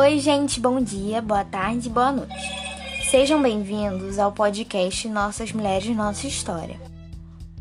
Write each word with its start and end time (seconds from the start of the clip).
Oi, 0.00 0.20
gente, 0.20 0.60
bom 0.60 0.80
dia, 0.80 1.20
boa 1.20 1.44
tarde, 1.44 1.90
boa 1.90 2.12
noite. 2.12 2.32
Sejam 3.10 3.42
bem-vindos 3.42 4.16
ao 4.16 4.30
podcast 4.30 5.08
Nossas 5.08 5.50
Mulheres, 5.50 5.88
Nossa 5.96 6.28
História. 6.28 6.80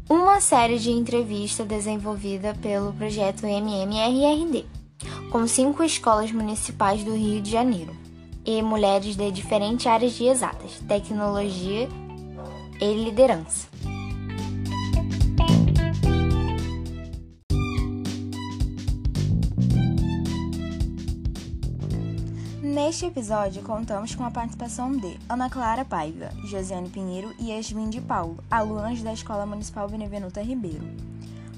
Uma 0.08 0.40
série 0.40 0.78
de 0.78 0.92
entrevistas 0.92 1.66
desenvolvida 1.66 2.56
pelo 2.62 2.94
projeto 2.94 3.48
MMRRD, 3.48 4.66
com 5.32 5.48
cinco 5.48 5.84
escolas 5.84 6.32
municipais 6.32 7.04
do 7.04 7.16
Rio 7.16 7.42
de 7.42 7.50
Janeiro 7.50 7.98
e 8.46 8.62
mulheres 8.62 9.16
de 9.16 9.32
diferentes 9.32 9.88
áreas 9.88 10.14
de 10.14 10.26
exatas, 10.26 10.80
tecnologia 10.88 11.90
e 12.80 13.04
liderança. 13.04 13.68
Neste 22.78 23.08
episódio, 23.08 23.64
contamos 23.64 24.14
com 24.14 24.24
a 24.24 24.30
participação 24.30 24.92
de 24.92 25.18
Ana 25.28 25.50
Clara 25.50 25.84
Paiva, 25.84 26.30
Josiane 26.46 26.90
Pinheiro 26.90 27.34
e 27.40 27.50
Yasmin 27.50 27.90
de 27.90 28.00
Paulo, 28.00 28.38
alunas 28.52 29.02
da 29.02 29.12
Escola 29.12 29.48
Municipal 29.48 29.90
Benevenuta 29.90 30.44
Ribeiro. 30.44 30.88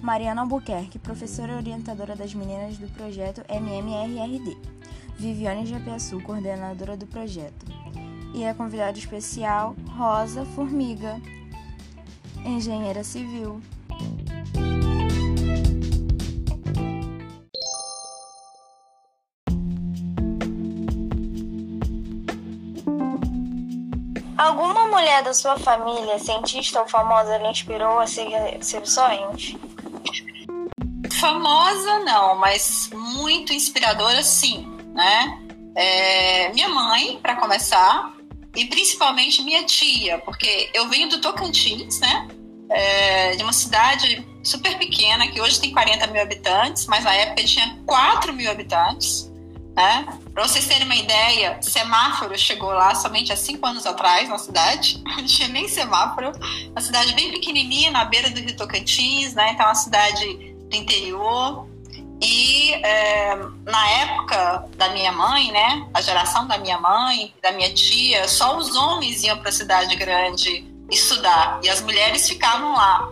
Mariana 0.02 0.44
Albuquerque, 0.44 0.98
professora 0.98 1.58
orientadora 1.58 2.16
das 2.16 2.34
meninas 2.34 2.78
do 2.78 2.88
projeto 2.94 3.44
MMRRD. 3.50 4.56
Viviane 5.18 5.66
Japiaçu, 5.66 6.22
coordenadora 6.22 6.96
do 6.96 7.06
projeto. 7.06 7.66
E 8.34 8.46
a 8.46 8.54
convidada 8.54 8.98
especial, 8.98 9.76
Rosa 9.98 10.46
Formiga, 10.46 11.22
engenheira 12.46 13.04
civil. 13.04 13.62
Mulher 25.00 25.24
da 25.24 25.34
sua 25.34 25.58
família, 25.58 26.20
cientista 26.20 26.82
ou 26.82 26.88
famosa, 26.88 27.38
lhe 27.38 27.48
inspirou 27.48 28.00
a 28.00 28.08
seguir 28.08 28.58
seus 28.62 28.94
sonhos? 28.94 29.56
Famosa 31.20 32.00
não, 32.00 32.36
mas 32.36 32.90
muito 32.94 33.54
inspiradora 33.54 34.22
sim, 34.22 34.68
né? 34.94 35.40
É, 35.76 36.50
minha 36.54 36.68
mãe, 36.68 37.18
para 37.22 37.38
começar, 37.38 38.14
e 38.56 38.66
principalmente 38.66 39.42
minha 39.42 39.64
tia, 39.64 40.20
porque 40.20 40.70
eu 40.74 40.90
venho 40.90 41.08
do 41.08 41.22
Tocantins, 41.22 42.00
né? 42.00 42.28
É, 42.70 43.36
de 43.36 43.44
uma 43.44 43.54
cidade 43.54 44.28
super 44.44 44.78
pequena, 44.78 45.28
que 45.28 45.42
hoje 45.42 45.62
tem 45.62 45.72
40 45.72 46.08
mil 46.08 46.22
habitantes, 46.22 46.86
mas 46.88 47.04
na 47.06 47.16
época 47.16 47.44
tinha 47.46 47.80
4 47.86 48.34
mil 48.34 48.52
habitantes. 48.52 49.29
Né? 49.80 50.20
Para 50.34 50.46
vocês 50.46 50.68
terem 50.68 50.84
uma 50.84 50.96
ideia, 50.96 51.58
semáforo 51.62 52.38
chegou 52.38 52.68
lá 52.68 52.94
somente 52.96 53.32
há 53.32 53.38
cinco 53.38 53.66
anos 53.66 53.86
atrás 53.86 54.28
na 54.28 54.38
cidade. 54.38 55.02
Não 55.08 55.26
tinha 55.26 55.48
nem 55.48 55.70
semáforo. 55.70 56.34
Uma 56.72 56.82
cidade 56.82 57.14
bem 57.14 57.32
pequenininha, 57.32 57.90
na 57.90 58.04
beira 58.04 58.30
do 58.30 58.42
Rio 58.42 58.58
Tocantins, 58.58 59.34
né? 59.34 59.54
Então, 59.54 59.66
uma 59.66 59.76
cidade 59.76 60.54
do 60.70 60.76
interior. 60.76 61.66
E 62.22 62.74
é, 62.74 63.38
na 63.64 63.90
época 64.02 64.66
da 64.76 64.90
minha 64.90 65.14
mãe, 65.14 65.50
né? 65.50 65.88
A 65.94 66.02
geração 66.02 66.46
da 66.46 66.58
minha 66.58 66.78
mãe, 66.78 67.34
da 67.42 67.54
minha 67.54 67.74
tia, 67.74 68.28
só 68.28 68.58
os 68.58 68.76
homens 68.76 69.24
iam 69.24 69.38
para 69.38 69.48
a 69.48 69.54
cidade 69.54 69.96
grande 69.96 70.68
estudar 70.92 71.62
e 71.64 71.70
as 71.70 71.80
mulheres 71.82 72.28
ficavam 72.28 72.74
lá. 72.74 73.08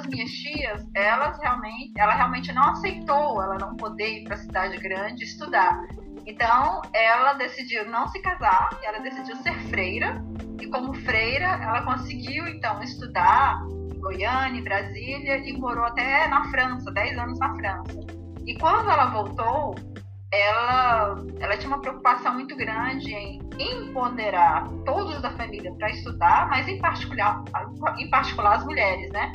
Das 0.00 0.06
minhas 0.06 0.30
tias, 0.30 0.86
elas 0.94 1.38
realmente, 1.38 1.92
ela 1.96 2.14
realmente 2.14 2.52
não 2.52 2.70
aceitou 2.70 3.42
ela 3.42 3.58
não 3.58 3.76
poder 3.76 4.20
ir 4.20 4.24
para 4.24 4.34
a 4.34 4.38
cidade 4.38 4.76
grande 4.78 5.24
estudar. 5.24 5.78
Então, 6.26 6.82
ela 6.92 7.34
decidiu 7.34 7.88
não 7.90 8.08
se 8.08 8.20
casar, 8.20 8.70
ela 8.82 8.98
decidiu 9.00 9.36
ser 9.36 9.54
freira, 9.68 10.22
e 10.60 10.66
como 10.66 10.94
freira, 10.94 11.46
ela 11.62 11.82
conseguiu 11.82 12.46
então 12.46 12.82
estudar 12.82 13.60
em 13.94 14.00
Goiânia, 14.00 14.60
em 14.60 14.64
Brasília, 14.64 15.36
e 15.38 15.52
morou 15.58 15.84
até 15.84 16.28
na 16.28 16.48
França, 16.50 16.90
10 16.90 17.18
anos 17.18 17.38
na 17.38 17.54
França. 17.54 18.00
E 18.46 18.56
quando 18.58 18.90
ela 18.90 19.06
voltou, 19.06 19.74
ela, 20.32 21.16
ela 21.40 21.56
tinha 21.56 21.68
uma 21.68 21.80
preocupação 21.80 22.34
muito 22.34 22.54
grande 22.56 23.12
em 23.12 23.40
empoderar 23.58 24.68
todos 24.84 25.20
da 25.20 25.30
família 25.32 25.72
para 25.74 25.90
estudar, 25.90 26.48
mas 26.48 26.68
em 26.68 26.78
particular, 26.78 27.42
em 27.98 28.08
particular 28.10 28.56
as 28.56 28.64
mulheres, 28.64 29.10
né? 29.12 29.32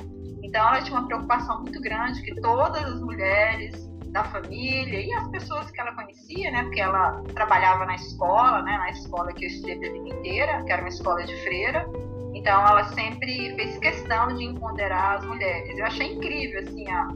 Então 0.55 0.69
ela 0.69 0.81
tinha 0.81 0.97
uma 0.97 1.05
preocupação 1.05 1.63
muito 1.63 1.81
grande 1.81 2.21
que 2.21 2.33
todas 2.39 2.81
as 2.81 3.01
mulheres 3.01 3.75
da 4.05 4.23
família 4.23 5.01
e 5.01 5.11
as 5.11 5.27
pessoas 5.27 5.69
que 5.69 5.81
ela 5.81 5.91
conhecia, 5.91 6.49
né, 6.49 6.63
porque 6.63 6.79
ela 6.79 7.21
trabalhava 7.33 7.85
na 7.85 7.95
escola, 7.95 8.61
né, 8.61 8.77
na 8.77 8.89
escola 8.91 9.33
que 9.33 9.43
eu 9.43 9.49
estudei 9.49 9.75
a 9.75 9.91
vida 9.91 10.07
inteira, 10.07 10.63
que 10.63 10.71
era 10.71 10.81
uma 10.81 10.87
escola 10.87 11.25
de 11.25 11.35
freira. 11.43 11.85
Então 12.33 12.65
ela 12.65 12.85
sempre 12.85 13.53
fez 13.55 13.77
questão 13.79 14.33
de 14.33 14.45
empoderar 14.45 15.17
as 15.17 15.25
mulheres. 15.25 15.77
Eu 15.77 15.87
achei 15.87 16.13
incrível 16.13 16.61
assim 16.61 16.89
a 16.89 17.09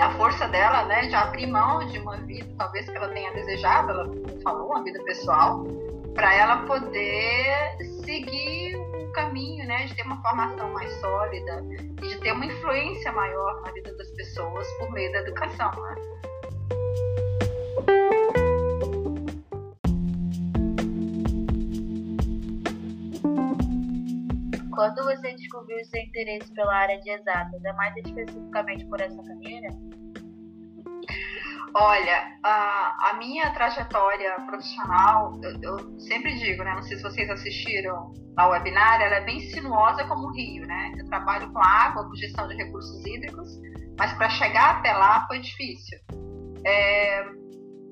a 0.00 0.10
força 0.12 0.46
dela, 0.48 0.84
né, 0.84 1.06
de 1.08 1.14
abrir 1.14 1.48
mão 1.48 1.84
de 1.86 1.98
uma 1.98 2.16
vida, 2.18 2.46
talvez 2.58 2.88
que 2.88 2.96
ela 2.96 3.08
tenha 3.08 3.32
desejado, 3.32 3.90
ela 3.90 4.10
falou, 4.42 4.66
uma 4.70 4.82
vida 4.82 5.00
pessoal, 5.04 5.64
para 6.14 6.34
ela 6.34 6.58
poder 6.66 7.76
seguir 8.04 8.76
caminho, 9.14 9.66
né, 9.66 9.86
de 9.86 9.94
ter 9.94 10.02
uma 10.02 10.20
formação 10.20 10.70
mais 10.72 10.92
sólida 11.00 11.64
e 12.02 12.08
de 12.08 12.20
ter 12.20 12.32
uma 12.32 12.44
influência 12.44 13.12
maior 13.12 13.62
na 13.62 13.70
vida 13.72 13.96
das 13.96 14.10
pessoas 14.10 14.66
por 14.78 14.92
meio 14.92 15.10
da 15.12 15.20
educação, 15.20 15.70
né? 15.70 15.94
Quando 24.74 25.04
você 25.04 25.32
descobriu 25.34 25.84
seu 25.84 26.02
interesse 26.02 26.52
pela 26.52 26.74
área 26.74 27.00
de 27.00 27.08
exatas, 27.08 27.64
é 27.64 27.72
mais 27.74 27.96
especificamente 27.96 28.84
por 28.86 29.00
essa 29.00 29.22
carreira? 29.22 29.68
Olha, 31.76 32.38
a, 32.44 33.10
a 33.10 33.14
minha 33.14 33.50
trajetória 33.52 34.36
profissional, 34.46 35.40
eu, 35.42 35.60
eu, 35.60 36.00
sempre 36.00 36.32
digo, 36.38 36.62
né? 36.62 36.72
Não 36.72 36.82
sei 36.82 36.96
se 36.96 37.02
vocês 37.02 37.28
assistiram 37.28 38.12
ao 38.36 38.50
webinar, 38.50 39.02
ela 39.02 39.16
é 39.16 39.24
bem 39.24 39.40
sinuosa 39.40 40.04
como 40.06 40.28
o 40.28 40.32
rio, 40.32 40.64
né? 40.68 40.92
Eu 40.96 41.06
trabalho 41.06 41.52
com 41.52 41.58
água, 41.58 42.04
com 42.04 42.14
gestão 42.14 42.46
de 42.46 42.54
recursos 42.54 43.04
hídricos, 43.04 43.48
mas 43.98 44.12
para 44.12 44.30
chegar 44.30 44.76
até 44.76 44.92
lá 44.92 45.26
foi 45.26 45.40
difícil. 45.40 45.98
É, 46.64 47.24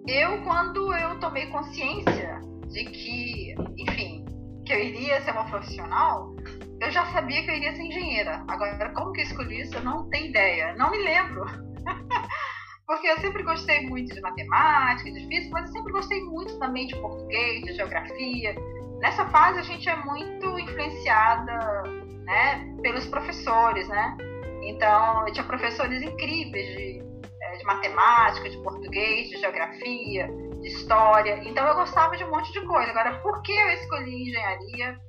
eu, 0.07 0.43
quando 0.45 0.95
eu 0.95 1.19
tomei 1.19 1.47
consciência 1.47 2.41
de 2.69 2.85
que, 2.85 3.55
enfim, 3.79 4.25
que 4.65 4.73
eu 4.73 4.79
iria 4.79 5.21
ser 5.23 5.33
uma 5.33 5.45
profissional, 5.47 6.37
eu 6.81 6.91
já 6.93 7.05
sabia 7.07 7.43
que 7.43 7.51
eu 7.51 7.57
iria 7.57 7.75
ser 7.75 7.83
engenheira. 7.83 8.45
Agora, 8.47 8.93
como 8.95 9.13
que 9.13 9.23
eu 9.23 9.25
escolhi 9.25 9.63
isso, 9.63 9.75
eu 9.75 9.83
não 9.83 10.09
tenho 10.09 10.27
ideia. 10.27 10.73
Não 10.77 10.89
me 10.89 10.99
lembro. 10.99 11.45
porque 12.87 13.07
eu 13.07 13.19
sempre 13.21 13.43
gostei 13.43 13.87
muito 13.89 14.15
de 14.15 14.21
matemática, 14.21 15.11
de 15.11 15.27
física, 15.27 15.51
mas 15.53 15.67
eu 15.67 15.73
sempre 15.73 15.93
gostei 15.93 16.21
muito 16.25 16.59
também 16.59 16.87
de 16.87 16.97
português, 16.97 17.63
de 17.63 17.75
geografia. 17.75 18.55
Nessa 19.01 19.25
fase 19.31 19.59
a 19.59 19.63
gente 19.63 19.89
é 19.89 19.97
muito 19.97 20.59
influenciada, 20.59 21.83
né, 22.25 22.77
pelos 22.83 23.07
professores, 23.07 23.89
né? 23.89 24.17
Então, 24.63 25.27
eu 25.27 25.33
tinha 25.33 25.45
professores 25.45 26.03
incríveis 26.03 26.67
de, 26.77 27.03
é, 27.43 27.57
de 27.57 27.65
matemática, 27.65 28.49
de 28.49 28.59
português, 28.59 29.29
de 29.29 29.39
geografia, 29.39 30.29
de 30.61 30.69
história. 30.69 31.41
Então, 31.45 31.67
eu 31.67 31.75
gostava 31.75 32.17
de 32.17 32.25
um 32.25 32.31
monte 32.31 32.53
de 32.53 32.61
coisa. 32.65 32.91
Agora, 32.91 33.19
por 33.19 33.43
que 33.43 33.53
eu 33.53 33.69
escolhi 33.71 34.29
engenharia? 34.29 35.01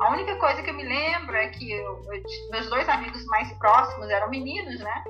A 0.00 0.12
única 0.12 0.36
coisa 0.36 0.62
que 0.62 0.70
eu 0.70 0.74
me 0.74 0.84
lembro 0.84 1.34
é 1.34 1.48
que 1.48 1.72
eu, 1.72 2.02
eu, 2.12 2.22
meus 2.50 2.68
dois 2.68 2.88
amigos 2.88 3.24
mais 3.26 3.50
próximos 3.54 4.08
eram 4.10 4.28
meninos, 4.28 4.78
né? 4.78 5.04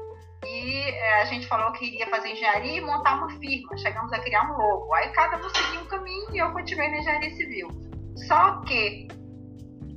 E 0.44 0.80
é, 0.82 1.22
a 1.22 1.24
gente 1.24 1.46
falou 1.46 1.72
que 1.72 1.86
iria 1.86 2.08
fazer 2.08 2.30
engenharia 2.30 2.78
e 2.78 2.80
montar 2.80 3.16
uma 3.16 3.30
firma. 3.38 3.76
Chegamos 3.76 4.12
a 4.12 4.18
criar 4.20 4.50
um 4.50 4.56
logo. 4.56 4.94
Aí 4.94 5.08
cada 5.10 5.36
um 5.36 5.48
seguiu 5.50 5.80
um 5.80 5.86
caminho 5.86 6.34
e 6.34 6.38
eu 6.38 6.52
continuei 6.52 6.88
na 6.90 6.98
engenharia 6.98 7.34
civil. 7.34 7.68
Só 8.26 8.60
que 8.62 9.08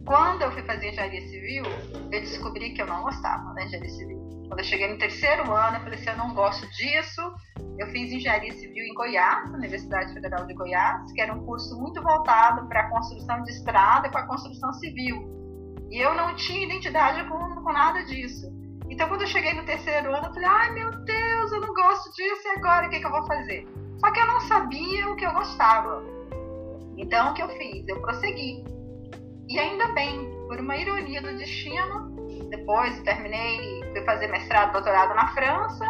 quando 0.05 0.41
eu 0.41 0.51
fui 0.51 0.63
fazer 0.63 0.89
engenharia 0.89 1.21
civil, 1.21 1.63
eu 2.11 2.21
descobri 2.21 2.73
que 2.73 2.81
eu 2.81 2.87
não 2.87 3.03
gostava 3.03 3.53
da 3.53 3.63
engenharia 3.63 3.89
civil. 3.89 4.19
Quando 4.47 4.59
eu 4.59 4.65
cheguei 4.65 4.91
no 4.91 4.97
terceiro 4.97 5.49
ano, 5.53 5.77
eu 5.77 5.81
falei 5.81 5.99
assim, 5.99 6.09
eu 6.09 6.17
não 6.17 6.33
gosto 6.33 6.67
disso. 6.71 7.21
Eu 7.77 7.87
fiz 7.87 8.11
engenharia 8.11 8.51
civil 8.51 8.83
em 8.83 8.93
Goiás, 8.93 9.49
na 9.49 9.57
Universidade 9.57 10.13
Federal 10.13 10.45
de 10.45 10.53
Goiás, 10.53 11.11
que 11.13 11.21
era 11.21 11.33
um 11.33 11.45
curso 11.45 11.79
muito 11.79 12.01
voltado 12.01 12.67
para 12.67 12.81
a 12.81 12.89
construção 12.89 13.41
de 13.43 13.51
estrada 13.51 14.07
e 14.07 14.11
para 14.11 14.21
a 14.21 14.27
construção 14.27 14.73
civil. 14.73 15.17
E 15.89 15.97
eu 15.97 16.13
não 16.15 16.35
tinha 16.35 16.65
identidade 16.65 17.23
com, 17.29 17.37
com 17.37 17.71
nada 17.71 18.03
disso. 18.03 18.60
Então, 18.91 19.07
quando 19.07 19.21
eu 19.21 19.27
cheguei 19.27 19.53
no 19.53 19.63
terceiro 19.63 20.13
ano, 20.13 20.27
eu 20.27 20.33
falei: 20.33 20.49
ai 20.49 20.71
meu 20.73 20.91
Deus, 20.91 21.51
eu 21.53 21.61
não 21.61 21.73
gosto 21.73 22.11
disso, 22.13 22.41
e 22.45 22.57
agora 22.57 22.87
o 22.87 22.89
que, 22.89 22.99
que 22.99 23.05
eu 23.05 23.11
vou 23.11 23.25
fazer? 23.25 23.65
Só 23.99 24.11
que 24.11 24.19
eu 24.19 24.27
não 24.27 24.41
sabia 24.41 25.09
o 25.09 25.15
que 25.15 25.25
eu 25.25 25.31
gostava. 25.31 26.03
Então, 26.97 27.31
o 27.31 27.33
que 27.33 27.41
eu 27.41 27.47
fiz? 27.49 27.87
Eu 27.87 28.01
prossegui. 28.01 28.65
E 29.47 29.57
ainda 29.57 29.87
bem, 29.93 30.29
por 30.47 30.59
uma 30.59 30.75
ironia 30.75 31.21
do 31.21 31.37
destino, 31.37 32.11
depois 32.49 32.99
terminei, 33.03 33.81
fui 33.93 34.03
fazer 34.03 34.27
mestrado, 34.27 34.73
doutorado 34.73 35.15
na 35.15 35.27
França. 35.29 35.85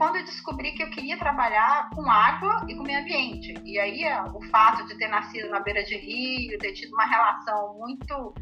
Quando 0.00 0.16
eu 0.16 0.24
descobri 0.24 0.72
que 0.72 0.82
eu 0.82 0.88
queria 0.88 1.18
trabalhar 1.18 1.90
com 1.90 2.10
água 2.10 2.64
e 2.66 2.74
com 2.74 2.84
meio 2.84 3.00
ambiente. 3.00 3.52
E 3.62 3.78
aí 3.78 4.02
o 4.32 4.40
fato 4.46 4.86
de 4.86 4.96
ter 4.96 5.08
nascido 5.08 5.50
na 5.50 5.60
beira 5.60 5.84
de 5.84 5.94
rio, 5.94 6.58
ter 6.58 6.72
tido 6.72 6.94
uma 6.94 7.04
relação 7.04 7.76
muito 7.78 8.34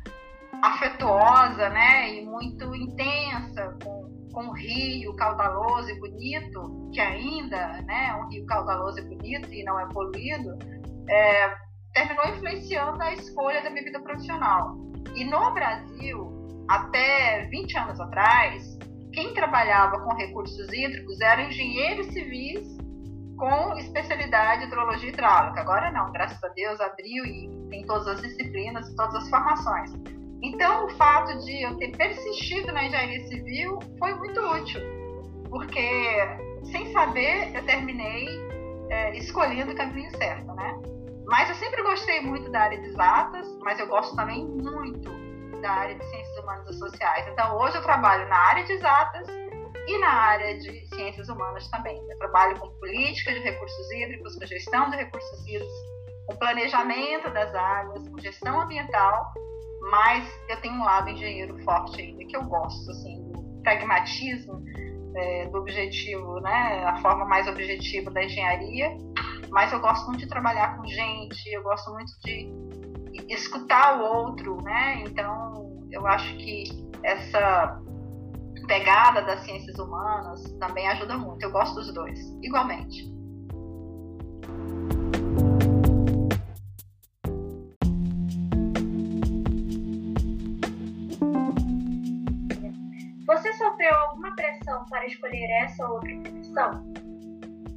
afetuosa, 0.63 1.69
né, 1.69 2.15
e 2.15 2.25
muito 2.25 2.73
intensa 2.77 3.77
com, 3.83 4.09
com 4.33 4.47
o 4.47 4.53
rio 4.53 5.17
caudaloso 5.17 5.91
e 5.91 5.99
bonito, 5.99 6.91
que 6.95 7.01
ainda, 7.01 7.83
né, 7.83 8.11
é 8.11 8.15
um 8.15 8.29
rio 8.29 8.47
caudaloso 8.47 9.01
e 9.01 9.03
bonito 9.03 9.53
e 9.53 9.65
não 9.65 9.81
é 9.81 9.89
poluído, 9.89 10.57
é, 11.11 11.57
terminou 11.93 12.29
influenciando 12.29 13.03
a 13.03 13.13
escolha 13.15 13.63
da 13.63 13.71
minha 13.71 13.83
vida 13.83 14.01
profissional. 14.01 14.77
E 15.13 15.25
no 15.25 15.53
Brasil, 15.53 16.65
até 16.69 17.49
20 17.51 17.79
anos 17.79 17.99
atrás, 17.99 18.78
quem 19.19 19.35
trabalhava 19.35 19.99
com 19.99 20.15
recursos 20.15 20.73
hídricos 20.73 21.21
eram 21.21 21.49
engenheiros 21.49 22.07
civis 22.13 22.79
com 23.37 23.77
especialidade 23.77 24.63
em 24.63 24.67
hidrologia 24.69 25.09
hidráulica. 25.09 25.61
Agora 25.61 25.91
não, 25.91 26.13
graças 26.13 26.43
a 26.45 26.49
Deus 26.51 26.81
abriu 26.81 27.27
e 27.27 27.51
tem 27.69 27.85
todas 27.85 28.07
as 28.07 28.23
disciplinas, 28.23 28.95
todas 28.95 29.17
as 29.17 29.29
formações. 29.29 29.91
Então, 30.41 30.87
o 30.87 30.91
fato 30.91 31.37
de 31.45 31.65
eu 31.65 31.77
ter 31.79 31.97
persistido 31.97 32.71
na 32.73 32.85
engenharia 32.85 33.27
civil 33.27 33.81
foi 33.99 34.15
muito 34.15 34.41
útil, 34.41 34.81
porque 35.51 35.91
sem 36.71 36.93
saber 36.93 37.57
eu 37.57 37.67
terminei 37.67 38.29
é, 38.89 39.19
escolhendo 39.19 39.73
o 39.73 39.77
caminho 39.77 40.17
certo, 40.17 40.55
né? 40.55 40.81
Mas 41.27 41.49
eu 41.49 41.57
sempre 41.57 41.83
gostei 41.83 42.21
muito 42.21 42.49
da 42.53 42.61
área 42.61 42.81
de 42.81 42.87
exatas, 42.87 43.49
mas 43.63 43.81
eu 43.81 43.89
gosto 43.89 44.15
também 44.15 44.47
muito 44.47 45.11
da 45.61 45.73
área 45.73 45.97
de 45.97 46.05
ciências 46.05 46.28
humanas 46.49 46.75
e 46.75 46.79
sociais. 46.79 47.27
Então, 47.29 47.57
hoje 47.59 47.77
eu 47.77 47.83
trabalho 47.83 48.29
na 48.29 48.37
área 48.37 48.65
de 48.65 48.73
exatas 48.73 49.29
e 49.87 49.99
na 49.99 50.09
área 50.09 50.59
de 50.59 50.87
ciências 50.89 51.29
humanas 51.29 51.69
também. 51.69 51.97
Eu 52.11 52.19
trabalho 52.19 52.59
com 52.59 52.71
política 52.79 53.33
de 53.33 53.41
recursos 53.41 53.91
hídricos, 53.93 54.37
com 54.37 54.47
gestão 54.47 54.91
de 54.91 54.97
recursos 54.97 55.47
hídricos, 55.47 55.75
com 56.27 56.37
planejamento 56.37 57.31
das 57.31 57.55
águas, 57.55 58.09
com 58.09 58.19
gestão 58.19 58.61
ambiental 58.61 59.33
mas 59.91 60.29
eu 60.49 60.61
tenho 60.61 60.75
um 60.75 60.85
lado 60.85 61.11
engenheiro 61.11 61.59
forte 61.65 62.01
ainda, 62.01 62.25
que 62.25 62.37
eu 62.37 62.45
gosto, 62.45 62.91
assim, 62.91 63.23
do 63.33 63.63
pragmatismo, 63.63 64.63
é, 65.15 65.47
do 65.47 65.59
objetivo, 65.59 66.41
né, 66.41 66.85
a 66.85 67.01
forma 67.01 67.25
mais 67.25 67.49
objetiva 67.49 68.11
da 68.11 68.23
engenharia, 68.23 68.97
mas 69.51 69.73
eu 69.73 69.81
gosto 69.81 70.07
muito 70.07 70.21
de 70.21 70.29
trabalhar 70.29 70.77
com 70.77 70.87
gente, 70.87 71.49
eu 71.51 71.63
gosto 71.63 71.91
muito 71.93 72.13
de 72.23 72.53
escutar 73.29 73.99
o 73.99 74.05
outro, 74.05 74.63
né, 74.63 75.03
então 75.07 75.68
eu 75.91 76.07
acho 76.07 76.37
que 76.37 76.65
essa 77.03 77.81
pegada 78.67 79.23
das 79.23 79.41
ciências 79.45 79.79
humanas 79.79 80.43
também 80.59 80.87
ajuda 80.89 81.17
muito, 81.17 81.43
eu 81.43 81.51
gosto 81.51 81.75
dos 81.77 81.93
dois, 81.93 82.19
igualmente. 82.43 83.19
sofreu 93.59 93.95
alguma 93.95 94.35
pressão 94.35 94.85
para 94.87 95.07
escolher 95.07 95.49
essa 95.63 95.87
ou 95.87 95.95
outra 95.95 96.17
profissão? 96.21 96.93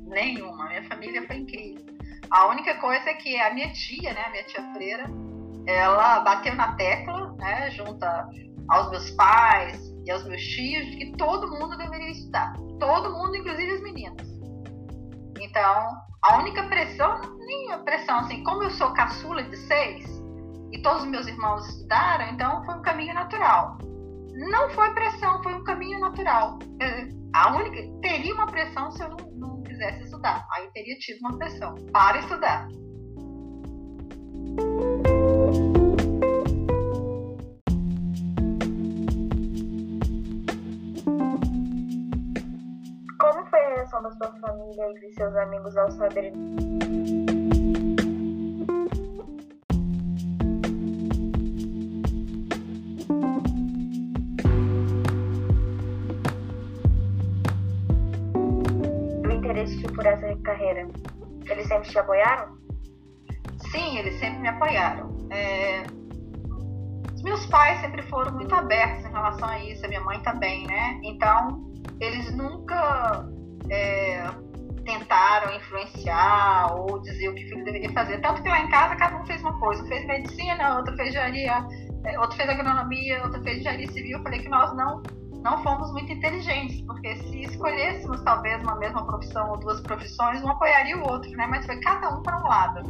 Nenhuma. 0.08 0.68
Minha 0.68 0.84
família 0.84 1.26
foi 1.28 1.38
incrível. 1.38 1.86
A 2.30 2.48
única 2.48 2.76
coisa 2.76 3.10
é 3.10 3.14
que 3.14 3.38
a 3.40 3.54
minha 3.54 3.72
tia, 3.74 4.14
né, 4.14 4.24
a 4.26 4.30
minha 4.30 4.44
tia 4.44 4.64
Freira, 4.74 5.06
ela 5.68 6.22
bateu 6.22 6.56
na 6.56 6.76
tecla, 6.76 7.21
né, 7.42 7.70
junto 7.72 8.06
aos 8.70 8.90
meus 8.90 9.10
pais 9.12 9.78
e 10.06 10.12
aos 10.12 10.24
meus 10.24 10.42
tios, 10.42 10.96
que 10.96 11.12
todo 11.18 11.50
mundo 11.50 11.78
deveria 11.78 12.12
estudar. 12.12 12.54
Todo 12.80 13.12
mundo, 13.12 13.36
inclusive 13.36 13.72
as 13.72 13.82
meninas. 13.82 14.28
Então, 15.40 15.90
a 16.24 16.38
única 16.38 16.64
pressão, 16.70 17.20
nem 17.40 17.72
a 17.74 17.80
pressão, 17.80 18.20
assim, 18.20 18.44
como 18.44 18.64
eu 18.64 18.72
sou 18.72 18.94
caçula 18.94 19.44
de 19.44 19.58
seis, 19.58 20.06
e 20.72 20.82
todos 20.82 21.04
os 21.04 21.10
meus 21.10 21.28
irmãos 21.28 21.68
estudaram, 21.68 22.30
então 22.30 22.64
foi 22.64 22.76
um 22.76 22.82
caminho 22.82 23.14
natural 23.14 23.78
não 24.34 24.70
foi 24.70 24.94
pressão, 24.94 25.42
foi 25.44 25.54
um 25.54 25.64
caminho 25.64 26.00
natural. 26.00 26.58
É, 26.82 27.08
a 27.34 27.56
única 27.56 27.82
teria 28.02 28.34
uma 28.34 28.48
pressão 28.48 28.92
se 28.92 29.04
eu 29.04 29.10
não, 29.10 29.18
não 29.36 29.64
quisesse 29.64 30.04
estudar. 30.04 30.46
Aí 30.54 30.70
teria 30.74 30.98
tido 30.98 31.20
uma 31.20 31.38
pressão 31.38 31.76
para 31.92 32.20
estudar. 32.20 32.68
De 44.76 45.14
seus 45.14 45.36
amigos 45.36 45.76
ao 45.78 45.92
saber? 45.92 46.34
por 60.02 60.06
essa 60.06 60.36
carreira? 60.38 60.88
Eles 61.48 61.68
sempre 61.68 61.90
te 61.90 62.00
apoiaram? 62.00 62.58
Sim, 63.72 64.00
eles 64.00 64.18
sempre 64.20 64.40
me 64.40 64.48
apoiaram. 64.48 65.16
É... 65.30 65.84
Os 67.14 67.22
meus 67.22 67.46
pais 67.46 67.80
sempre 67.82 68.02
foram 68.04 68.34
muito 68.34 68.54
abertos 68.56 69.06
em 69.06 69.12
relação 69.12 69.48
a 69.48 69.60
isso, 69.60 69.86
a 69.86 69.90
minha 69.90 70.02
mãe 70.02 70.20
também, 70.22 70.66
né? 70.66 71.00
Então, 71.04 71.72
eles 72.00 72.36
nunca 72.36 73.30
é, 73.70 74.24
tentaram 74.84 75.56
influenciar 75.56 76.74
ou 76.74 77.00
dizer 77.02 77.30
o 77.30 77.36
que 77.36 77.46
o 77.46 77.50
filho 77.50 77.64
deveria 77.64 77.92
fazer. 77.92 78.20
Tanto 78.22 78.42
que 78.42 78.50
lá 78.50 78.62
em 78.62 78.70
casa 78.70 78.96
cada 78.96 79.18
um 79.18 79.26
fez 79.26 79.42
uma 79.42 79.58
coisa. 79.60 79.86
Fez 79.88 80.06
medicina, 80.06 80.78
outro 80.78 80.96
fez 80.96 81.10
engenharia, 81.10 81.66
é, 82.06 82.20
outro 82.20 82.38
fez 82.38 82.50
agronomia, 82.50 83.24
outro 83.24 83.42
fez 83.44 83.60
engenharia 83.60 83.92
civil. 83.92 84.18
Eu 84.18 84.24
falei 84.24 84.40
que 84.40 84.50
nós 84.50 84.76
não 84.76 85.02
não 85.44 85.62
fomos 85.64 85.92
muito 85.92 86.12
inteligentes, 86.12 86.82
porque 86.82 87.16
se 87.16 87.44
escolhêssemos 87.44 88.22
talvez 88.22 88.62
uma 88.62 88.76
mesma 88.76 89.06
profissão 89.06 89.50
ou 89.50 89.58
duas 89.58 89.82
profissões, 89.82 90.44
um 90.44 90.50
apoiaria 90.50 90.98
o 90.98 91.12
outro, 91.12 91.32
né? 91.32 91.48
Mas 91.48 91.66
foi 91.66 91.80
cada 91.80 92.10
um 92.10 92.22
para 92.22 92.38
um 92.38 92.48
lado. 92.48 92.82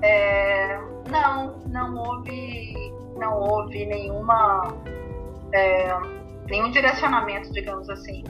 É, 0.00 0.78
não, 1.10 1.58
não 1.66 1.96
houve, 1.96 2.92
não 3.16 3.36
houve 3.38 3.84
nenhuma, 3.84 4.74
é, 5.52 5.88
nenhum 6.48 6.70
direcionamento, 6.70 7.52
digamos 7.52 7.90
assim. 7.90 8.22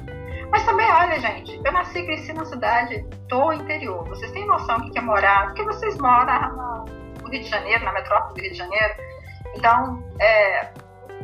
Mas 0.53 0.67
também, 0.67 0.87
olha, 0.93 1.19
gente, 1.19 1.59
eu 1.65 1.73
nasci 1.73 1.99
e 1.99 2.05
cresci 2.05 2.33
na 2.35 2.45
cidade 2.45 3.01
do 3.27 3.53
interior. 3.55 4.07
Vocês 4.07 4.31
têm 4.33 4.47
noção 4.47 4.79
do 4.81 4.91
que 4.91 4.99
é 4.99 5.01
morar? 5.01 5.47
Porque 5.47 5.65
vocês 5.65 5.97
moram 5.97 6.85
no 7.23 7.29
Rio 7.31 7.43
de 7.43 7.49
Janeiro, 7.49 7.83
na 7.83 7.93
metrópole 7.93 8.35
do 8.35 8.41
Rio 8.43 8.53
de 8.53 8.59
Janeiro. 8.59 8.95
Então, 9.57 10.05
é, 10.21 10.69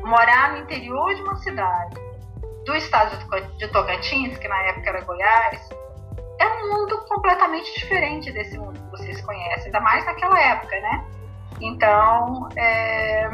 morar 0.02 0.52
no 0.52 0.58
interior 0.60 1.14
de 1.14 1.20
uma 1.20 1.36
cidade 1.36 1.94
do 2.64 2.74
estado 2.74 3.18
de 3.58 3.68
Tocantins, 3.68 4.38
que 4.38 4.48
na 4.48 4.62
época 4.62 4.88
era 4.88 5.00
Goiás, 5.02 5.68
é 6.40 6.46
um 6.46 6.70
mundo 6.70 6.98
completamente 7.06 7.78
diferente 7.78 8.32
desse 8.32 8.56
mundo 8.56 8.80
que 8.80 8.90
vocês 8.90 9.20
conhecem, 9.20 9.66
ainda 9.66 9.80
mais 9.80 10.06
naquela 10.06 10.40
época, 10.40 10.80
né? 10.80 11.04
Então, 11.60 12.48
é, 12.56 13.28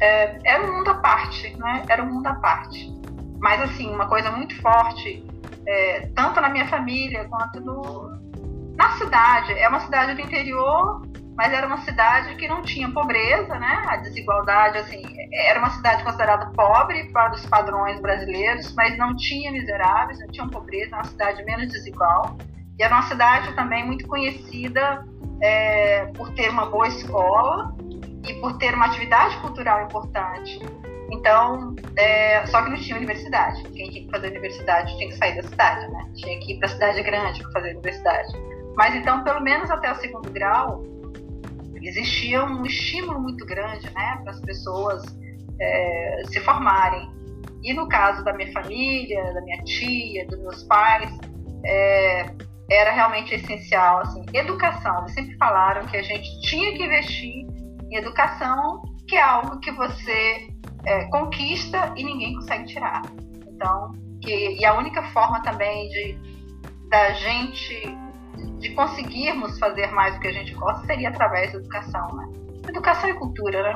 é, 0.00 0.38
era 0.42 0.62
um 0.62 0.78
mundo 0.78 0.90
à 0.90 0.94
parte, 0.94 1.54
né? 1.58 1.84
Era 1.86 2.02
um 2.02 2.06
mundo 2.06 2.26
à 2.26 2.34
parte. 2.34 2.99
Mas, 3.40 3.60
assim, 3.62 3.92
uma 3.92 4.06
coisa 4.06 4.30
muito 4.30 4.60
forte, 4.60 5.26
é, 5.66 6.10
tanto 6.14 6.40
na 6.40 6.48
minha 6.48 6.66
família 6.68 7.24
quanto 7.28 7.60
no, 7.60 8.10
na 8.76 8.90
cidade. 8.92 9.52
É 9.54 9.68
uma 9.68 9.80
cidade 9.80 10.14
do 10.14 10.20
interior 10.20 11.02
mas 11.40 11.54
era 11.54 11.66
uma 11.66 11.78
cidade 11.78 12.34
que 12.34 12.46
não 12.46 12.60
tinha 12.60 12.90
pobreza, 12.90 13.58
né? 13.58 13.82
A 13.88 13.96
desigualdade, 13.96 14.76
assim, 14.76 15.02
era 15.32 15.58
uma 15.58 15.70
cidade 15.70 16.04
considerada 16.04 16.52
pobre 16.54 17.04
para 17.14 17.32
os 17.34 17.46
padrões 17.46 17.98
brasileiros, 17.98 18.74
mas 18.74 18.98
não 18.98 19.16
tinha 19.16 19.50
miseráveis, 19.50 20.18
não 20.20 20.28
tinha 20.28 20.46
pobreza, 20.46 20.94
uma 20.94 21.04
cidade 21.04 21.42
menos 21.44 21.68
desigual. 21.68 22.36
E 22.78 22.82
era 22.82 22.94
uma 22.94 23.04
cidade 23.04 23.54
também 23.54 23.86
muito 23.86 24.06
conhecida 24.06 25.02
é, 25.40 26.12
por 26.14 26.30
ter 26.34 26.50
uma 26.50 26.66
boa 26.66 26.88
escola 26.88 27.74
e 28.28 28.34
por 28.34 28.58
ter 28.58 28.74
uma 28.74 28.84
atividade 28.84 29.38
cultural 29.38 29.86
importante. 29.86 30.60
Então, 31.12 31.74
é, 31.96 32.46
só 32.46 32.62
que 32.62 32.70
não 32.70 32.76
tinha 32.76 32.96
universidade. 32.96 33.62
Quem 33.64 33.90
tinha 33.90 34.04
que 34.04 34.10
fazer 34.10 34.28
universidade 34.28 34.96
tinha 34.96 35.08
que 35.08 35.16
sair 35.16 35.36
da 35.36 35.42
cidade, 35.42 35.88
né? 35.88 36.12
Tinha 36.14 36.38
que 36.40 36.52
ir 36.52 36.58
para 36.58 36.68
a 36.68 36.70
cidade 36.70 37.02
grande 37.02 37.42
para 37.42 37.52
fazer 37.52 37.70
universidade. 37.72 38.32
Mas 38.76 38.94
então, 38.94 39.24
pelo 39.24 39.40
menos 39.40 39.70
até 39.70 39.90
o 39.90 39.94
segundo 39.96 40.30
grau, 40.30 40.84
existia 41.82 42.44
um 42.44 42.64
estímulo 42.64 43.20
muito 43.20 43.44
grande 43.46 43.92
né, 43.92 44.20
para 44.22 44.32
as 44.32 44.40
pessoas 44.40 45.02
é, 45.60 46.22
se 46.26 46.40
formarem. 46.40 47.08
E 47.62 47.74
no 47.74 47.88
caso 47.88 48.24
da 48.24 48.32
minha 48.32 48.50
família, 48.52 49.22
da 49.34 49.40
minha 49.42 49.62
tia, 49.64 50.26
dos 50.26 50.38
meus 50.40 50.62
pais, 50.62 51.10
era 52.70 52.92
realmente 52.92 53.34
essencial, 53.34 54.00
assim, 54.00 54.24
educação. 54.32 55.00
Eles 55.00 55.12
sempre 55.12 55.36
falaram 55.36 55.86
que 55.86 55.96
a 55.96 56.02
gente 56.02 56.40
tinha 56.42 56.72
que 56.72 56.84
investir 56.84 57.46
em 57.90 57.96
educação, 57.96 58.82
que 59.08 59.16
é 59.16 59.22
algo 59.22 59.58
que 59.60 59.72
você 59.72 60.48
é, 60.84 61.04
conquista 61.06 61.92
e 61.96 62.04
ninguém 62.04 62.34
consegue 62.34 62.66
tirar. 62.66 63.02
Então, 63.48 63.92
que, 64.22 64.56
e 64.58 64.64
a 64.64 64.74
única 64.74 65.02
forma 65.10 65.42
também 65.42 65.88
de 65.88 66.40
da 66.88 67.12
gente 67.12 67.96
de 68.58 68.70
conseguirmos 68.74 69.58
fazer 69.58 69.90
mais 69.92 70.14
do 70.14 70.20
que 70.20 70.28
a 70.28 70.32
gente 70.32 70.54
gosta 70.54 70.84
seria 70.86 71.08
através 71.08 71.52
da 71.52 71.58
educação, 71.58 72.06
né? 72.14 72.28
Educação 72.68 73.08
e 73.08 73.14
cultura, 73.14 73.62
né? 73.62 73.74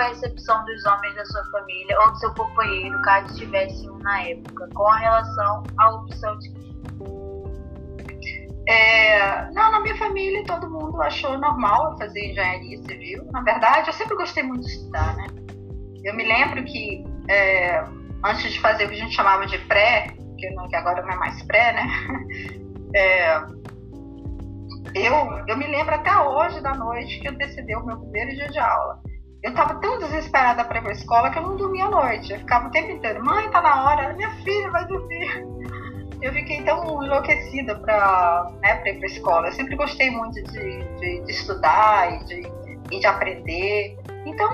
A 0.00 0.08
recepção 0.08 0.64
dos 0.64 0.84
homens 0.86 1.14
da 1.14 1.24
sua 1.26 1.44
família 1.50 1.98
ou 2.00 2.12
do 2.12 2.18
seu 2.18 2.34
companheiro, 2.34 3.00
caso 3.02 3.36
tivesse 3.36 3.88
um 3.90 3.98
na 3.98 4.22
época, 4.22 4.68
com 4.74 4.90
relação 4.90 5.62
à 5.78 5.90
opção 5.90 6.38
de 6.38 6.60
é, 8.70 9.50
não, 9.50 9.72
na 9.72 9.80
minha 9.80 9.96
família 9.96 10.44
todo 10.44 10.70
mundo 10.70 11.02
achou 11.02 11.36
normal 11.36 11.90
eu 11.90 11.98
fazer 11.98 12.30
engenharia 12.30 12.78
civil. 12.84 13.24
Na 13.32 13.42
verdade, 13.42 13.88
eu 13.88 13.92
sempre 13.92 14.14
gostei 14.14 14.44
muito 14.44 14.64
de 14.64 14.70
estudar, 14.70 15.16
né? 15.16 15.26
Eu 16.04 16.14
me 16.14 16.24
lembro 16.24 16.62
que 16.62 17.04
é, 17.28 17.84
antes 18.24 18.52
de 18.52 18.60
fazer 18.60 18.84
o 18.84 18.88
que 18.88 18.94
a 18.94 18.98
gente 18.98 19.14
chamava 19.14 19.44
de 19.44 19.58
pré, 19.66 20.14
que, 20.38 20.50
não, 20.50 20.68
que 20.68 20.76
agora 20.76 21.02
não 21.02 21.10
é 21.10 21.16
mais 21.16 21.42
pré, 21.42 21.72
né? 21.72 21.88
É, 22.92 23.36
eu, 24.96 25.14
eu 25.46 25.56
me 25.56 25.64
lembro 25.64 25.94
até 25.94 26.12
hoje 26.18 26.60
da 26.60 26.74
noite 26.74 27.20
que 27.20 27.28
antecedeu 27.28 27.78
o 27.78 27.86
meu 27.86 27.96
primeiro 28.00 28.34
dia 28.34 28.48
de 28.48 28.58
aula. 28.58 29.00
Eu 29.42 29.50
estava 29.50 29.74
tão 29.76 29.98
desesperada 29.98 30.64
para 30.64 30.78
ir 30.78 30.82
para 30.82 30.90
a 30.90 30.94
escola 30.94 31.30
que 31.30 31.38
eu 31.38 31.42
não 31.42 31.56
dormia 31.56 31.86
à 31.86 31.90
noite. 31.90 32.32
Eu 32.32 32.38
ficava 32.40 32.68
o 32.68 32.70
tempo 32.70 32.90
inteiro, 32.90 33.24
mãe, 33.24 33.50
tá 33.50 33.62
na 33.62 33.84
hora, 33.84 34.12
minha 34.12 34.30
filha 34.42 34.70
vai 34.70 34.84
dormir. 34.86 35.46
Eu 36.20 36.34
fiquei 36.34 36.62
tão 36.64 37.02
enlouquecida 37.02 37.74
para 37.76 38.50
né, 38.60 38.82
ir 38.84 38.98
para 38.98 39.06
a 39.06 39.10
escola. 39.10 39.48
Eu 39.48 39.52
sempre 39.52 39.74
gostei 39.74 40.10
muito 40.10 40.34
de, 40.52 40.84
de, 40.96 41.24
de 41.24 41.32
estudar 41.32 42.12
e 42.12 42.24
de, 42.26 42.52
e 42.90 43.00
de 43.00 43.06
aprender. 43.06 43.98
Então, 44.26 44.50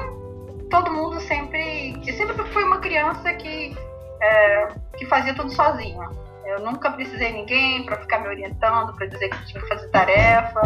todo 0.70 0.92
mundo 0.92 1.18
sempre. 1.22 2.00
Eu 2.06 2.14
sempre 2.14 2.36
fui 2.52 2.62
uma 2.62 2.78
criança 2.78 3.34
que, 3.34 3.76
é, 4.22 4.68
que 4.96 5.06
fazia 5.06 5.34
tudo 5.34 5.50
sozinha. 5.50 6.08
Eu 6.44 6.60
nunca 6.60 6.88
precisei 6.92 7.32
ninguém 7.32 7.84
para 7.84 7.96
ficar 7.96 8.20
me 8.20 8.28
orientando, 8.28 8.94
para 8.94 9.06
dizer 9.06 9.28
que 9.28 9.46
tinha 9.46 9.60
que 9.60 9.68
fazer 9.68 9.88
tarefa. 9.88 10.60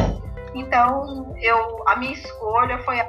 Então, 0.54 1.34
eu, 1.40 1.82
a 1.88 1.96
minha 1.96 2.12
escolha 2.12 2.78
foi 2.80 3.00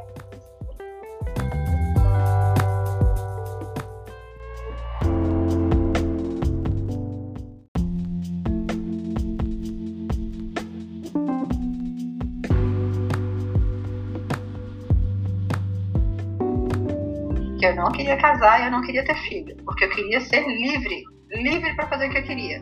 que 17.59 17.65
eu 17.67 17.75
não 17.75 17.91
queria 17.91 18.17
casar 18.17 18.65
eu 18.65 18.71
não 18.71 18.81
queria 18.81 19.05
ter 19.05 19.15
filho, 19.15 19.55
porque 19.63 19.85
eu 19.85 19.89
queria 19.89 20.19
ser 20.19 20.47
livre 20.47 21.03
livre 21.31 21.73
para 21.75 21.87
fazer 21.87 22.07
o 22.07 22.11
que 22.11 22.17
eu 22.17 22.23
queria. 22.23 22.61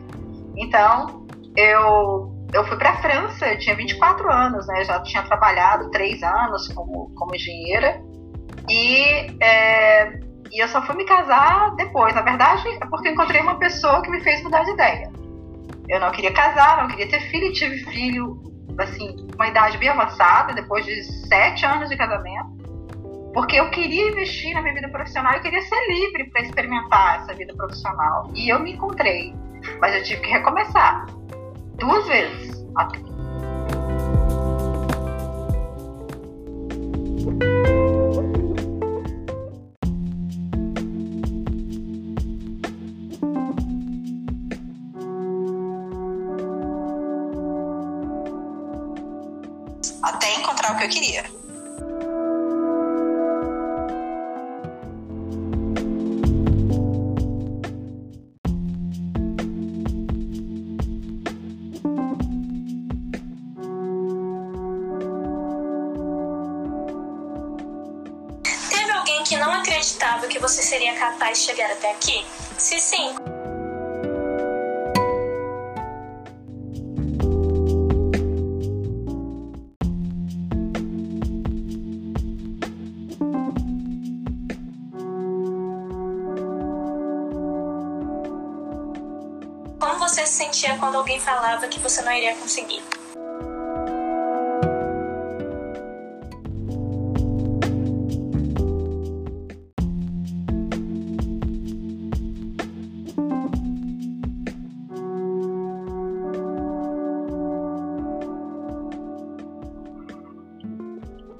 Então, 0.56 1.26
eu, 1.56 2.46
eu 2.52 2.64
fui 2.64 2.76
para 2.76 2.90
a 2.90 3.02
França, 3.02 3.48
eu 3.48 3.58
tinha 3.58 3.74
24 3.74 4.30
anos, 4.30 4.66
né? 4.66 4.84
já 4.84 5.02
tinha 5.02 5.22
trabalhado 5.22 5.90
três 5.90 6.22
anos 6.22 6.68
como, 6.68 7.12
como 7.14 7.34
engenheira. 7.34 8.00
E, 8.68 9.36
é, 9.42 10.20
e 10.50 10.62
eu 10.62 10.68
só 10.68 10.82
fui 10.82 10.96
me 10.96 11.04
casar 11.04 11.74
depois. 11.76 12.14
Na 12.14 12.22
verdade, 12.22 12.68
é 12.68 12.86
porque 12.86 13.08
eu 13.08 13.12
encontrei 13.12 13.40
uma 13.40 13.58
pessoa 13.58 14.02
que 14.02 14.10
me 14.10 14.20
fez 14.20 14.42
mudar 14.42 14.62
de 14.64 14.70
ideia. 14.72 15.10
Eu 15.88 16.00
não 16.00 16.10
queria 16.10 16.32
casar, 16.32 16.82
não 16.82 16.88
queria 16.88 17.08
ter 17.08 17.20
filho, 17.30 17.46
e 17.46 17.52
tive 17.52 17.78
filho, 17.90 18.40
assim, 18.78 19.16
uma 19.34 19.48
idade 19.48 19.76
bem 19.78 19.88
avançada, 19.88 20.52
depois 20.52 20.84
de 20.84 21.02
sete 21.28 21.66
anos 21.66 21.88
de 21.88 21.96
casamento 21.96 22.60
porque 23.32 23.56
eu 23.56 23.70
queria 23.70 24.08
investir 24.08 24.52
na 24.54 24.62
minha 24.62 24.74
vida 24.74 24.88
profissional 24.88 25.36
e 25.36 25.40
queria 25.40 25.62
ser 25.62 25.88
livre 25.88 26.30
para 26.30 26.42
experimentar 26.42 27.20
essa 27.20 27.34
vida 27.34 27.54
profissional. 27.54 28.30
E 28.34 28.48
eu 28.48 28.58
me 28.58 28.72
encontrei, 28.72 29.34
mas 29.80 29.94
eu 29.94 30.02
tive 30.02 30.22
que 30.22 30.30
recomeçar 30.30 31.06
duas 31.78 32.06
vezes. 32.08 32.66
Até 32.76 32.98
que 50.80 50.84
eu 50.84 50.88
queria. 50.88 51.40
que 70.30 70.38
você 70.38 70.62
seria 70.62 70.94
capaz 70.94 71.38
de 71.38 71.44
chegar 71.44 71.70
até 71.72 71.90
aqui? 71.90 72.24
Se 72.56 72.78
sim, 72.78 73.14
se 90.30 90.44
sentia 90.44 90.78
quando 90.78 90.96
alguém 90.96 91.18
falava 91.18 91.66
que 91.66 91.80
você 91.80 92.00
não 92.02 92.12
iria 92.12 92.34
conseguir? 92.36 92.80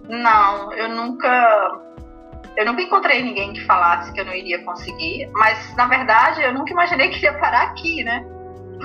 Não, 0.09 0.73
eu 0.73 0.89
nunca. 0.89 1.81
Eu 2.57 2.67
nunca 2.67 2.83
encontrei 2.83 3.23
ninguém 3.23 3.53
que 3.53 3.65
falasse 3.65 4.13
que 4.13 4.21
eu 4.21 4.25
não 4.25 4.35
iria 4.35 4.63
conseguir, 4.65 5.31
mas 5.33 5.75
na 5.77 5.87
verdade 5.87 6.43
eu 6.43 6.53
nunca 6.53 6.73
imaginei 6.73 7.09
que 7.09 7.25
ia 7.25 7.39
parar 7.39 7.63
aqui, 7.63 8.03
né? 8.05 8.30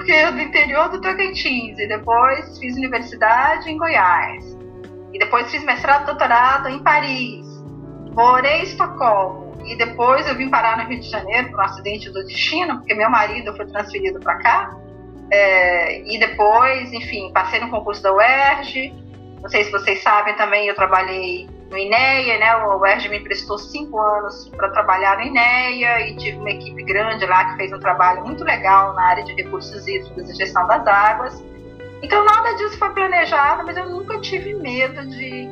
Porque 0.06 0.20
eu 0.20 0.34
do 0.34 0.40
interior 0.40 0.88
do 0.90 1.02
Tocantins 1.02 1.80
e 1.80 1.88
depois 1.88 2.60
fiz 2.60 2.78
universidade 2.78 3.68
em 3.68 3.76
Goiás. 3.76 4.56
E 5.12 5.18
depois 5.18 5.50
fiz 5.50 5.64
mestrado 5.64 6.06
doutorado 6.06 6.70
em 6.70 6.78
Paris. 6.84 7.44
Morei 8.14 8.60
em 8.60 8.64
Estocolmo. 8.66 9.54
E 9.66 9.76
depois 9.76 10.28
eu 10.28 10.36
vim 10.36 10.48
parar 10.48 10.78
no 10.78 10.88
Rio 10.88 11.00
de 11.00 11.10
Janeiro 11.10 11.50
por 11.50 11.60
um 11.60 11.64
acidente 11.64 12.12
do 12.12 12.24
destino, 12.24 12.78
porque 12.78 12.94
meu 12.94 13.10
marido 13.10 13.52
foi 13.58 13.66
transferido 13.66 14.20
para 14.20 14.36
cá. 14.36 14.78
É, 15.32 16.02
e 16.04 16.20
depois, 16.20 16.94
enfim, 16.94 17.32
passei 17.34 17.60
no 17.60 17.72
concurso 17.72 18.04
da 18.04 18.14
UERJ, 18.14 18.94
não 19.42 19.50
sei 19.50 19.64
se 19.64 19.72
vocês 19.72 20.04
sabem 20.04 20.36
também, 20.36 20.68
eu 20.68 20.76
trabalhei 20.76 21.50
no 21.76 21.80
INEA, 21.80 22.40
né? 22.40 22.56
O 22.66 22.80
UERJ 22.80 23.10
me 23.10 23.18
emprestou 23.18 23.58
cinco 23.58 24.00
anos 24.00 24.48
para 24.56 24.70
trabalhar 24.70 25.18
no 25.18 25.24
INEA 25.24 26.08
e 26.08 26.16
tive 26.16 26.38
uma 26.38 26.50
equipe 26.50 26.82
grande 26.84 27.26
lá 27.26 27.52
que 27.52 27.58
fez 27.58 27.74
um 27.74 27.80
trabalho 27.80 28.24
muito 28.24 28.46
legal 28.46 28.94
na 28.94 29.10
área 29.10 29.24
de 29.26 29.34
recursos 29.34 29.86
hídricos 29.86 30.30
e 30.30 30.36
gestão 30.36 30.66
das 30.68 30.88
águas. 30.88 31.44
Então 32.02 32.24
nada 32.24 32.54
disso 32.54 32.80
foi 32.80 32.90
planejado, 32.92 33.66
mas 33.66 33.76
eu 33.76 33.90
nunca 33.90 34.20
tive 34.22 34.54
medo 34.54 35.06
de. 35.10 35.50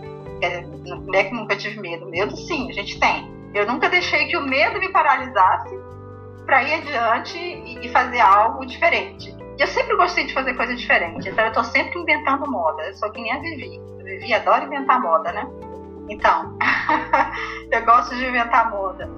Não 0.85 1.13
é 1.13 1.23
que 1.25 1.33
nunca 1.33 1.55
tive 1.57 1.79
medo, 1.79 2.05
medo 2.09 2.35
sim, 2.37 2.69
a 2.69 2.73
gente 2.73 2.99
tem. 2.99 3.29
Eu 3.53 3.67
nunca 3.67 3.89
deixei 3.89 4.25
que 4.27 4.37
o 4.37 4.41
medo 4.41 4.79
me 4.79 4.89
paralisasse 4.89 5.77
para 6.45 6.63
ir 6.63 6.73
adiante 6.75 7.37
e 7.37 7.89
fazer 7.89 8.19
algo 8.19 8.65
diferente. 8.65 9.35
Eu 9.59 9.67
sempre 9.67 9.95
gostei 9.95 10.25
de 10.25 10.33
fazer 10.33 10.53
coisa 10.55 10.75
diferente, 10.75 11.29
então 11.29 11.43
eu 11.43 11.49
estou 11.49 11.63
sempre 11.65 11.99
inventando 11.99 12.49
moda. 12.49 12.83
Eu 12.83 12.93
sou 12.95 13.11
que 13.11 13.21
nem 13.21 13.31
a 13.31 13.39
Vivi. 13.39 13.79
A 13.99 14.03
Vivi 14.03 14.33
adora 14.33 14.65
inventar 14.65 14.99
moda, 15.01 15.31
né? 15.31 15.47
Então, 16.09 16.57
eu 17.71 17.85
gosto 17.85 18.15
de 18.15 18.25
inventar 18.25 18.69
moda. 18.69 19.09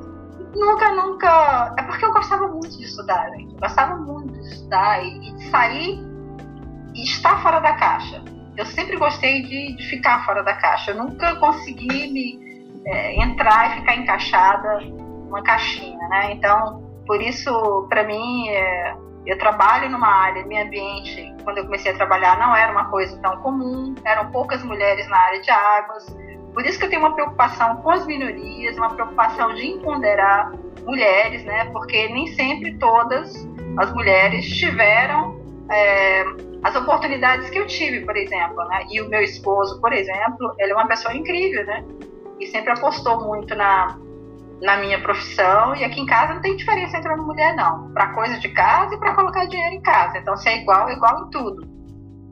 nunca, 0.55 0.91
nunca. 0.91 1.73
É 1.77 1.83
porque 1.83 2.05
eu 2.05 2.13
gostava 2.13 2.47
muito 2.47 2.77
de 2.77 2.83
estudar, 2.83 3.29
gente. 3.31 3.53
Eu 3.53 3.59
gostava 3.59 3.95
muito 3.95 4.33
de 4.33 4.47
estudar 4.47 5.03
e 5.03 5.19
de 5.19 5.49
sair 5.49 5.99
e 6.93 7.03
estar 7.03 7.41
fora 7.41 7.59
da 7.59 7.73
caixa. 7.73 8.23
Eu 8.57 8.65
sempre 8.65 8.97
gostei 8.97 9.41
de, 9.43 9.75
de 9.75 9.89
ficar 9.89 10.25
fora 10.25 10.43
da 10.43 10.53
caixa. 10.53 10.91
Eu 10.91 11.03
nunca 11.03 11.35
consegui 11.35 12.07
me 12.11 12.81
é, 12.85 13.21
entrar 13.21 13.71
e 13.71 13.79
ficar 13.79 13.95
encaixada 13.95 14.79
numa 14.79 15.41
caixinha, 15.43 16.07
né? 16.07 16.33
Então, 16.33 16.81
por 17.05 17.21
isso, 17.21 17.85
para 17.89 18.03
mim, 18.03 18.47
é, 18.49 18.95
eu 19.25 19.37
trabalho 19.37 19.89
numa 19.89 20.07
área, 20.07 20.45
meu 20.45 20.61
ambiente, 20.61 21.33
quando 21.43 21.57
eu 21.57 21.65
comecei 21.65 21.91
a 21.91 21.95
trabalhar, 21.95 22.37
não 22.39 22.55
era 22.55 22.71
uma 22.71 22.85
coisa 22.89 23.19
tão 23.21 23.37
comum, 23.41 23.95
eram 24.05 24.31
poucas 24.31 24.63
mulheres 24.63 25.07
na 25.09 25.17
área 25.17 25.41
de 25.41 25.51
águas. 25.51 26.15
Por 26.55 26.65
isso 26.65 26.79
que 26.79 26.85
eu 26.85 26.89
tenho 26.89 27.01
uma 27.01 27.13
preocupação 27.13 27.75
com 27.83 27.91
as 27.91 28.07
minorias, 28.07 28.77
uma 28.77 28.93
preocupação 28.93 29.53
de 29.55 29.67
empoderar 29.67 30.53
mulheres, 30.85 31.43
né? 31.43 31.65
Porque 31.65 32.07
nem 32.07 32.27
sempre 32.27 32.77
todas 32.77 33.45
as 33.77 33.93
mulheres 33.93 34.47
tiveram 34.47 35.37
é, 35.69 36.23
as 36.63 36.73
oportunidades 36.77 37.49
que 37.49 37.59
eu 37.59 37.67
tive, 37.67 38.05
por 38.05 38.15
exemplo, 38.15 38.63
né? 38.69 38.85
E 38.89 39.01
o 39.01 39.09
meu 39.09 39.21
esposo, 39.21 39.81
por 39.81 39.91
exemplo, 39.91 40.55
ele 40.57 40.71
é 40.71 40.75
uma 40.75 40.87
pessoa 40.87 41.13
incrível, 41.13 41.65
né? 41.65 41.83
E 42.39 42.47
sempre 42.47 42.71
apostou 42.71 43.25
muito 43.25 43.53
na, 43.53 43.99
na 44.61 44.77
minha 44.77 45.01
profissão. 45.01 45.75
E 45.75 45.83
aqui 45.83 45.99
em 45.99 46.05
casa 46.05 46.35
não 46.35 46.41
tem 46.41 46.55
diferença 46.55 46.97
entre 46.97 47.11
uma 47.11 47.21
mulher, 47.21 47.53
não. 47.53 47.91
Para 47.91 48.13
coisa 48.13 48.39
de 48.39 48.47
casa 48.47 48.95
e 48.95 48.97
para 48.97 49.13
colocar 49.13 49.43
dinheiro 49.43 49.75
em 49.75 49.81
casa. 49.81 50.19
Então, 50.19 50.37
se 50.37 50.47
é 50.47 50.61
igual, 50.61 50.87
é 50.87 50.93
igual 50.93 51.27
em 51.27 51.29
tudo. 51.31 51.67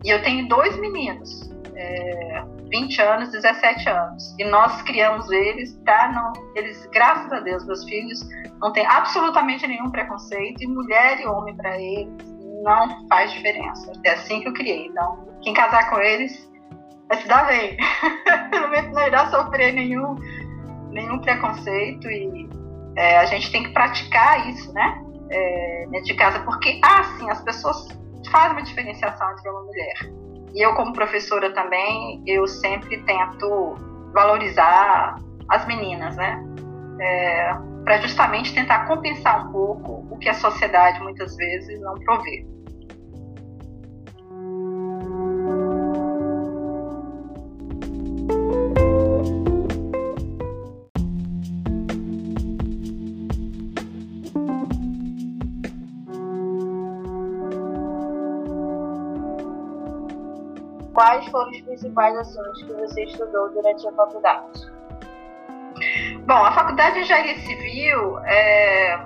E 0.02 0.10
eu 0.10 0.22
tenho 0.22 0.48
dois 0.48 0.78
meninos, 0.80 1.52
é, 1.76 2.44
20 2.74 3.02
anos, 3.04 3.30
17 3.30 3.88
anos. 3.88 4.36
E 4.40 4.46
nós 4.46 4.82
criamos 4.82 5.30
eles, 5.30 5.80
tá? 5.86 6.12
Não, 6.12 6.34
eles, 6.56 6.84
graças 6.88 7.32
a 7.32 7.40
Deus, 7.40 7.64
meus 7.68 7.84
filhos 7.84 8.20
não 8.60 8.74
têm 8.74 8.84
absolutamente 8.88 9.68
nenhum 9.68 9.92
preconceito. 9.92 10.64
E 10.64 10.68
mulher 10.68 11.22
e 11.22 11.28
homem 11.28 11.56
para 11.56 11.80
eles 11.80 12.12
não 12.64 13.08
faz 13.08 13.32
diferença. 13.32 13.92
É 14.04 14.14
assim 14.14 14.42
que 14.42 14.48
eu 14.48 14.54
criei. 14.54 14.88
Então, 14.88 15.28
quem 15.44 15.54
casar 15.54 15.88
com 15.92 16.00
eles 16.00 16.52
vai 17.08 17.22
se 17.22 17.28
dar 17.28 17.46
bem. 17.46 17.78
não 18.92 19.08
irá 19.08 19.30
sofrer 19.30 19.72
nenhum, 19.74 20.16
nenhum 20.90 21.20
preconceito 21.20 22.10
e 22.10 22.50
é, 22.96 23.20
a 23.20 23.26
gente 23.26 23.52
tem 23.52 23.64
que 23.64 23.70
praticar 23.70 24.50
isso, 24.50 24.74
né? 24.74 25.00
É, 25.30 25.88
dentro 25.92 26.08
de 26.08 26.16
casa, 26.16 26.40
porque, 26.40 26.80
ah, 26.84 27.04
sim, 27.18 27.30
as 27.30 27.42
pessoas 27.42 27.88
fazem 28.32 28.52
uma 28.52 28.64
diferenciação 28.64 29.32
entre 29.32 29.50
uma 29.50 29.64
mulher. 29.64 30.23
E 30.54 30.62
eu, 30.62 30.74
como 30.76 30.94
professora 30.94 31.52
também, 31.52 32.22
eu 32.28 32.48
sempre 32.48 32.98
tento 33.04 33.76
valorizar 34.14 35.16
as 35.50 35.66
meninas, 35.66 36.16
né? 36.16 36.44
É, 37.02 37.54
para 37.84 37.98
justamente 37.98 38.54
tentar 38.54 38.86
compensar 38.86 39.48
um 39.48 39.52
pouco 39.52 40.08
o 40.10 40.18
que 40.18 40.30
a 40.30 40.34
sociedade 40.34 41.02
muitas 41.02 41.36
vezes 41.36 41.80
não 41.82 41.96
provê. 41.96 42.46
Quais 61.04 61.28
foram 61.28 61.52
os 61.52 61.60
principais 61.60 62.18
assuntos 62.18 62.64
que 62.64 62.72
você 62.72 63.04
estudou 63.04 63.50
durante 63.50 63.86
a 63.86 63.92
faculdade? 63.92 64.72
Bom, 66.26 66.46
a 66.46 66.54
faculdade 66.54 66.96
de 66.96 67.02
engenharia 67.02 67.40
civil 67.40 68.20
é, 68.20 68.98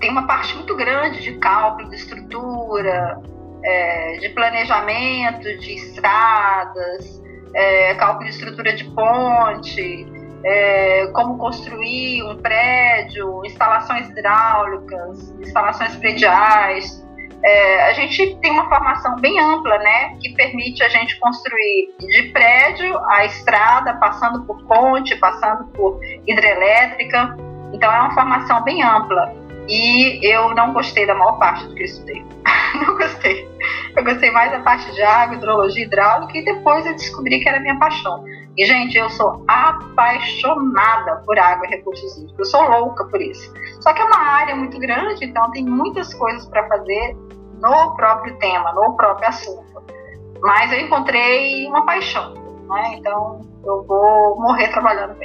tem 0.00 0.10
uma 0.10 0.26
parte 0.26 0.56
muito 0.56 0.74
grande 0.74 1.22
de 1.22 1.38
cálculo 1.38 1.88
de 1.88 1.94
estrutura, 1.94 3.16
é, 3.62 4.18
de 4.18 4.30
planejamento 4.30 5.56
de 5.58 5.72
estradas, 5.72 7.22
é, 7.54 7.94
cálculo 7.94 8.24
de 8.24 8.34
estrutura 8.34 8.72
de 8.72 8.82
ponte, 8.86 10.04
é, 10.44 11.06
como 11.12 11.38
construir 11.38 12.24
um 12.24 12.38
prédio, 12.38 13.44
instalações 13.44 14.10
hidráulicas, 14.10 15.30
instalações 15.40 15.94
prediais, 15.94 17.06
é, 17.44 17.90
a 17.90 17.92
gente 17.92 18.36
tem 18.36 18.52
uma 18.52 18.68
formação 18.68 19.16
bem 19.16 19.38
ampla, 19.40 19.76
né, 19.78 20.16
que 20.20 20.32
permite 20.34 20.82
a 20.82 20.88
gente 20.88 21.18
construir 21.18 21.92
de 21.98 22.22
prédio 22.32 22.96
a 23.10 23.24
estrada, 23.24 23.94
passando 23.94 24.44
por 24.44 24.62
ponte, 24.64 25.16
passando 25.16 25.64
por 25.72 26.00
hidrelétrica. 26.26 27.36
Então 27.72 27.92
é 27.92 28.00
uma 28.00 28.14
formação 28.14 28.62
bem 28.62 28.82
ampla. 28.82 29.34
E 29.68 30.20
eu 30.26 30.54
não 30.54 30.72
gostei 30.72 31.06
da 31.06 31.14
maior 31.14 31.38
parte 31.38 31.66
do 31.66 31.74
que 31.74 31.82
eu 31.82 31.86
estudei. 31.86 32.24
não 32.86 32.96
gostei. 32.96 33.48
Eu 33.96 34.04
gostei 34.04 34.30
mais 34.30 34.50
da 34.52 34.60
parte 34.60 34.90
de 34.92 35.02
água, 35.02 35.36
hidrologia 35.36 35.84
hidráulica 35.84 36.38
e 36.38 36.44
depois 36.44 36.86
eu 36.86 36.94
descobri 36.94 37.40
que 37.40 37.48
era 37.48 37.60
minha 37.60 37.78
paixão. 37.78 38.24
E, 38.56 38.66
gente, 38.66 38.98
eu 38.98 39.08
sou 39.10 39.44
apaixonada 39.48 41.22
por 41.24 41.38
água 41.38 41.66
e 41.66 41.70
recursos 41.70 42.16
hídricos. 42.16 42.38
Eu 42.38 42.44
sou 42.44 42.68
louca 42.68 43.04
por 43.06 43.20
isso. 43.20 43.52
Só 43.80 43.92
que 43.92 44.02
é 44.02 44.04
uma 44.04 44.18
área 44.18 44.54
muito 44.54 44.78
grande, 44.78 45.24
então 45.24 45.50
tem 45.52 45.64
muitas 45.64 46.12
coisas 46.14 46.46
para 46.46 46.66
fazer 46.68 47.16
no 47.62 47.94
próprio 47.94 48.36
tema, 48.38 48.72
no 48.72 48.96
próprio 48.96 49.28
assunto. 49.28 49.82
Mas 50.40 50.72
eu 50.72 50.80
encontrei 50.80 51.66
uma 51.68 51.86
paixão, 51.86 52.34
né? 52.68 52.94
Então 52.96 53.40
eu 53.64 53.84
vou 53.84 54.36
morrer 54.40 54.68
trabalhando 54.68 55.14
com 55.14 55.24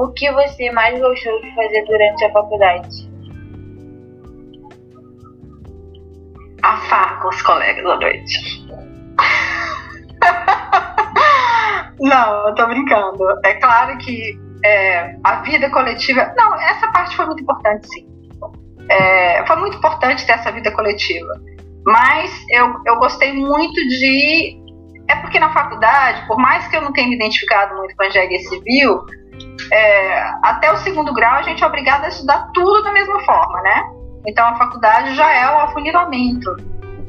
O 0.00 0.08
que 0.14 0.32
você 0.32 0.72
mais 0.72 0.98
gostou 0.98 1.38
de 1.42 1.54
fazer 1.54 1.84
durante 1.84 2.24
a 2.24 2.32
faculdade? 2.32 3.10
Afar 6.62 7.20
com 7.20 7.28
os 7.28 7.42
colegas 7.42 7.84
à 7.84 7.96
noite. 7.96 8.66
Não, 12.00 12.48
eu 12.48 12.54
tô 12.54 12.66
brincando. 12.66 13.24
É 13.44 13.52
claro 13.60 13.98
que 13.98 14.40
é, 14.64 15.16
a 15.22 15.42
vida 15.42 15.68
coletiva. 15.68 16.32
Não, 16.34 16.54
essa 16.54 16.90
parte 16.92 17.14
foi 17.14 17.26
muito 17.26 17.42
importante, 17.42 17.86
sim. 17.88 18.08
É, 18.90 19.44
foi 19.46 19.56
muito 19.56 19.76
importante 19.76 20.24
ter 20.24 20.32
essa 20.32 20.50
vida 20.50 20.72
coletiva. 20.72 21.34
Mas 21.84 22.32
eu, 22.48 22.74
eu 22.86 22.96
gostei 22.96 23.34
muito 23.34 23.74
de. 23.74 24.58
É 25.10 25.16
porque 25.16 25.38
na 25.38 25.52
faculdade, 25.52 26.26
por 26.26 26.38
mais 26.38 26.66
que 26.68 26.76
eu 26.78 26.80
não 26.80 26.90
tenha 26.90 27.06
me 27.06 27.16
identificado 27.16 27.76
muito 27.76 27.94
com 27.94 28.02
a 28.04 28.06
engenharia 28.06 28.38
civil, 28.38 29.04
é, 29.72 30.22
até 30.42 30.72
o 30.72 30.76
segundo 30.78 31.12
grau 31.12 31.34
a 31.34 31.42
gente 31.42 31.62
é 31.62 31.66
obrigado 31.66 32.04
a 32.04 32.08
estudar 32.08 32.50
tudo 32.52 32.82
da 32.82 32.92
mesma 32.92 33.20
forma, 33.24 33.60
né? 33.62 33.82
Então 34.26 34.46
a 34.46 34.56
faculdade 34.56 35.14
já 35.14 35.30
é 35.32 35.46
o 35.54 35.60
afunilamento. 35.60 36.56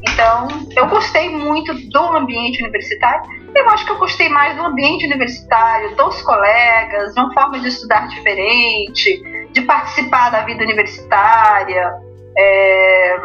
Então 0.04 0.48
eu 0.76 0.88
gostei 0.88 1.30
muito 1.30 1.74
do 1.90 2.18
ambiente 2.18 2.62
universitário. 2.62 3.42
Eu 3.54 3.70
acho 3.70 3.86
que 3.86 3.92
eu 3.92 3.98
gostei 3.98 4.30
mais 4.30 4.56
do 4.56 4.64
ambiente 4.64 5.06
universitário, 5.06 5.96
dos 5.96 6.22
colegas, 6.22 7.14
de 7.14 7.20
uma 7.20 7.34
forma 7.34 7.60
de 7.60 7.68
estudar 7.68 8.08
diferente, 8.08 9.22
de 9.52 9.62
participar 9.62 10.30
da 10.30 10.42
vida 10.44 10.64
universitária. 10.64 11.92
É, 12.38 13.18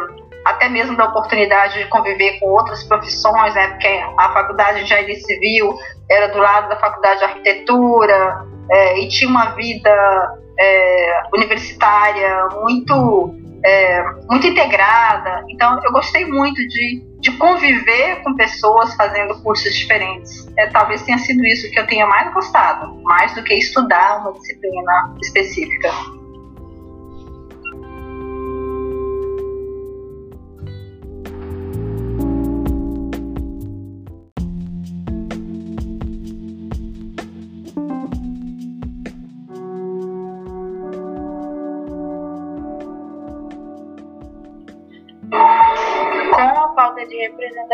até 0.45 0.69
mesmo 0.69 0.95
da 0.95 1.05
oportunidade 1.05 1.79
de 1.79 1.85
conviver 1.89 2.39
com 2.39 2.47
outras 2.47 2.83
profissões, 2.83 3.53
né? 3.53 3.67
Porque 3.69 3.87
a 4.17 4.33
faculdade 4.33 4.79
de 4.79 4.83
engenharia 4.85 5.15
civil 5.15 5.77
era 6.09 6.27
do 6.27 6.37
lado 6.37 6.69
da 6.69 6.77
faculdade 6.77 7.19
de 7.19 7.25
arquitetura, 7.25 8.45
é, 8.69 8.99
e 8.99 9.07
tinha 9.07 9.29
uma 9.29 9.51
vida 9.55 10.39
é, 10.59 11.23
universitária 11.33 12.47
muito 12.61 13.35
é, 13.65 14.03
muito 14.29 14.47
integrada. 14.47 15.43
Então, 15.49 15.79
eu 15.83 15.91
gostei 15.91 16.25
muito 16.25 16.55
de, 16.67 17.03
de 17.19 17.31
conviver 17.37 18.21
com 18.23 18.35
pessoas 18.35 18.93
fazendo 18.95 19.41
cursos 19.41 19.75
diferentes. 19.75 20.47
É, 20.57 20.67
talvez 20.67 21.01
tenha 21.03 21.17
sido 21.17 21.43
isso 21.45 21.69
que 21.71 21.79
eu 21.79 21.87
tenha 21.87 22.05
mais 22.05 22.33
gostado, 22.33 22.95
mais 23.03 23.33
do 23.35 23.43
que 23.43 23.53
estudar 23.55 24.21
uma 24.21 24.33
disciplina 24.33 25.15
específica. 25.21 25.89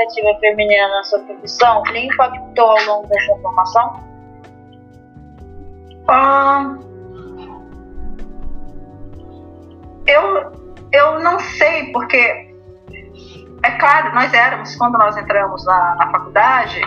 Representativa 0.04 0.40
feminina 0.40 0.88
na 0.90 1.04
sua 1.04 1.20
profissão 1.20 1.84
lhe 1.92 2.06
impactou 2.06 2.66
ao 2.66 2.86
longo 2.86 3.08
da 3.08 3.20
sua 3.22 3.40
formação? 3.40 4.04
Ah, 6.08 6.78
eu, 10.06 10.52
eu 10.92 11.20
não 11.22 11.40
sei, 11.40 11.92
porque 11.92 12.18
é 13.64 13.72
claro, 13.80 14.14
nós 14.14 14.34
éramos, 14.34 14.76
quando 14.76 14.98
nós 14.98 15.16
entramos 15.16 15.66
na, 15.66 15.96
na 15.96 16.12
faculdade, 16.12 16.82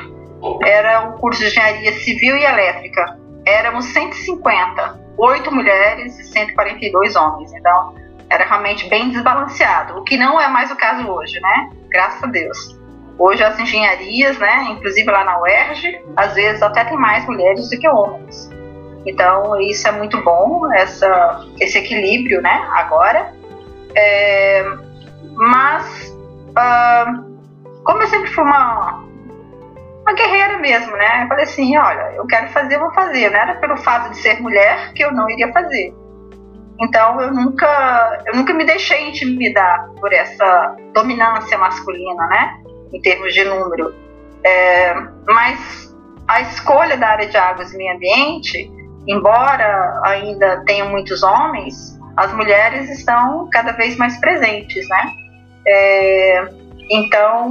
era 0.65 1.09
um 1.09 1.13
curso 1.19 1.41
de 1.41 1.47
engenharia 1.47 1.93
civil 1.93 2.37
e 2.37 2.45
elétrica. 2.45 3.19
Éramos 3.47 3.87
150, 3.87 5.01
8 5.17 5.55
mulheres 5.55 6.19
e 6.19 6.25
142 6.25 7.17
homens. 7.17 7.53
Então, 7.55 7.95
era 8.29 8.45
realmente 8.45 8.89
bem 8.89 9.09
desbalanceado, 9.11 9.99
o 9.99 10.03
que 10.03 10.17
não 10.17 10.39
é 10.41 10.49
mais 10.49 10.71
o 10.71 10.77
caso 10.77 11.09
hoje, 11.09 11.41
né? 11.41 11.71
Graças 11.89 12.23
a 12.25 12.27
Deus. 12.27 12.86
Hoje 13.19 13.43
as 13.43 13.59
engenharias, 13.59 14.39
né, 14.39 14.67
inclusive 14.71 15.11
lá 15.11 15.25
na 15.25 15.41
UERJ, 15.41 16.01
às 16.17 16.35
vezes 16.35 16.63
até 16.63 16.85
tem 16.85 16.99
mais 16.99 17.25
mulheres 17.27 17.71
do 17.71 17.79
que 17.79 17.89
homens. 17.89 18.51
Então 19.07 19.59
isso 19.61 19.87
é 19.89 19.93
muito 19.93 20.23
bom, 20.23 20.71
essa, 20.75 21.47
esse 21.61 21.79
equilíbrio, 21.79 22.43
né, 22.43 22.69
agora. 22.73 23.33
É, 23.95 24.65
mas, 25.35 26.15
como 27.85 28.03
eu 28.03 28.09
sempre 28.09 28.31
fui 28.31 28.45
uma, 28.45 29.03
uma 30.03 30.13
guerreira 30.13 30.59
mesmo, 30.59 30.95
né, 30.97 31.25
eu 31.25 31.29
falei 31.29 31.45
assim, 31.45 31.77
olha, 31.79 32.13
eu 32.17 32.27
quero 32.27 32.49
fazer, 32.49 32.79
vou 32.79 32.93
fazer. 32.93 33.31
Não 33.31 33.39
era 33.39 33.55
pelo 33.55 33.77
fato 33.79 34.11
de 34.11 34.19
ser 34.19 34.41
mulher 34.43 34.93
que 34.93 35.03
eu 35.03 35.13
não 35.13 35.31
iria 35.31 35.51
fazer 35.53 35.95
então 36.81 37.21
eu 37.21 37.33
nunca, 37.33 38.23
eu 38.27 38.37
nunca 38.37 38.53
me 38.53 38.65
deixei 38.65 39.09
intimidar 39.09 39.91
por 39.99 40.13
essa 40.13 40.77
dominância 40.93 41.57
masculina, 41.57 42.27
né? 42.27 42.61
Em 42.93 43.01
termos 43.01 43.33
de 43.35 43.45
número. 43.45 43.95
É, 44.45 44.95
mas 45.27 45.95
a 46.29 46.41
escolha 46.41 46.97
da 46.97 47.09
área 47.09 47.29
de 47.29 47.37
águas 47.37 47.73
e 47.73 47.77
meio 47.77 47.95
ambiente, 47.95 48.71
embora 49.07 50.01
ainda 50.05 50.63
tenham 50.67 50.89
muitos 50.89 51.23
homens, 51.23 51.99
as 52.17 52.33
mulheres 52.33 52.89
estão 52.91 53.49
cada 53.51 53.73
vez 53.73 53.97
mais 53.97 54.19
presentes, 54.19 54.89
né? 54.89 55.13
É, 55.67 56.49
então, 56.91 57.51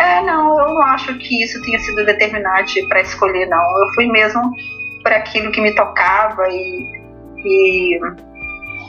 é, 0.00 0.22
não, 0.22 0.58
eu 0.58 0.74
não 0.74 0.82
acho 0.82 1.14
que 1.18 1.42
isso 1.42 1.62
tenha 1.62 1.78
sido 1.78 2.04
determinante 2.04 2.82
para 2.88 3.00
escolher, 3.00 3.46
não. 3.46 3.82
Eu 3.82 3.92
fui 3.94 4.06
mesmo 4.06 4.42
por 5.02 5.12
aquilo 5.12 5.52
que 5.52 5.60
me 5.60 5.74
tocava 5.74 6.48
e, 6.48 6.86
e 7.36 8.00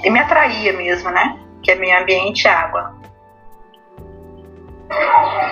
e 0.04 0.10
me 0.10 0.19
atraía 0.19 0.74
mesmo, 0.74 1.10
né? 1.10 1.39
Que 1.63 1.72
é 1.72 1.76
meio 1.76 1.98
ambiente 2.00 2.43
e 2.43 2.48
água. 2.48 2.93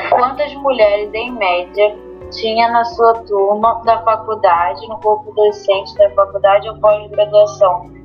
Quantas 0.10 0.54
mulheres, 0.56 1.13
em 1.13 1.32
média, 1.32 1.95
tinha 2.32 2.69
na 2.69 2.84
sua 2.84 3.13
turma 3.23 3.82
da 3.84 4.01
faculdade, 4.04 4.88
no 4.88 4.99
corpo 4.99 5.32
docente 5.34 5.93
da 5.95 6.10
faculdade 6.12 6.69
ou 6.69 6.77
pós-graduação? 6.80 8.01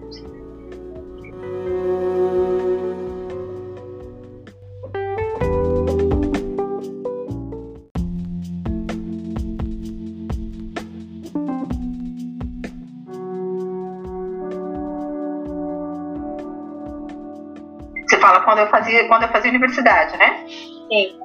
fala 18.27 18.41
quando 18.41 18.59
eu 18.59 18.67
fazia, 18.69 19.07
quando 19.07 19.23
eu 19.23 19.29
fazia 19.29 19.51
universidade, 19.51 20.17
né? 20.17 20.45
Sim. 20.89 21.19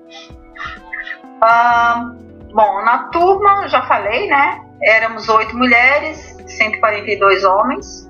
Ah, 1.41 2.12
bom, 2.54 2.84
na 2.84 3.10
turma, 3.10 3.67
já 3.67 3.82
falei, 3.84 4.28
né? 4.28 4.62
Éramos 4.84 5.28
oito 5.30 5.56
mulheres, 5.58 6.38
142 6.47 7.43
homens. 7.43 8.10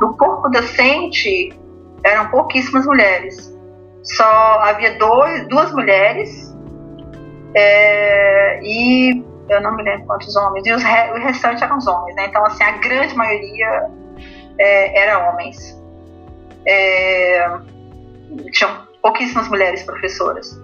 No 0.00 0.16
corpo 0.16 0.48
docente, 0.48 1.52
eram 2.04 2.28
pouquíssimas 2.30 2.86
mulheres. 2.86 3.56
Só 4.02 4.60
havia 4.60 4.96
dois, 4.98 5.48
duas 5.48 5.72
mulheres 5.72 6.48
é, 7.54 8.60
e 8.62 9.24
eu 9.48 9.60
não 9.62 9.74
me 9.76 9.82
lembro 9.82 10.06
quantos 10.06 10.34
homens, 10.36 10.66
e 10.66 10.72
os 10.72 10.82
re, 10.82 11.10
o 11.12 11.18
restante 11.24 11.64
eram 11.64 11.78
os 11.78 11.86
homens, 11.86 12.14
né? 12.16 12.26
Então, 12.26 12.44
assim, 12.44 12.62
a 12.62 12.72
grande 12.72 13.14
maioria 13.16 13.90
é, 14.58 15.02
era 15.02 15.30
homens. 15.30 15.76
É, 16.66 17.48
tinham 18.52 18.86
pouquíssimas 19.02 19.48
mulheres 19.48 19.82
professoras. 19.84 20.60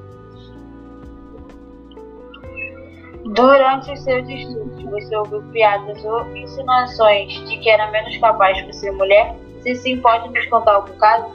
Durante 3.35 3.93
os 3.93 4.03
seus 4.03 4.29
estudos, 4.29 4.85
você 4.85 5.17
ouviu 5.17 5.43
piadas 5.53 6.05
ou 6.05 6.37
insinuações 6.37 7.33
de 7.49 7.59
que 7.59 7.69
era 7.69 7.91
menos 7.91 8.17
capaz 8.19 8.61
por 8.63 8.73
ser 8.73 8.93
mulher? 8.93 9.35
Se 9.63 9.75
sim, 9.75 10.01
pode 10.01 10.29
nos 10.31 10.47
contar 10.47 10.75
algum 10.75 10.97
caso? 10.99 11.31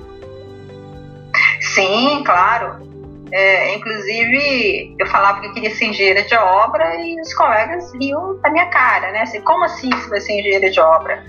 Sim, 1.62 2.24
claro. 2.24 2.88
É, 3.32 3.76
inclusive, 3.76 4.96
eu 4.98 5.06
falava 5.08 5.42
que 5.42 5.54
queria 5.54 5.70
ser 5.72 5.86
engenheira 5.86 6.24
de 6.24 6.36
obra 6.36 6.96
e 6.96 7.20
os 7.22 7.34
colegas 7.34 7.94
riam 7.94 8.40
da 8.42 8.50
minha 8.50 8.68
cara, 8.68 9.12
né? 9.12 9.22
Assim, 9.22 9.42
como 9.42 9.64
assim 9.66 9.90
você 9.90 10.10
vai 10.10 10.22
ser 10.22 10.40
engenheira 10.40 10.70
de 10.70 10.80
obra? 10.80 11.24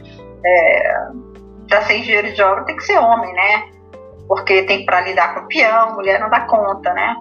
É, 0.44 1.08
para 1.68 1.82
ser 1.82 1.98
engenheiro 1.98 2.32
de 2.32 2.42
obra 2.42 2.64
tem 2.64 2.76
que 2.76 2.84
ser 2.84 2.98
homem, 2.98 3.32
né? 3.34 3.70
porque 4.30 4.62
tem 4.62 4.86
para 4.86 5.00
lidar 5.00 5.34
com 5.34 5.48
peão, 5.48 5.96
mulher 5.96 6.20
não 6.20 6.30
dá 6.30 6.42
conta, 6.42 6.94
né? 6.94 7.16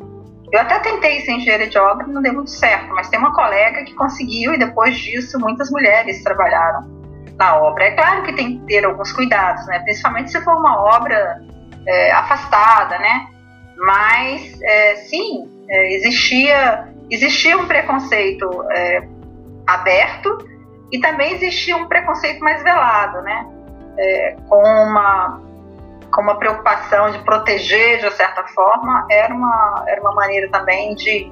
Eu 0.51 0.59
até 0.61 0.79
tentei 0.79 1.21
ser 1.21 1.33
engenheira 1.33 1.67
de 1.67 1.77
obra, 1.77 2.07
não 2.07 2.21
deu 2.21 2.33
muito 2.33 2.49
certo, 2.49 2.89
mas 2.89 3.07
tem 3.07 3.19
uma 3.19 3.33
colega 3.33 3.83
que 3.83 3.93
conseguiu 3.93 4.53
e 4.53 4.57
depois 4.57 4.97
disso 4.97 5.39
muitas 5.39 5.69
mulheres 5.69 6.23
trabalharam 6.23 6.99
na 7.37 7.57
obra. 7.57 7.85
É 7.85 7.91
claro 7.91 8.23
que 8.23 8.33
tem 8.33 8.59
que 8.59 8.65
ter 8.65 8.83
alguns 8.83 9.11
cuidados, 9.11 9.65
né? 9.67 9.79
Principalmente 9.79 10.31
se 10.31 10.41
for 10.41 10.57
uma 10.57 10.81
obra 10.81 11.39
é, 11.87 12.11
afastada, 12.11 12.97
né? 12.97 13.27
Mas 13.77 14.59
é, 14.61 14.95
sim, 14.95 15.47
é, 15.69 15.93
existia 15.95 16.89
existia 17.11 17.57
um 17.57 17.67
preconceito 17.67 18.47
é, 18.71 19.07
aberto 19.67 20.37
e 20.91 20.99
também 20.99 21.33
existia 21.33 21.77
um 21.77 21.87
preconceito 21.87 22.39
mais 22.39 22.61
velado, 22.63 23.21
né? 23.21 23.47
É, 23.97 24.35
com 24.47 24.61
uma 24.61 25.41
com 26.19 26.23
uma 26.23 26.37
preocupação 26.37 27.11
de 27.11 27.19
proteger 27.19 27.99
de 28.01 28.11
certa 28.11 28.43
forma, 28.49 29.07
era 29.09 29.33
uma, 29.33 29.85
era 29.87 30.01
uma 30.01 30.13
maneira 30.13 30.49
também 30.49 30.93
de, 30.93 31.31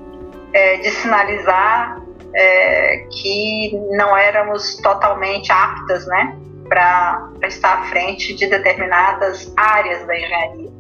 é, 0.54 0.78
de 0.78 0.90
sinalizar 0.92 2.02
é, 2.34 3.06
que 3.12 3.78
não 3.92 4.16
éramos 4.16 4.78
totalmente 4.78 5.52
aptas 5.52 6.08
né, 6.08 6.38
para 6.70 7.30
estar 7.44 7.80
à 7.80 7.84
frente 7.88 8.34
de 8.34 8.48
determinadas 8.48 9.54
áreas 9.58 10.08
da 10.08 10.16
engenharia. 10.16 10.77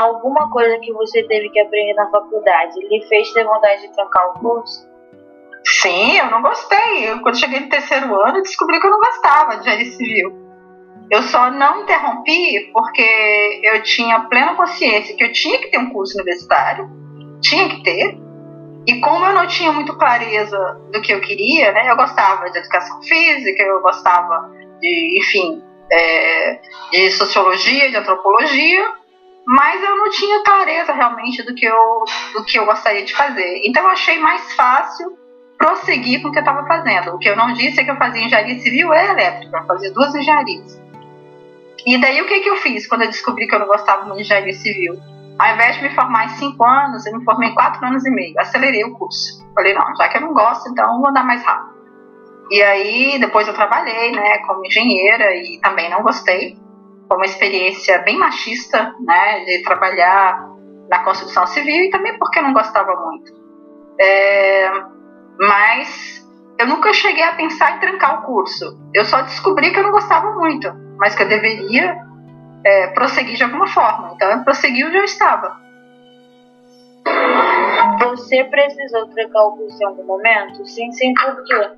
Alguma 0.00 0.50
coisa 0.50 0.78
que 0.78 0.92
você 0.92 1.22
teve 1.24 1.48
que 1.50 1.60
aprender 1.60 1.94
na 1.94 2.10
faculdade 2.10 2.78
lhe 2.88 3.02
fez 3.08 3.32
ter 3.32 3.44
vontade 3.44 3.82
de 3.82 3.92
trancar 3.92 4.30
o 4.30 4.40
curso? 4.40 4.88
Sim, 5.64 6.16
eu 6.16 6.30
não 6.30 6.42
gostei. 6.42 7.10
Eu, 7.10 7.20
quando 7.20 7.38
cheguei 7.38 7.60
no 7.60 7.68
terceiro 7.68 8.14
ano, 8.14 8.42
descobri 8.42 8.80
que 8.80 8.86
eu 8.86 8.90
não 8.90 8.98
gostava 8.98 9.56
de 9.56 9.60
engenharia 9.60 9.92
civil. 9.92 10.40
Eu 11.10 11.22
só 11.22 11.50
não 11.50 11.82
interrompi 11.82 12.70
porque 12.72 13.60
eu 13.64 13.82
tinha 13.82 14.20
plena 14.20 14.54
consciência 14.54 15.16
que 15.16 15.24
eu 15.24 15.32
tinha 15.32 15.58
que 15.58 15.68
ter 15.68 15.78
um 15.78 15.90
curso 15.90 16.14
universitário, 16.14 16.88
tinha 17.42 17.68
que 17.68 17.82
ter. 17.82 18.18
E 18.86 19.00
como 19.00 19.24
eu 19.26 19.34
não 19.34 19.46
tinha 19.46 19.72
muito 19.72 19.96
clareza 19.98 20.56
do 20.92 21.02
que 21.02 21.12
eu 21.12 21.20
queria, 21.20 21.72
né? 21.72 21.90
Eu 21.90 21.96
gostava 21.96 22.48
de 22.50 22.58
educação 22.58 23.02
física, 23.02 23.62
eu 23.62 23.80
gostava 23.82 24.50
de, 24.80 25.18
enfim, 25.18 25.62
é, 25.92 26.60
de 26.92 27.10
sociologia, 27.10 27.90
de 27.90 27.96
antropologia, 27.96 28.99
mas 29.46 29.82
eu 29.82 29.96
não 29.96 30.10
tinha 30.10 30.42
clareza 30.44 30.92
realmente 30.92 31.42
do 31.42 31.54
que 31.54 31.66
eu, 31.66 32.04
do 32.34 32.44
que 32.44 32.58
eu 32.58 32.66
gostaria 32.66 33.04
de 33.04 33.14
fazer. 33.14 33.62
Então 33.64 33.82
eu 33.82 33.90
achei 33.90 34.18
mais 34.18 34.52
fácil 34.54 35.18
prosseguir 35.58 36.22
com 36.22 36.28
o 36.28 36.32
que 36.32 36.38
eu 36.38 36.42
estava 36.42 36.66
fazendo. 36.66 37.14
O 37.14 37.18
que 37.18 37.28
eu 37.28 37.36
não 37.36 37.52
disse 37.52 37.80
é 37.80 37.84
que 37.84 37.90
eu 37.90 37.96
fazia 37.96 38.24
engenharia 38.24 38.58
civil 38.60 38.92
e 38.92 39.10
elétrica, 39.10 39.58
eu 39.58 39.66
fazia 39.66 39.92
duas 39.92 40.14
engenharias. 40.14 40.80
E 41.86 41.98
daí 41.98 42.20
o 42.20 42.26
que, 42.26 42.40
que 42.40 42.48
eu 42.48 42.56
fiz 42.56 42.86
quando 42.86 43.02
eu 43.02 43.08
descobri 43.08 43.46
que 43.46 43.54
eu 43.54 43.58
não 43.58 43.66
gostava 43.66 44.04
muito 44.04 44.16
de 44.16 44.22
engenharia 44.22 44.54
civil? 44.54 44.98
Ao 45.38 45.54
invés 45.54 45.76
de 45.76 45.82
me 45.82 45.90
formar 45.94 46.26
em 46.26 46.28
cinco 46.30 46.62
anos, 46.64 47.06
eu 47.06 47.18
me 47.18 47.24
formei 47.24 47.48
em 47.48 47.54
quatro 47.54 47.84
anos 47.86 48.04
e 48.04 48.10
meio. 48.10 48.38
Acelerei 48.38 48.84
o 48.84 48.92
curso. 48.92 49.42
Falei, 49.54 49.72
não, 49.72 49.96
já 49.96 50.08
que 50.08 50.18
eu 50.18 50.20
não 50.20 50.34
gosto, 50.34 50.68
então 50.68 51.00
vou 51.00 51.08
andar 51.08 51.24
mais 51.24 51.42
rápido. 51.42 51.80
E 52.50 52.62
aí, 52.62 53.18
depois 53.18 53.48
eu 53.48 53.54
trabalhei, 53.54 54.12
né, 54.12 54.38
como 54.46 54.66
engenheira 54.66 55.34
e 55.34 55.58
também 55.62 55.88
não 55.88 56.02
gostei 56.02 56.58
foi 57.10 57.16
uma 57.16 57.26
experiência 57.26 57.98
bem 58.02 58.16
machista, 58.16 58.94
né, 59.00 59.44
de 59.44 59.64
trabalhar 59.64 60.48
na 60.88 61.02
construção 61.02 61.44
civil 61.48 61.86
e 61.86 61.90
também 61.90 62.16
porque 62.16 62.38
eu 62.38 62.44
não 62.44 62.52
gostava 62.52 62.94
muito. 62.94 63.32
É, 64.00 64.70
mas 65.40 66.24
eu 66.56 66.68
nunca 66.68 66.92
cheguei 66.92 67.24
a 67.24 67.34
pensar 67.34 67.76
em 67.76 67.80
trancar 67.80 68.20
o 68.20 68.26
curso. 68.26 68.78
Eu 68.94 69.04
só 69.04 69.22
descobri 69.22 69.72
que 69.72 69.80
eu 69.80 69.82
não 69.82 69.90
gostava 69.90 70.30
muito, 70.34 70.72
mas 70.98 71.16
que 71.16 71.24
eu 71.24 71.28
deveria 71.28 72.00
é, 72.64 72.86
prosseguir 72.88 73.34
de 73.34 73.42
alguma 73.42 73.66
forma. 73.66 74.12
Então 74.14 74.30
eu 74.30 74.44
prossegui 74.44 74.84
onde 74.84 74.96
eu 74.96 75.04
estava. 75.04 75.58
Você 78.04 78.44
precisou 78.44 79.08
trancar 79.08 79.46
o 79.46 79.56
curso 79.56 79.82
em 79.82 79.86
algum 79.86 80.04
momento? 80.04 80.64
Sim, 80.64 80.92
sim, 80.92 81.12
por 81.14 81.42
quê? 81.42 81.70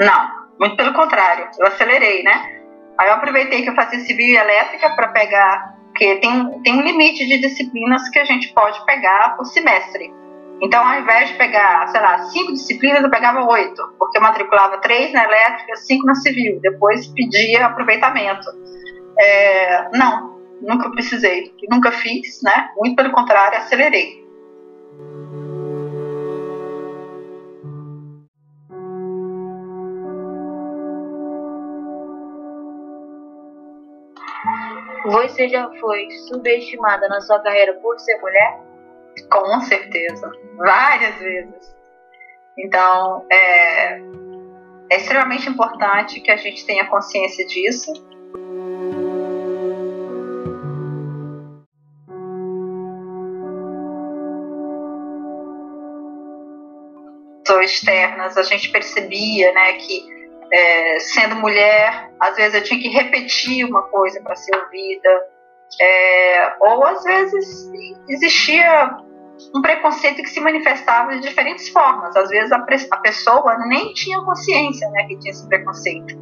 Não, 0.00 0.28
muito 0.58 0.76
pelo 0.76 0.92
contrário. 0.94 1.48
Eu 1.60 1.68
acelerei, 1.68 2.24
né? 2.24 2.57
Aí 2.98 3.08
eu 3.08 3.14
aproveitei 3.14 3.62
que 3.62 3.70
eu 3.70 3.74
fazia 3.74 4.00
civil 4.00 4.26
e 4.26 4.36
elétrica 4.36 4.90
para 4.90 5.08
pegar, 5.08 5.76
porque 5.86 6.16
tem, 6.16 6.62
tem 6.62 6.74
um 6.74 6.82
limite 6.82 7.26
de 7.26 7.38
disciplinas 7.38 8.08
que 8.08 8.18
a 8.18 8.24
gente 8.24 8.52
pode 8.52 8.84
pegar 8.84 9.36
por 9.36 9.44
semestre. 9.46 10.12
Então, 10.60 10.84
ao 10.84 11.00
invés 11.00 11.28
de 11.28 11.34
pegar, 11.36 11.86
sei 11.88 12.00
lá, 12.00 12.18
cinco 12.24 12.52
disciplinas, 12.52 13.02
eu 13.02 13.10
pegava 13.10 13.44
oito, 13.44 13.80
porque 13.98 14.18
eu 14.18 14.22
matriculava 14.22 14.78
três 14.78 15.12
na 15.12 15.24
elétrica, 15.24 15.76
cinco 15.76 16.04
na 16.04 16.16
civil. 16.16 16.58
Depois 16.60 17.06
pedia 17.08 17.66
aproveitamento. 17.66 18.48
É, 19.16 19.88
não, 19.96 20.40
nunca 20.60 20.90
precisei, 20.90 21.52
nunca 21.70 21.92
fiz, 21.92 22.42
né? 22.42 22.70
Muito 22.76 22.96
pelo 22.96 23.12
contrário, 23.12 23.58
acelerei. 23.58 24.27
Você 35.06 35.48
já 35.48 35.70
foi 35.80 36.10
subestimada 36.28 37.08
na 37.08 37.20
sua 37.20 37.40
carreira 37.40 37.74
por 37.74 37.98
ser 37.98 38.18
mulher? 38.20 38.60
Com 39.30 39.60
certeza, 39.60 40.30
várias 40.56 41.16
vezes. 41.16 41.76
Então, 42.58 43.26
é, 43.30 43.98
é 44.90 44.96
extremamente 44.96 45.48
importante 45.48 46.20
que 46.20 46.30
a 46.30 46.36
gente 46.36 46.64
tenha 46.66 46.86
consciência 46.86 47.46
disso. 47.46 47.92
externas, 57.68 58.36
a 58.36 58.42
gente 58.42 58.70
percebia 58.70 59.52
né, 59.52 59.74
que, 59.74 60.17
é, 60.52 60.98
sendo 61.00 61.36
mulher, 61.36 62.10
às 62.20 62.36
vezes 62.36 62.54
eu 62.54 62.62
tinha 62.62 62.80
que 62.80 62.88
repetir 62.88 63.64
uma 63.64 63.82
coisa 63.82 64.20
para 64.22 64.34
ser 64.34 64.56
ouvida, 64.56 65.08
é, 65.80 66.54
ou 66.60 66.84
às 66.84 67.02
vezes 67.02 67.70
existia 68.08 68.96
um 69.54 69.62
preconceito 69.62 70.22
que 70.22 70.30
se 70.30 70.40
manifestava 70.40 71.12
de 71.12 71.20
diferentes 71.20 71.68
formas. 71.68 72.16
Às 72.16 72.28
vezes 72.28 72.50
a, 72.50 72.56
a 72.56 72.96
pessoa 72.98 73.58
nem 73.66 73.92
tinha 73.92 74.20
consciência 74.22 74.88
né, 74.90 75.04
que 75.04 75.18
tinha 75.18 75.30
esse 75.30 75.46
preconceito. 75.46 76.16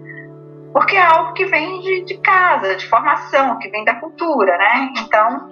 Porque 0.72 0.96
é 0.96 1.02
algo 1.02 1.32
que 1.32 1.46
vem 1.46 1.80
de, 1.80 2.04
de 2.04 2.18
casa, 2.18 2.76
de 2.76 2.86
formação, 2.86 3.58
que 3.58 3.70
vem 3.70 3.84
da 3.84 3.94
cultura, 3.94 4.58
né? 4.58 4.92
Então, 4.98 5.48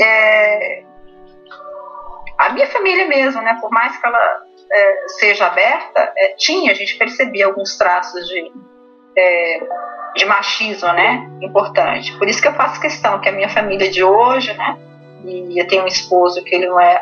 é, 0.00 0.82
a 2.36 2.52
minha 2.52 2.66
família 2.66 3.06
mesmo, 3.06 3.40
né? 3.40 3.56
Por 3.60 3.70
mais 3.70 3.96
que 3.96 4.04
ela 4.04 4.47
é, 4.70 5.08
seja 5.08 5.46
aberta, 5.46 6.12
é, 6.16 6.34
tinha, 6.36 6.72
a 6.72 6.74
gente 6.74 6.96
percebia 6.96 7.46
alguns 7.46 7.76
traços 7.76 8.26
de, 8.26 8.52
é, 9.16 9.60
de 10.14 10.24
machismo, 10.26 10.88
né? 10.92 11.30
Importante. 11.42 12.16
Por 12.18 12.28
isso 12.28 12.40
que 12.40 12.48
eu 12.48 12.54
faço 12.54 12.80
questão 12.80 13.20
que 13.20 13.28
a 13.28 13.32
minha 13.32 13.48
família 13.48 13.90
de 13.90 14.02
hoje, 14.02 14.52
né? 14.54 14.78
E 15.24 15.60
eu 15.60 15.66
tenho 15.66 15.82
um 15.82 15.86
esposo 15.86 16.42
que 16.44 16.54
ele 16.54 16.68
não 16.68 16.80
é, 16.80 17.00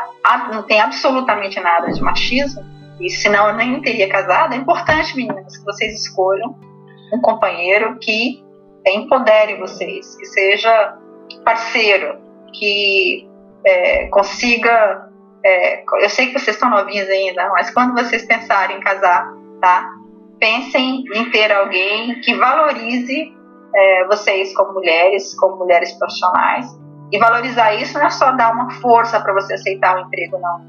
não 0.53 0.63
tem 0.63 0.81
absolutamente 0.81 1.61
nada 1.61 1.93
de 1.93 2.01
machismo, 2.01 2.65
e 3.01 3.11
senão 3.11 3.49
eu 3.49 3.55
nem 3.55 3.81
teria 3.83 4.09
casado. 4.09 4.55
É 4.55 4.57
importante, 4.57 5.15
meninas, 5.17 5.57
que 5.57 5.65
vocês 5.65 6.01
escolham 6.01 6.57
um 7.13 7.21
companheiro 7.21 7.99
que 7.99 8.43
empodere 8.87 9.57
vocês, 9.57 10.17
que 10.17 10.25
seja 10.27 10.97
parceiro, 11.45 12.19
que 12.53 13.29
é, 13.65 14.07
consiga 14.07 15.09
é, 15.45 15.85
eu 16.03 16.09
sei 16.09 16.27
que 16.27 16.39
vocês 16.39 16.57
estão 16.57 16.71
novinhas 16.71 17.09
ainda, 17.09 17.49
mas 17.51 17.71
quando 17.71 17.95
vocês 17.95 18.25
pensarem 18.25 18.79
em 18.79 18.81
casar, 18.81 19.33
tá? 19.61 19.93
Pensem 20.39 21.05
em 21.15 21.31
ter 21.31 21.53
alguém 21.53 22.21
que 22.21 22.35
valorize 22.35 23.35
é, 23.75 24.07
vocês 24.07 24.55
como 24.55 24.73
mulheres, 24.73 25.35
como 25.35 25.57
mulheres 25.57 25.93
profissionais. 25.93 26.67
E 27.13 27.19
valorizar 27.19 27.75
isso 27.75 27.99
não 27.99 28.07
é 28.07 28.11
só 28.11 28.33
dar 28.33 28.53
uma 28.53 28.71
força 28.81 29.21
para 29.21 29.33
você 29.33 29.55
aceitar 29.55 29.97
o 29.97 30.01
emprego, 30.01 30.39
não. 30.39 30.61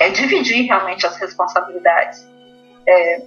É 0.00 0.10
dividir 0.10 0.66
realmente 0.66 1.06
as 1.06 1.16
responsabilidades 1.16 2.28
é, 2.86 3.22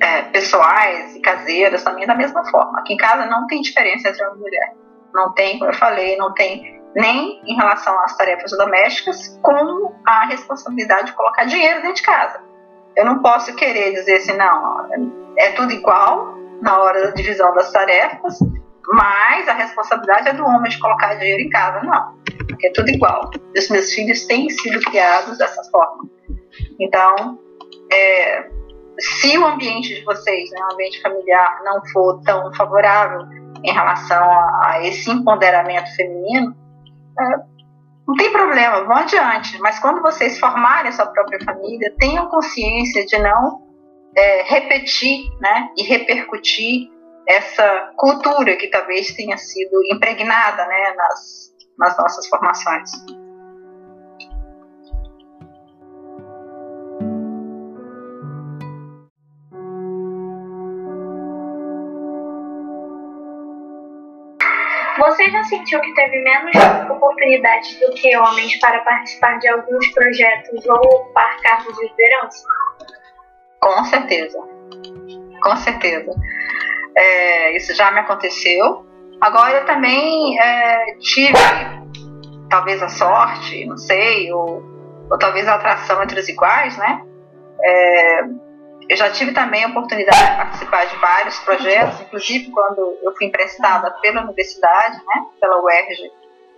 é, 0.00 0.22
pessoais 0.32 1.14
e 1.14 1.20
caseiras 1.20 1.84
também 1.84 2.06
da 2.06 2.14
mesma 2.14 2.44
forma. 2.50 2.80
Aqui 2.80 2.94
em 2.94 2.96
casa 2.96 3.26
não 3.26 3.46
tem 3.46 3.60
diferença 3.60 4.08
entre 4.08 4.24
uma 4.24 4.36
mulher. 4.36 4.74
Não 5.12 5.32
tem, 5.32 5.58
como 5.58 5.70
eu 5.70 5.76
falei, 5.76 6.16
não 6.16 6.32
tem 6.32 6.81
nem 6.94 7.40
em 7.44 7.56
relação 7.56 7.98
às 8.00 8.16
tarefas 8.16 8.50
domésticas, 8.52 9.38
como 9.42 9.94
a 10.06 10.26
responsabilidade 10.26 11.06
de 11.06 11.12
colocar 11.12 11.44
dinheiro 11.44 11.80
dentro 11.80 11.94
de 11.94 12.02
casa. 12.02 12.40
Eu 12.96 13.06
não 13.06 13.20
posso 13.20 13.54
querer 13.54 13.92
dizer 13.92 14.16
assim, 14.16 14.36
não, 14.36 14.88
é 15.38 15.52
tudo 15.52 15.72
igual 15.72 16.34
na 16.60 16.78
hora 16.78 17.08
da 17.08 17.10
divisão 17.10 17.54
das 17.54 17.72
tarefas, 17.72 18.38
mas 18.86 19.48
a 19.48 19.54
responsabilidade 19.54 20.28
é 20.28 20.32
do 20.34 20.44
homem 20.44 20.70
de 20.70 20.78
colocar 20.78 21.14
dinheiro 21.14 21.42
em 21.42 21.48
casa. 21.48 21.80
Não, 21.82 22.14
porque 22.46 22.68
é 22.68 22.72
tudo 22.72 22.90
igual. 22.90 23.30
Os 23.56 23.68
meus 23.70 23.92
filhos 23.92 24.26
têm 24.26 24.48
sido 24.50 24.80
criados 24.80 25.38
dessa 25.38 25.62
forma. 25.70 26.04
Então, 26.78 27.38
é, 27.90 28.48
se 28.98 29.38
o 29.38 29.46
ambiente 29.46 29.94
de 29.94 30.04
vocês, 30.04 30.50
né, 30.50 30.60
o 30.70 30.74
ambiente 30.74 31.00
familiar, 31.00 31.60
não 31.64 31.84
for 31.86 32.20
tão 32.22 32.52
favorável 32.54 33.26
em 33.64 33.72
relação 33.72 34.22
a, 34.22 34.72
a 34.72 34.86
esse 34.86 35.10
empoderamento 35.10 35.94
feminino, 35.96 36.54
é, 37.18 37.52
não 38.06 38.14
tem 38.16 38.30
problema, 38.32 38.84
vão 38.84 38.96
adiante. 38.96 39.58
Mas 39.60 39.78
quando 39.78 40.02
vocês 40.02 40.38
formarem 40.38 40.88
a 40.88 40.92
sua 40.92 41.06
própria 41.06 41.38
família, 41.44 41.94
tenham 41.98 42.28
consciência 42.28 43.04
de 43.06 43.18
não 43.18 43.62
é, 44.16 44.42
repetir 44.42 45.30
né, 45.40 45.70
e 45.76 45.82
repercutir 45.82 46.90
essa 47.28 47.92
cultura 47.96 48.56
que 48.56 48.68
talvez 48.68 49.14
tenha 49.14 49.36
sido 49.38 49.80
impregnada 49.92 50.66
né, 50.66 50.94
nas, 50.96 51.52
nas 51.78 51.96
nossas 51.96 52.26
formações. 52.28 52.90
Você 65.02 65.28
já 65.30 65.42
sentiu 65.42 65.80
que 65.80 65.92
teve 65.94 66.22
menos 66.22 66.52
oportunidades 66.88 67.74
do 67.80 67.92
que 67.92 68.16
homens 68.16 68.56
para 68.60 68.78
participar 68.84 69.36
de 69.38 69.48
alguns 69.48 69.88
projetos 69.88 70.64
ou 70.64 70.76
ocupar 70.76 71.40
cargos 71.42 71.76
de 71.76 71.88
liderança? 71.88 72.46
Com 73.60 73.84
certeza. 73.84 74.38
Com 75.42 75.56
certeza. 75.56 76.12
É, 76.96 77.56
isso 77.56 77.74
já 77.74 77.90
me 77.90 77.98
aconteceu. 77.98 78.86
Agora 79.20 79.58
eu 79.58 79.66
também 79.66 80.38
é, 80.40 80.96
tive, 81.00 81.34
talvez 82.48 82.80
a 82.80 82.88
sorte, 82.88 83.64
não 83.64 83.76
sei, 83.76 84.32
ou, 84.32 84.62
ou 85.10 85.18
talvez 85.18 85.48
a 85.48 85.56
atração 85.56 86.00
entre 86.00 86.20
os 86.20 86.28
iguais, 86.28 86.76
né? 86.78 87.02
É, 87.60 88.20
eu 88.88 88.96
já 88.96 89.10
tive 89.10 89.32
também 89.32 89.64
a 89.64 89.68
oportunidade 89.68 90.18
de 90.18 90.36
participar 90.36 90.84
de 90.86 90.96
vários 90.96 91.38
projetos, 91.40 92.00
inclusive 92.00 92.50
quando 92.50 92.98
eu 93.02 93.14
fui 93.16 93.26
emprestada 93.26 93.90
pela 94.00 94.22
universidade, 94.22 94.96
né, 94.96 95.26
pela 95.40 95.62
UERJ, 95.62 96.10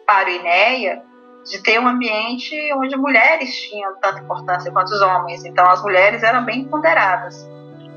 para 0.06 0.28
o 0.28 0.32
INEA, 0.32 1.02
de 1.44 1.62
ter 1.62 1.78
um 1.78 1.86
ambiente 1.86 2.54
onde 2.74 2.96
mulheres 2.96 3.54
tinham 3.54 3.94
tanta 4.00 4.20
importância 4.20 4.72
quanto 4.72 4.88
os 4.88 5.00
homens. 5.02 5.44
Então 5.44 5.68
as 5.68 5.82
mulheres 5.82 6.22
eram 6.22 6.44
bem 6.44 6.64
ponderadas. 6.64 7.46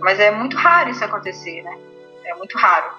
Mas 0.02 0.20
é 0.20 0.32
muito 0.32 0.58
raro 0.58 0.90
isso 0.90 1.04
acontecer, 1.04 1.62
né? 1.64 1.78
É 2.26 2.36
muito 2.36 2.58
raro. 2.58 2.92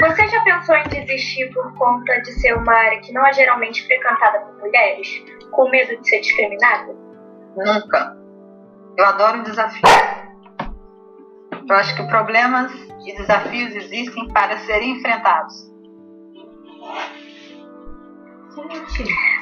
Você 0.00 0.28
já 0.28 0.40
pensou 0.42 0.76
em 0.76 0.88
desistir 0.88 1.52
por 1.52 1.76
conta 1.76 2.20
de 2.22 2.32
ser 2.40 2.54
uma 2.54 2.72
área 2.72 3.00
que 3.00 3.12
não 3.12 3.26
é 3.26 3.32
geralmente 3.32 3.84
frequentada 3.86 4.40
por 4.40 4.58
mulheres, 4.60 5.22
com 5.50 5.68
medo 5.68 6.00
de 6.00 6.08
ser 6.08 6.20
discriminada? 6.20 6.99
Nunca. 7.56 8.16
Eu 8.96 9.06
adoro 9.06 9.42
desafios. 9.42 9.90
Eu 11.68 11.76
acho 11.76 11.96
que 11.96 12.02
problemas 12.08 12.72
e 13.06 13.16
desafios 13.16 13.74
existem 13.74 14.28
para 14.28 14.58
serem 14.58 14.96
enfrentados. 14.96 15.70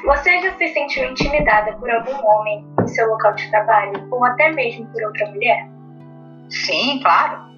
Você 0.04 0.40
já 0.42 0.56
se 0.56 0.68
sentiu 0.68 1.10
intimidada 1.10 1.72
por 1.76 1.90
algum 1.90 2.24
homem 2.26 2.66
em 2.82 2.86
seu 2.88 3.08
local 3.08 3.34
de 3.34 3.50
trabalho 3.50 4.06
ou 4.10 4.24
até 4.24 4.52
mesmo 4.52 4.86
por 4.92 5.02
outra 5.02 5.26
mulher? 5.30 5.68
Sim, 6.50 7.00
claro. 7.02 7.48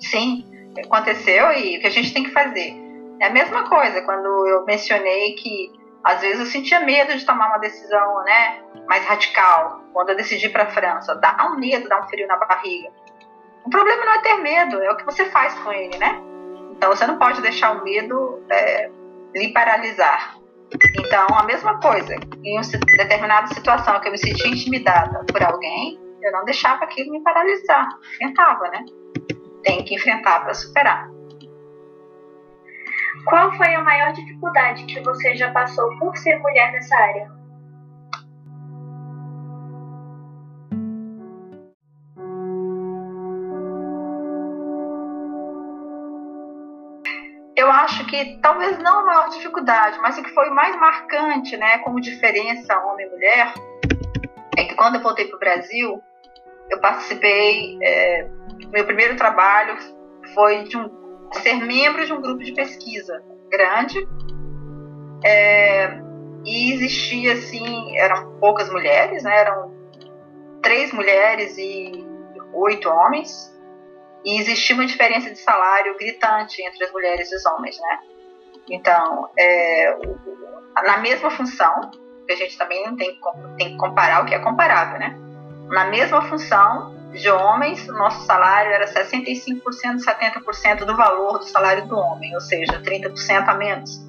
Sim, 0.00 0.44
aconteceu 0.84 1.52
e 1.52 1.78
o 1.78 1.80
que 1.80 1.86
a 1.86 1.90
gente 1.90 2.12
tem 2.12 2.24
que 2.24 2.30
fazer? 2.30 2.74
É 3.20 3.26
a 3.26 3.32
mesma 3.32 3.68
coisa 3.68 4.02
quando 4.02 4.26
eu 4.48 4.64
mencionei 4.64 5.34
que 5.34 5.72
às 6.04 6.20
vezes 6.20 6.38
eu 6.38 6.46
sentia 6.46 6.80
medo 6.80 7.16
de 7.16 7.24
tomar 7.24 7.48
uma 7.48 7.58
decisão, 7.58 8.22
né, 8.24 8.62
mais 8.86 9.04
radical. 9.06 9.80
Quando 9.92 10.10
eu 10.10 10.16
decidi 10.16 10.50
para 10.50 10.64
a 10.64 10.70
França, 10.70 11.14
dá 11.14 11.48
um 11.50 11.58
medo, 11.58 11.88
dá 11.88 12.00
um 12.00 12.08
frio 12.08 12.26
na 12.26 12.36
barriga. 12.36 12.90
O 13.64 13.70
problema 13.70 14.04
não 14.04 14.12
é 14.12 14.18
ter 14.20 14.34
medo, 14.36 14.82
é 14.82 14.92
o 14.92 14.96
que 14.96 15.04
você 15.04 15.24
faz 15.26 15.54
com 15.60 15.72
ele, 15.72 15.96
né? 15.96 16.20
Então 16.72 16.94
você 16.94 17.06
não 17.06 17.18
pode 17.18 17.40
deixar 17.40 17.72
o 17.72 17.82
medo 17.82 18.44
é, 18.50 18.90
lhe 19.34 19.52
paralisar. 19.52 20.36
Então 20.98 21.26
a 21.38 21.44
mesma 21.44 21.80
coisa, 21.80 22.14
em 22.42 22.58
uma 22.58 22.62
determinada 22.98 23.46
situação 23.54 23.98
que 24.00 24.08
eu 24.08 24.12
me 24.12 24.18
sentia 24.18 24.48
intimidada 24.48 25.24
por 25.24 25.42
alguém, 25.42 25.98
eu 26.22 26.32
não 26.32 26.44
deixava 26.44 26.84
aquilo 26.84 27.12
me 27.12 27.22
paralisar, 27.22 27.88
enfrentava, 28.12 28.68
né? 28.68 28.84
Tem 29.62 29.82
que 29.84 29.94
enfrentar 29.94 30.40
para 30.40 30.52
superar. 30.52 31.13
Qual 33.22 33.52
foi 33.52 33.74
a 33.74 33.82
maior 33.82 34.12
dificuldade 34.12 34.84
que 34.84 35.00
você 35.00 35.34
já 35.36 35.50
passou 35.52 35.98
por 35.98 36.16
ser 36.16 36.38
mulher 36.40 36.72
nessa 36.72 36.96
área? 36.96 37.32
Eu 47.56 47.70
acho 47.70 48.04
que 48.06 48.38
talvez 48.42 48.78
não 48.78 49.00
a 49.00 49.04
maior 49.04 49.28
dificuldade, 49.30 49.98
mas 50.00 50.18
o 50.18 50.22
que 50.22 50.34
foi 50.34 50.50
mais 50.50 50.76
marcante, 50.76 51.56
né, 51.56 51.78
como 51.78 52.00
diferença 52.00 52.78
homem 52.80 53.06
e 53.06 53.10
mulher, 53.10 53.54
é 54.58 54.64
que 54.64 54.74
quando 54.74 54.96
eu 54.96 55.00
voltei 55.00 55.26
para 55.26 55.36
o 55.36 55.38
Brasil, 55.38 56.02
eu 56.68 56.80
participei, 56.80 57.78
é, 57.80 58.28
meu 58.70 58.84
primeiro 58.84 59.16
trabalho 59.16 59.76
foi 60.34 60.64
de 60.64 60.76
um 60.76 61.03
ser 61.32 61.54
membro 61.54 62.04
de 62.06 62.12
um 62.12 62.20
grupo 62.20 62.42
de 62.42 62.52
pesquisa 62.52 63.22
grande. 63.50 64.06
É, 65.24 66.00
e 66.44 66.72
existia, 66.72 67.32
assim, 67.32 67.96
eram 67.96 68.38
poucas 68.38 68.70
mulheres, 68.70 69.22
né? 69.22 69.36
Eram 69.40 69.72
três 70.62 70.92
mulheres 70.92 71.56
e 71.58 72.06
oito 72.52 72.88
homens. 72.88 73.52
E 74.24 74.38
existia 74.38 74.74
uma 74.74 74.86
diferença 74.86 75.30
de 75.30 75.38
salário 75.38 75.96
gritante 75.98 76.62
entre 76.62 76.84
as 76.84 76.92
mulheres 76.92 77.30
e 77.30 77.36
os 77.36 77.46
homens, 77.46 77.78
né? 77.78 77.98
Então, 78.70 79.28
é, 79.38 79.96
na 80.82 80.98
mesma 80.98 81.30
função, 81.30 81.90
que 82.26 82.32
a 82.32 82.36
gente 82.36 82.56
também 82.56 82.86
não 82.86 82.96
tem, 82.96 83.18
tem 83.58 83.72
que 83.72 83.76
comparar 83.76 84.22
o 84.22 84.26
que 84.26 84.34
é 84.34 84.38
comparável, 84.38 84.98
né? 84.98 85.14
Na 85.68 85.86
mesma 85.86 86.22
função, 86.22 86.93
de 87.14 87.30
homens, 87.30 87.86
nosso 87.86 88.26
salário 88.26 88.72
era 88.72 88.86
65%, 88.86 89.62
70% 89.98 90.84
do 90.84 90.96
valor 90.96 91.38
do 91.38 91.44
salário 91.44 91.86
do 91.86 91.96
homem, 91.96 92.34
ou 92.34 92.40
seja, 92.40 92.80
30% 92.82 93.48
a 93.48 93.54
menos. 93.54 94.04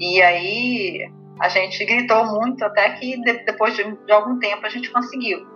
E 0.00 0.22
aí 0.22 1.10
a 1.40 1.48
gente 1.48 1.84
gritou 1.84 2.24
muito 2.26 2.64
até 2.64 2.90
que 2.90 3.20
depois 3.44 3.74
de, 3.74 3.84
de 3.84 4.12
algum 4.12 4.38
tempo 4.38 4.64
a 4.64 4.68
gente 4.68 4.90
conseguiu. 4.90 5.46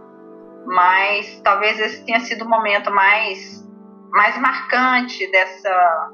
Mas 0.66 1.40
talvez 1.42 1.78
esse 1.78 2.04
tenha 2.04 2.20
sido 2.20 2.44
o 2.44 2.48
momento 2.48 2.90
mais, 2.92 3.66
mais 4.10 4.38
marcante 4.38 5.30
dessa, 5.30 6.12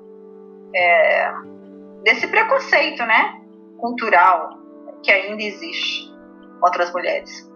é, 0.75 1.33
desse 2.05 2.27
preconceito 2.29 3.05
né, 3.05 3.41
cultural 3.79 4.59
que 5.03 5.13
ainda 5.13 5.43
existe 5.43 6.11
contra 6.61 6.85
as 6.85 6.93
mulheres. 6.93 7.48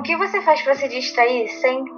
O 0.00 0.02
que 0.02 0.16
você 0.16 0.40
faz 0.40 0.62
para 0.62 0.72
se 0.72 0.88
distrair 0.88 1.46
sempre? 1.46 1.92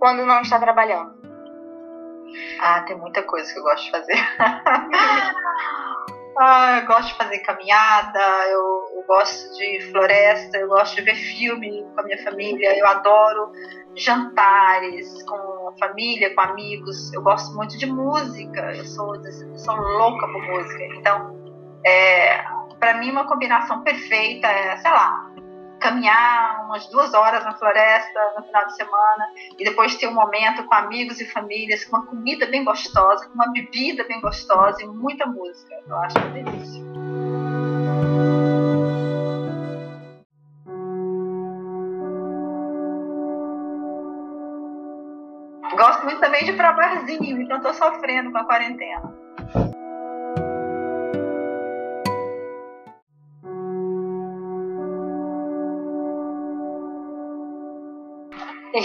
Quando 0.00 0.26
não 0.26 0.40
está 0.40 0.58
trabalhando. 0.58 1.16
Ah, 2.60 2.80
tem 2.88 2.98
muita 2.98 3.22
coisa 3.22 3.52
que 3.52 3.60
eu 3.60 3.62
gosto 3.62 3.84
de 3.84 3.90
fazer. 3.92 4.18
ah, 6.36 6.80
eu 6.80 6.86
gosto 6.88 7.10
de 7.10 7.14
fazer 7.18 7.38
caminhada, 7.38 8.48
eu, 8.48 8.77
eu 8.98 9.04
gosto 9.06 9.56
de 9.56 9.80
floresta, 9.92 10.58
eu 10.58 10.68
gosto 10.68 10.96
de 10.96 11.02
ver 11.02 11.14
filme 11.14 11.86
com 11.94 12.00
a 12.00 12.04
minha 12.04 12.22
família, 12.22 12.76
eu 12.76 12.86
adoro 12.86 13.52
jantares 13.94 15.22
com 15.22 15.74
família, 15.78 16.34
com 16.34 16.40
amigos. 16.40 17.12
Eu 17.12 17.22
gosto 17.22 17.54
muito 17.54 17.78
de 17.78 17.86
música, 17.86 18.74
eu 18.74 18.84
sou, 18.84 19.14
eu 19.14 19.58
sou 19.58 19.76
louca 19.76 20.26
por 20.26 20.42
música. 20.42 20.84
Então, 20.96 21.36
é, 21.86 22.44
para 22.80 22.98
mim, 22.98 23.10
uma 23.10 23.26
combinação 23.26 23.82
perfeita 23.82 24.48
é, 24.48 24.76
sei 24.78 24.90
lá, 24.90 25.30
caminhar 25.80 26.66
umas 26.66 26.88
duas 26.88 27.14
horas 27.14 27.44
na 27.44 27.54
floresta 27.54 28.20
no 28.36 28.44
final 28.44 28.66
de 28.66 28.74
semana 28.74 29.26
e 29.58 29.64
depois 29.64 29.94
ter 29.96 30.08
um 30.08 30.14
momento 30.14 30.64
com 30.64 30.74
amigos 30.74 31.20
e 31.20 31.24
famílias, 31.26 31.84
com 31.84 31.96
uma 31.96 32.06
comida 32.06 32.46
bem 32.46 32.64
gostosa, 32.64 33.28
com 33.28 33.34
uma 33.34 33.52
bebida 33.52 34.04
bem 34.04 34.20
gostosa 34.20 34.82
e 34.82 34.86
muita 34.86 35.24
música. 35.26 35.74
Eu 35.86 35.96
acho 35.98 36.18
uma 36.18 36.30
delícia. 36.30 37.07
Gosto 46.38 46.44
muito 46.44 46.44
também 46.44 46.44
de 46.44 46.50
ir 46.50 46.56
pra 46.56 46.72
barzinho, 46.72 47.42
então 47.42 47.60
tô 47.60 47.72
sofrendo 47.72 48.30
com 48.30 48.38
a 48.38 48.44
quarentena. 48.44 49.02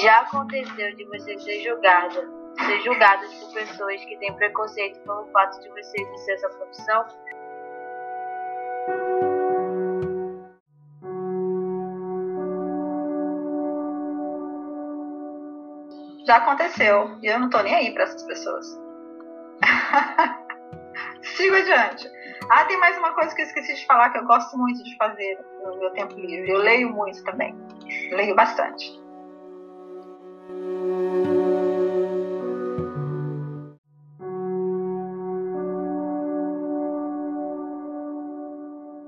Já 0.01 0.21
aconteceu 0.21 0.95
de 0.95 1.05
você 1.05 1.37
ser 1.37 1.61
julgada, 1.61 2.27
ser 2.65 2.81
julgada 2.81 3.27
por 3.27 3.53
pessoas 3.53 4.03
que 4.05 4.17
têm 4.17 4.33
preconceito 4.33 4.99
pelo 5.01 5.27
fato 5.27 5.59
de 5.61 5.69
você 5.69 6.01
exercer 6.01 6.35
essa 6.35 6.49
profissão? 6.49 7.05
Já 16.25 16.38
aconteceu. 16.38 17.17
E 17.21 17.27
eu 17.27 17.39
não 17.39 17.49
tô 17.49 17.62
nem 17.62 17.75
aí 17.75 17.93
para 17.93 18.03
essas 18.03 18.23
pessoas. 18.23 18.65
Sigo 21.36 21.55
adiante. 21.55 22.09
Ah, 22.49 22.65
tem 22.65 22.77
mais 22.77 22.97
uma 22.97 23.13
coisa 23.13 23.33
que 23.36 23.41
eu 23.41 23.45
esqueci 23.45 23.75
de 23.75 23.86
falar 23.86 24.09
que 24.09 24.17
eu 24.17 24.25
gosto 24.25 24.57
muito 24.57 24.83
de 24.83 24.95
fazer 24.97 25.39
no 25.63 25.79
meu 25.79 25.91
tempo 25.91 26.13
livre. 26.15 26.49
Eu 26.49 26.59
leio 26.59 26.89
muito 26.89 27.23
também. 27.23 27.55
Leio 28.12 28.36
bastante. 28.36 29.01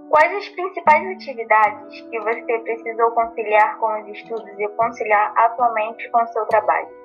Quais 0.10 0.34
as 0.34 0.49
principais 0.49 1.15
atividades 1.17 2.01
que 2.01 2.19
você 2.21 2.60
precisou 2.60 3.12
conciliar 3.12 3.78
com 3.80 4.01
os 4.01 4.08
estudos 4.17 4.60
e 4.60 4.67
conciliar 4.69 5.34
atualmente 5.36 6.10
com 6.10 6.23
o 6.23 6.28
seu 6.28 6.45
trabalho? 6.45 7.05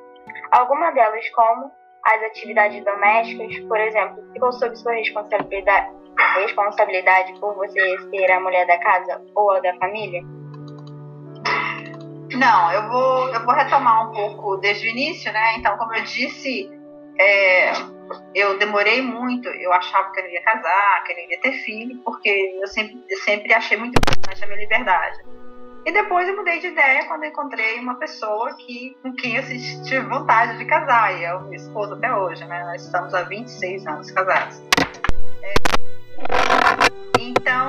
Alguma 0.51 0.91
delas, 0.91 1.29
como 1.31 1.71
as 2.05 2.23
atividades 2.25 2.85
domésticas, 2.85 3.59
por 3.69 3.79
exemplo, 3.79 4.33
ficou 4.33 4.53
sob 4.53 4.75
sua 4.77 4.93
responsabilidade, 4.93 5.91
responsabilidade 6.37 7.39
por 7.39 7.55
você 7.55 7.99
ser 8.11 8.31
a 8.33 8.41
mulher 8.41 8.67
da 8.67 8.79
casa 8.79 9.23
ou 9.35 9.51
a 9.53 9.61
da 9.61 9.75
família? 9.77 10.23
Não, 12.35 12.73
eu 12.73 12.89
vou, 12.89 13.29
eu 13.35 13.45
vou 13.45 13.55
retomar 13.55 14.09
um 14.09 14.13
pouco 14.13 14.57
desde 14.57 14.87
o 14.87 14.91
início, 14.91 15.33
né? 15.33 15.57
Então, 15.57 15.77
como 15.77 15.95
eu 15.95 16.03
disse, 16.03 16.71
é, 17.19 17.73
eu 18.35 18.59
demorei 18.59 19.03
muito, 19.03 19.49
eu 19.49 19.73
achava 19.73 20.11
que 20.13 20.21
eu 20.21 20.31
ia 20.31 20.43
casar, 20.43 21.05
que 21.05 21.13
eu 21.13 21.19
ia 21.29 21.41
ter 21.41 21.53
filho, 21.53 21.99
porque 22.05 22.59
eu 22.61 22.67
sempre, 22.69 23.05
eu 23.09 23.19
sempre 23.19 23.53
achei 23.53 23.77
muito 23.77 23.99
importante 23.99 24.43
a 24.43 24.47
minha 24.47 24.61
liberdade. 24.61 25.19
E 25.85 25.93
depois 25.93 26.29
eu 26.29 26.37
mudei 26.37 26.59
de 26.59 26.67
ideia 26.67 27.07
quando 27.07 27.25
encontrei 27.25 27.79
uma 27.79 27.95
pessoa 27.95 28.55
que, 28.55 28.97
com 29.03 29.15
quem 29.15 29.37
eu 29.37 29.43
tive 29.43 30.01
vontade 30.01 30.59
de 30.59 30.65
casar. 30.67 31.19
E 31.19 31.25
é 31.25 31.35
o 31.35 31.43
meu 31.45 31.55
esposo 31.55 31.95
até 31.95 32.15
hoje, 32.15 32.45
né? 32.45 32.65
Nós 32.65 32.85
estamos 32.85 33.15
há 33.15 33.23
26 33.23 33.87
anos 33.87 34.11
casados. 34.11 34.63
É, 35.43 35.55
então, 37.19 37.67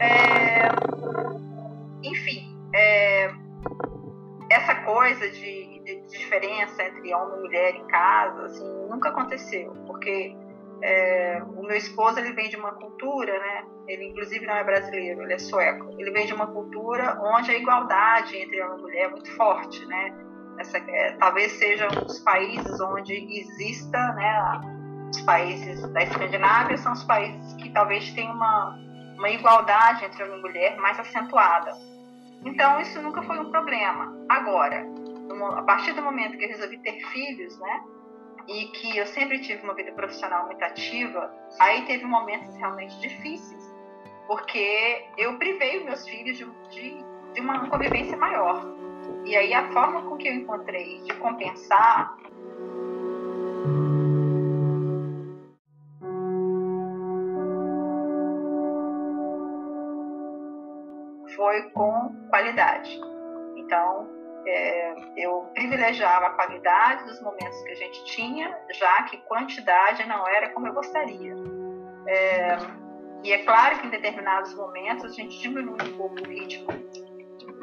é, 0.00 0.68
enfim, 2.02 2.54
é, 2.74 3.30
essa 4.50 4.74
coisa 4.74 5.30
de, 5.30 5.80
de, 5.82 6.00
diferença 6.08 6.82
entre 6.82 7.14
homem 7.14 7.38
e 7.38 7.40
mulher 7.40 7.74
em 7.74 7.86
casa, 7.86 8.44
assim, 8.44 8.68
nunca 8.90 9.08
aconteceu. 9.08 9.72
Porque 9.86 10.36
é, 10.82 11.42
o 11.42 11.62
meu 11.62 11.76
esposo 11.76 12.18
ele 12.18 12.32
vem 12.32 12.48
de 12.48 12.56
uma 12.56 12.72
cultura, 12.72 13.38
né? 13.38 13.64
Ele 13.86 14.08
inclusive 14.08 14.46
não 14.46 14.54
é 14.54 14.64
brasileiro, 14.64 15.22
ele 15.22 15.34
é 15.34 15.38
sueco. 15.38 15.94
Ele 15.98 16.10
vem 16.10 16.26
de 16.26 16.34
uma 16.34 16.46
cultura 16.46 17.18
onde 17.22 17.50
a 17.50 17.56
igualdade 17.56 18.36
entre 18.36 18.62
homem 18.62 18.78
e 18.78 18.82
mulher 18.82 19.04
é 19.04 19.08
muito 19.08 19.30
forte, 19.36 19.84
né? 19.86 20.30
essa, 20.60 20.78
é, 20.78 21.12
talvez 21.12 21.52
seja 21.52 21.86
um 21.86 22.04
dos 22.04 22.18
países 22.20 22.80
onde 22.80 23.14
exista, 23.14 23.98
né, 24.12 24.60
os 25.10 25.20
países 25.22 25.80
da 25.92 26.02
Escandinávia 26.02 26.76
são 26.76 26.92
os 26.92 27.02
países 27.04 27.54
que 27.54 27.70
talvez 27.70 28.12
tenham 28.12 28.34
uma, 28.34 28.78
uma 29.16 29.30
igualdade 29.30 30.04
entre 30.04 30.22
homem 30.22 30.38
e 30.38 30.42
mulher 30.42 30.76
mais 30.76 30.98
acentuada. 31.00 31.72
Então, 32.44 32.80
isso 32.80 33.00
nunca 33.02 33.22
foi 33.22 33.38
um 33.38 33.50
problema. 33.50 34.14
Agora, 34.28 34.86
a 35.56 35.62
partir 35.62 35.92
do 35.92 36.02
momento 36.02 36.38
que 36.38 36.44
eu 36.44 36.48
resolvi 36.48 36.78
ter 36.78 37.00
filhos, 37.06 37.58
né, 37.58 37.80
e 38.48 38.66
que 38.66 38.96
eu 38.96 39.06
sempre 39.06 39.40
tive 39.40 39.62
uma 39.62 39.74
vida 39.74 39.92
profissional 39.92 40.46
muito 40.46 40.62
ativa, 40.62 41.32
aí 41.58 41.84
teve 41.86 42.04
momentos 42.04 42.54
realmente 42.56 42.98
difíceis, 43.00 43.74
porque 44.26 45.04
eu 45.16 45.36
privei 45.38 45.84
meus 45.84 46.06
filhos 46.08 46.36
de, 46.36 46.44
de, 46.70 47.04
de 47.34 47.40
uma 47.40 47.68
convivência 47.68 48.16
maior. 48.16 48.64
E 49.24 49.36
aí 49.36 49.52
a 49.52 49.70
forma 49.72 50.02
com 50.02 50.16
que 50.16 50.28
eu 50.28 50.34
encontrei 50.34 51.00
de 51.02 51.14
compensar 51.14 52.16
foi 61.34 61.62
com 61.70 62.28
qualidade. 62.28 63.00
Então, 63.56 64.19
é, 64.50 64.94
eu 65.16 65.50
privilegiava 65.54 66.26
a 66.26 66.30
qualidade 66.30 67.04
dos 67.04 67.20
momentos 67.22 67.62
que 67.62 67.70
a 67.70 67.74
gente 67.74 68.04
tinha, 68.04 68.58
já 68.74 69.02
que 69.04 69.16
quantidade 69.18 70.06
não 70.08 70.26
era 70.26 70.50
como 70.50 70.66
eu 70.66 70.74
gostaria. 70.74 71.34
É, 72.06 72.56
e 73.22 73.32
é 73.32 73.44
claro 73.44 73.78
que 73.78 73.86
em 73.86 73.90
determinados 73.90 74.54
momentos 74.54 75.04
a 75.04 75.08
gente 75.08 75.38
diminui 75.38 75.78
um 75.82 75.96
pouco 75.96 76.20
o 76.20 76.28
ritmo 76.28 76.68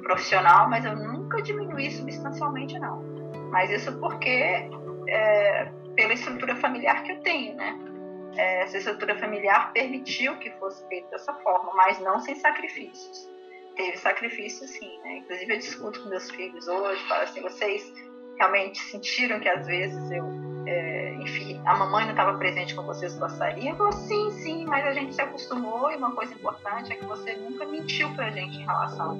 profissional, 0.01 0.69
mas 0.69 0.85
eu 0.85 0.95
nunca 0.95 1.41
diminuí 1.41 1.91
substancialmente, 1.91 2.79
não. 2.79 3.03
Mas 3.51 3.69
isso 3.69 3.97
porque, 3.99 4.69
é, 5.07 5.71
pela 5.95 6.13
estrutura 6.13 6.55
familiar 6.55 7.03
que 7.03 7.11
eu 7.11 7.21
tenho, 7.21 7.55
né? 7.55 7.77
É, 8.37 8.63
essa 8.63 8.77
estrutura 8.77 9.17
familiar 9.17 9.73
permitiu 9.73 10.37
que 10.37 10.51
fosse 10.51 10.87
feito 10.87 11.09
dessa 11.09 11.33
forma, 11.33 11.73
mas 11.73 11.99
não 11.99 12.19
sem 12.19 12.35
sacrifícios 12.35 13.36
teve 13.77 13.97
sacrifício 13.97 14.67
sim, 14.67 14.99
né? 15.03 15.17
Inclusive 15.17 15.53
eu 15.53 15.57
discuto 15.59 16.01
com 16.01 16.09
meus 16.09 16.29
filhos 16.31 16.67
hoje, 16.67 17.01
falo 17.07 17.21
assim, 17.21 17.41
vocês 17.41 17.93
realmente 18.37 18.79
sentiram 18.79 19.39
que 19.39 19.47
às 19.47 19.65
vezes 19.65 20.11
eu, 20.11 20.25
é, 20.65 21.13
enfim, 21.15 21.61
a 21.65 21.75
mamãe 21.77 22.03
não 22.03 22.11
estava 22.11 22.37
presente 22.37 22.75
como 22.75 22.87
vocês 22.87 23.17
gostariam? 23.17 23.69
Eu 23.69 23.75
falo, 23.77 23.93
sim, 23.93 24.31
sim, 24.31 24.65
mas 24.65 24.85
a 24.85 24.91
gente 24.91 25.15
se 25.15 25.21
acostumou 25.21 25.91
e 25.91 25.95
uma 25.95 26.11
coisa 26.11 26.33
importante 26.33 26.91
é 26.91 26.95
que 26.95 27.05
você 27.05 27.35
nunca 27.35 27.65
mentiu 27.65 28.13
pra 28.15 28.29
gente 28.31 28.57
em 28.57 28.65
relação 28.65 29.17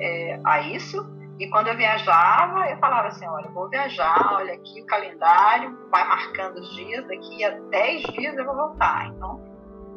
é, 0.00 0.40
a 0.44 0.60
isso. 0.60 1.06
E 1.38 1.48
quando 1.50 1.68
eu 1.68 1.76
viajava, 1.76 2.68
eu 2.68 2.78
falava 2.78 3.08
assim, 3.08 3.26
olha, 3.26 3.48
vou 3.50 3.68
viajar, 3.68 4.32
olha 4.34 4.54
aqui 4.54 4.82
o 4.82 4.86
calendário, 4.86 5.78
vai 5.88 6.06
marcando 6.08 6.58
os 6.58 6.74
dias, 6.74 7.06
daqui 7.06 7.44
a 7.44 7.50
10 7.50 8.02
dias 8.14 8.36
eu 8.36 8.44
vou 8.44 8.56
voltar. 8.56 9.06
Então, 9.06 9.40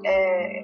é, 0.06 0.64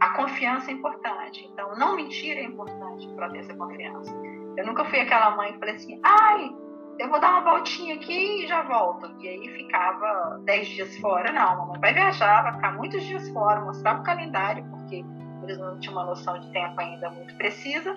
a 0.00 0.10
confiança 0.10 0.70
é 0.70 0.74
importante. 0.74 1.48
Então, 1.52 1.76
não 1.76 1.96
mentir 1.96 2.36
é 2.36 2.44
importante 2.44 3.08
para 3.14 3.30
ter 3.30 3.38
essa 3.38 3.54
confiança. 3.54 4.14
Eu 4.56 4.66
nunca 4.66 4.84
fui 4.84 5.00
aquela 5.00 5.36
mãe 5.36 5.52
que 5.52 5.58
falei 5.58 5.74
assim, 5.76 6.00
ai, 6.02 6.54
eu 6.98 7.10
vou 7.10 7.20
dar 7.20 7.30
uma 7.30 7.52
voltinha 7.52 7.94
aqui 7.94 8.44
e 8.44 8.46
já 8.46 8.62
volto. 8.62 9.14
E 9.20 9.28
aí 9.28 9.48
ficava 9.56 10.40
dez 10.44 10.68
dias 10.68 10.96
fora. 10.98 11.32
Não, 11.32 11.58
mamãe 11.58 11.80
vai 11.80 11.94
viajar, 11.94 12.42
vai 12.42 12.54
ficar 12.54 12.72
muitos 12.72 13.02
dias 13.04 13.28
fora, 13.30 13.60
mostrar 13.60 14.00
o 14.00 14.02
calendário, 14.02 14.64
porque 14.70 15.04
eles 15.42 15.58
não 15.58 15.78
tinham 15.78 15.94
uma 15.94 16.04
noção 16.04 16.38
de 16.40 16.50
tempo 16.52 16.80
ainda 16.80 17.10
muito 17.10 17.34
precisa. 17.36 17.96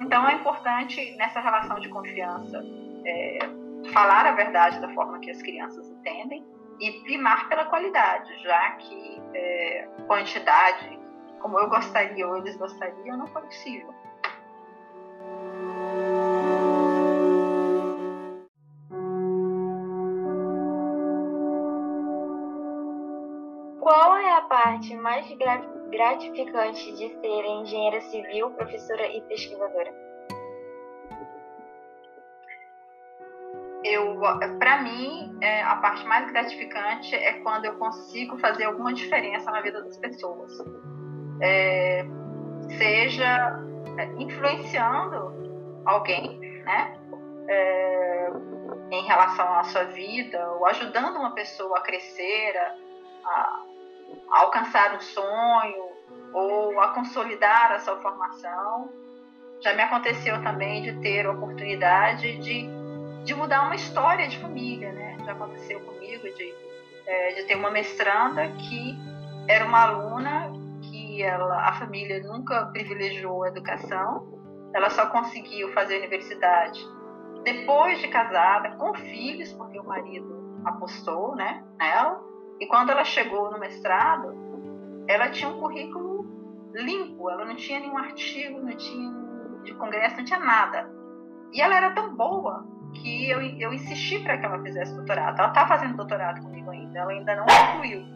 Então, 0.00 0.28
é 0.28 0.34
importante, 0.34 1.16
nessa 1.16 1.40
relação 1.40 1.80
de 1.80 1.88
confiança, 1.88 2.62
é, 3.04 3.38
falar 3.92 4.26
a 4.26 4.32
verdade 4.32 4.80
da 4.80 4.88
forma 4.90 5.18
que 5.20 5.30
as 5.30 5.40
crianças 5.40 5.88
entendem 5.88 6.44
e 6.80 6.92
primar 7.04 7.48
pela 7.48 7.64
qualidade, 7.64 8.30
já 8.42 8.72
que 8.72 9.22
é, 9.34 9.88
quantidade 10.06 11.05
como 11.46 11.60
eu 11.60 11.68
gostaria 11.68 12.26
ou 12.26 12.36
eles 12.38 12.56
gostariam, 12.56 13.16
não 13.16 13.28
foi 13.28 13.42
possível. 13.42 13.94
Qual 23.78 24.16
é 24.16 24.32
a 24.32 24.40
parte 24.40 24.96
mais 24.96 25.24
gratificante 25.88 26.92
de 26.96 27.10
ser 27.20 27.44
engenheira 27.44 28.00
civil, 28.00 28.50
professora 28.50 29.06
e 29.06 29.20
pesquisadora? 29.22 29.94
Eu, 33.84 34.18
para 34.58 34.82
mim, 34.82 35.38
é, 35.40 35.62
a 35.62 35.76
parte 35.76 36.04
mais 36.06 36.28
gratificante 36.28 37.14
é 37.14 37.34
quando 37.34 37.66
eu 37.66 37.78
consigo 37.78 38.36
fazer 38.38 38.64
alguma 38.64 38.92
diferença 38.92 39.48
na 39.52 39.60
vida 39.60 39.80
das 39.80 39.96
pessoas 39.96 40.50
é, 41.40 42.04
seja 42.78 43.60
é, 43.98 44.04
influenciando 44.18 45.82
alguém, 45.84 46.38
né? 46.64 46.98
É, 47.48 48.30
em 48.90 49.04
relação 49.06 49.52
à 49.54 49.64
sua 49.64 49.84
vida, 49.84 50.52
ou 50.52 50.66
ajudando 50.66 51.16
uma 51.16 51.32
pessoa 51.32 51.78
a 51.78 51.80
crescer, 51.80 52.56
a, 52.56 53.24
a 53.24 53.62
alcançar 54.30 54.94
um 54.94 55.00
sonho, 55.00 55.96
ou 56.32 56.80
a 56.80 56.88
consolidar 56.88 57.72
a 57.72 57.78
sua 57.80 57.96
formação. 58.00 58.90
Já 59.60 59.74
me 59.74 59.82
aconteceu 59.82 60.42
também 60.42 60.82
de 60.82 60.92
ter 61.00 61.26
a 61.26 61.32
oportunidade 61.32 62.36
de, 62.38 62.68
de 63.24 63.34
mudar 63.34 63.62
uma 63.62 63.74
história 63.74 64.28
de 64.28 64.38
família, 64.38 64.92
né? 64.92 65.16
Já 65.24 65.32
aconteceu 65.32 65.80
comigo 65.80 66.22
de, 66.22 66.54
é, 67.06 67.32
de 67.34 67.44
ter 67.44 67.56
uma 67.56 67.70
mestranda 67.70 68.46
que 68.48 68.96
era 69.48 69.64
uma 69.64 69.82
aluna 69.82 70.52
ela, 71.22 71.68
a 71.68 71.72
família 71.74 72.22
nunca 72.22 72.66
privilegiou 72.66 73.44
a 73.44 73.48
educação, 73.48 74.36
ela 74.74 74.90
só 74.90 75.06
conseguiu 75.06 75.72
fazer 75.72 75.98
universidade 75.98 76.80
depois 77.46 78.00
de 78.00 78.08
casada, 78.08 78.70
com 78.76 78.92
filhos, 78.94 79.52
porque 79.52 79.78
o 79.78 79.84
marido 79.84 80.60
apostou 80.64 81.36
né, 81.36 81.64
nela. 81.78 82.20
E 82.58 82.66
quando 82.66 82.90
ela 82.90 83.04
chegou 83.04 83.52
no 83.52 83.60
mestrado, 83.60 84.34
ela 85.06 85.30
tinha 85.30 85.48
um 85.48 85.60
currículo 85.60 86.26
limpo, 86.74 87.30
ela 87.30 87.44
não 87.44 87.54
tinha 87.54 87.78
nenhum 87.78 87.96
artigo, 87.96 88.60
não 88.60 88.76
tinha 88.76 89.12
de 89.62 89.74
congresso, 89.74 90.16
não 90.16 90.24
tinha 90.24 90.40
nada. 90.40 90.90
E 91.52 91.60
ela 91.60 91.76
era 91.76 91.92
tão 91.92 92.16
boa 92.16 92.66
que 92.94 93.30
eu, 93.30 93.40
eu 93.40 93.72
insisti 93.72 94.18
para 94.18 94.38
que 94.38 94.44
ela 94.44 94.60
fizesse 94.62 94.94
doutorado. 94.96 95.38
Ela 95.38 95.48
está 95.48 95.68
fazendo 95.68 95.96
doutorado 95.96 96.42
comigo 96.42 96.70
ainda, 96.70 96.98
ela 96.98 97.12
ainda 97.12 97.36
não 97.36 97.46
concluiu. 97.46 98.15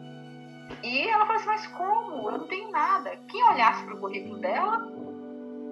E 0.83 1.07
ela 1.07 1.25
falou 1.25 1.35
assim: 1.35 1.47
Mas 1.47 1.67
como? 1.67 2.29
Eu 2.29 2.37
não 2.39 2.47
tenho 2.47 2.71
nada. 2.71 3.17
Quem 3.27 3.43
olhasse 3.43 3.83
para 3.85 3.95
o 3.95 3.99
currículo 3.99 4.37
dela 4.37 4.87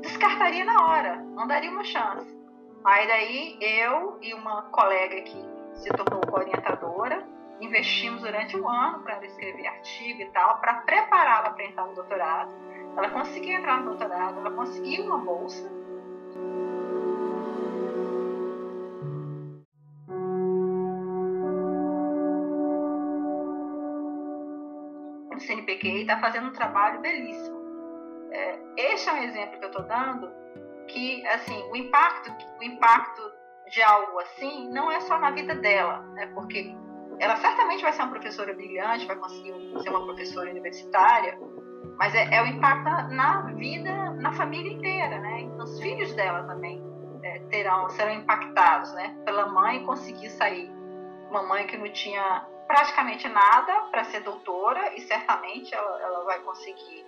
descartaria 0.02 0.64
na 0.64 0.88
hora, 0.88 1.16
não 1.18 1.47
daria 1.47 1.70
uma 1.70 1.84
chance. 1.84 2.38
Aí 2.84 3.08
daí 3.08 3.58
eu 3.60 4.18
e 4.22 4.34
uma 4.34 4.64
colega 4.64 5.22
que 5.22 5.45
se 5.74 5.89
tornou 5.89 6.22
orientadora 6.32 7.28
investimos 7.62 8.22
durante 8.22 8.58
um 8.58 8.68
ano 8.68 9.04
para 9.04 9.16
ela 9.16 9.26
escrever 9.26 9.68
artigo 9.68 10.22
e 10.22 10.26
tal, 10.32 10.60
para 10.60 10.76
prepará-la 10.76 11.52
para 11.52 11.66
entrar 11.66 11.86
no 11.86 11.93
doutorado. 11.93 12.52
Ela 12.95 13.10
conseguiu 13.10 13.58
entrar 13.58 13.82
no 13.82 13.89
doutorado, 13.89 14.39
ela 14.39 14.52
conseguiu 14.52 15.06
uma 15.06 15.18
bolsa 15.18 15.70
E 25.88 26.02
está 26.02 26.20
fazendo 26.20 26.48
um 26.48 26.54
trabalho 26.54 27.00
belíssimo. 27.02 27.60
É, 28.32 28.60
este 28.94 29.10
é 29.10 29.14
um 29.14 29.24
exemplo 29.24 29.60
que 29.60 29.66
eu 29.66 29.70
estou 29.70 29.84
dando 29.84 30.32
que, 30.88 31.26
assim, 31.28 31.62
o 31.72 31.76
impacto, 31.76 32.32
o 32.60 32.64
impacto 32.64 33.22
de 33.70 33.82
algo 33.82 34.20
assim 34.20 34.70
não 34.72 34.92
é 34.92 35.00
só 35.02 35.20
na 35.20 35.32
vida 35.32 35.56
dela, 35.56 36.00
né? 36.14 36.28
Porque 36.34 36.76
ela 37.20 37.36
certamente 37.38 37.84
vai 37.84 37.94
ser 37.94 38.02
uma 38.02 38.12
professora 38.12 38.54
brilhante, 38.54 39.06
vai 39.06 39.16
conseguir 39.16 39.54
ser 39.82 39.90
uma 39.90 40.04
professora 40.04 40.50
universitária, 40.50 41.38
mas 41.98 42.16
é, 42.16 42.36
é 42.36 42.42
o 42.42 42.48
impacto 42.48 43.14
na, 43.14 43.42
vida, 43.54 44.12
na 44.14 44.32
família 44.34 44.74
inteira, 44.74 45.20
né? 45.20 45.42
Então, 45.42 45.66
os 45.66 45.80
filhos 45.80 46.14
dela 46.16 46.44
também 46.44 46.82
é, 47.24 47.40
terão, 47.50 47.90
serão 47.90 48.14
impactados, 48.14 48.94
né? 48.94 49.16
Pela 49.26 49.48
mãe 49.48 49.86
conseguir 49.86 50.30
sair, 50.30 50.72
uma 51.30 51.44
mãe 51.44 51.68
que 51.68 51.78
não 51.78 51.92
tinha 51.92 52.48
praticamente 52.70 53.28
nada 53.28 53.88
para 53.90 54.04
ser 54.06 54.20
doutora 54.20 54.96
e 54.96 55.02
certamente 55.02 55.74
ela, 55.74 56.02
ela 56.04 56.24
vai 56.24 56.40
conseguir 56.42 57.04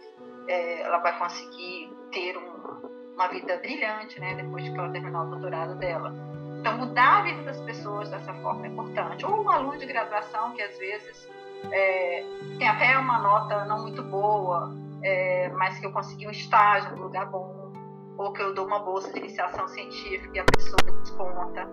é, 0.47 0.81
ela 0.81 0.97
vai 0.97 1.17
conseguir 1.19 1.95
ter 2.11 2.35
um, 2.35 3.13
uma 3.13 3.27
vida 3.27 3.57
brilhante 3.57 4.19
né, 4.19 4.33
depois 4.33 4.63
de 4.63 4.71
que 4.71 4.79
ela 4.79 4.89
terminar 4.89 5.21
o 5.21 5.29
doutorado 5.29 5.75
dela. 5.75 6.11
Então, 6.59 6.77
mudar 6.79 7.19
a 7.19 7.21
vida 7.21 7.43
das 7.43 7.61
pessoas 7.61 8.09
dessa 8.09 8.33
forma 8.41 8.65
é 8.65 8.69
importante. 8.69 9.23
Ou 9.23 9.43
um 9.43 9.49
aluno 9.49 9.77
de 9.77 9.85
graduação 9.85 10.51
que 10.53 10.63
às 10.63 10.75
vezes 10.79 11.29
é, 11.71 12.23
tem 12.57 12.67
até 12.67 12.97
uma 12.97 13.19
nota 13.19 13.63
não 13.65 13.83
muito 13.83 14.01
boa, 14.01 14.71
é, 15.03 15.49
mas 15.49 15.77
que 15.77 15.85
eu 15.85 15.91
consegui 15.91 16.27
um 16.27 16.31
estágio 16.31 16.95
num 16.95 17.03
lugar 17.03 17.27
bom, 17.27 17.71
ou 18.17 18.33
que 18.33 18.41
eu 18.41 18.53
dou 18.53 18.65
uma 18.65 18.79
bolsa 18.79 19.13
de 19.13 19.19
iniciação 19.19 19.67
científica 19.67 20.31
e 20.33 20.39
a 20.39 20.45
pessoa 20.45 20.77
desponta. 21.01 21.69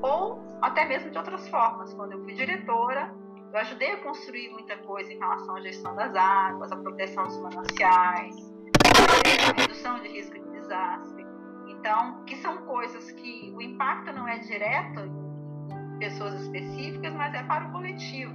ou 0.00 0.42
até 0.62 0.86
mesmo 0.86 1.10
de 1.10 1.18
outras 1.18 1.46
formas. 1.48 1.92
Quando 1.92 2.12
eu 2.12 2.24
fui 2.24 2.34
diretora, 2.34 3.14
eu 3.52 3.58
ajudei 3.60 3.92
a 3.92 3.96
construir 4.02 4.50
muita 4.50 4.76
coisa 4.78 5.12
em 5.12 5.18
relação 5.18 5.56
à 5.56 5.60
gestão 5.60 5.94
das 5.94 6.14
águas, 6.14 6.72
a 6.72 6.76
proteção 6.76 7.24
dos 7.24 7.38
mananciais, 7.38 8.36
a 9.48 9.60
redução 9.60 10.00
de 10.00 10.08
risco 10.08 10.34
de 10.34 10.50
desastre. 10.50 11.24
Então, 11.68 12.24
que 12.24 12.36
são 12.36 12.58
coisas 12.58 13.10
que 13.12 13.52
o 13.56 13.62
impacto 13.62 14.12
não 14.12 14.26
é 14.26 14.38
direto 14.38 15.00
em 15.00 15.98
pessoas 15.98 16.40
específicas, 16.42 17.12
mas 17.14 17.34
é 17.34 17.42
para 17.44 17.66
o 17.66 17.72
coletivo. 17.72 18.34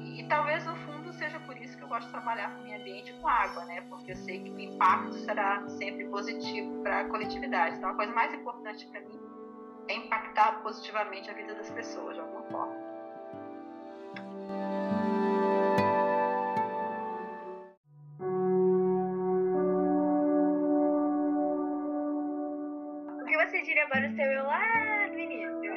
E, 0.00 0.20
e 0.20 0.28
talvez 0.28 0.66
no 0.66 0.74
fundo 0.76 1.12
seja 1.12 1.38
por 1.40 1.56
isso 1.56 1.76
que 1.76 1.84
eu 1.84 1.88
gosto 1.88 2.06
de 2.06 2.12
trabalhar 2.12 2.54
com 2.54 2.60
o 2.60 2.64
meio 2.64 2.80
ambiente 2.80 3.12
com 3.14 3.28
água, 3.28 3.64
né? 3.66 3.82
Porque 3.82 4.12
eu 4.12 4.16
sei 4.16 4.42
que 4.42 4.50
o 4.50 4.58
impacto 4.58 5.14
será 5.14 5.66
sempre 5.68 6.06
positivo 6.06 6.82
para 6.82 7.00
a 7.00 7.04
coletividade. 7.04 7.76
Então, 7.76 7.90
a 7.90 7.94
coisa 7.94 8.12
mais 8.12 8.34
importante 8.34 8.86
para 8.86 9.00
mim 9.00 9.20
é 9.88 9.94
impactar 9.94 10.62
positivamente 10.62 11.30
a 11.30 11.34
vida 11.34 11.54
das 11.54 11.70
pessoas 11.70 12.14
de 12.14 12.20
alguma 12.20 12.42
forma. 12.44 12.89
O 23.20 23.24
que 23.24 23.46
você 23.46 23.62
diria 23.62 23.86
para 23.88 24.06
o 24.08 24.14
seu 24.14 24.24
eu 24.24 24.44
lá 24.44 25.06
no 25.08 25.18
início? 25.18 25.72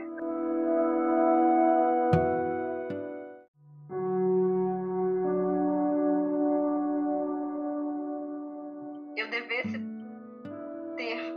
Eu 9.15 9.29
devesse 9.29 9.79
ter 10.97 11.33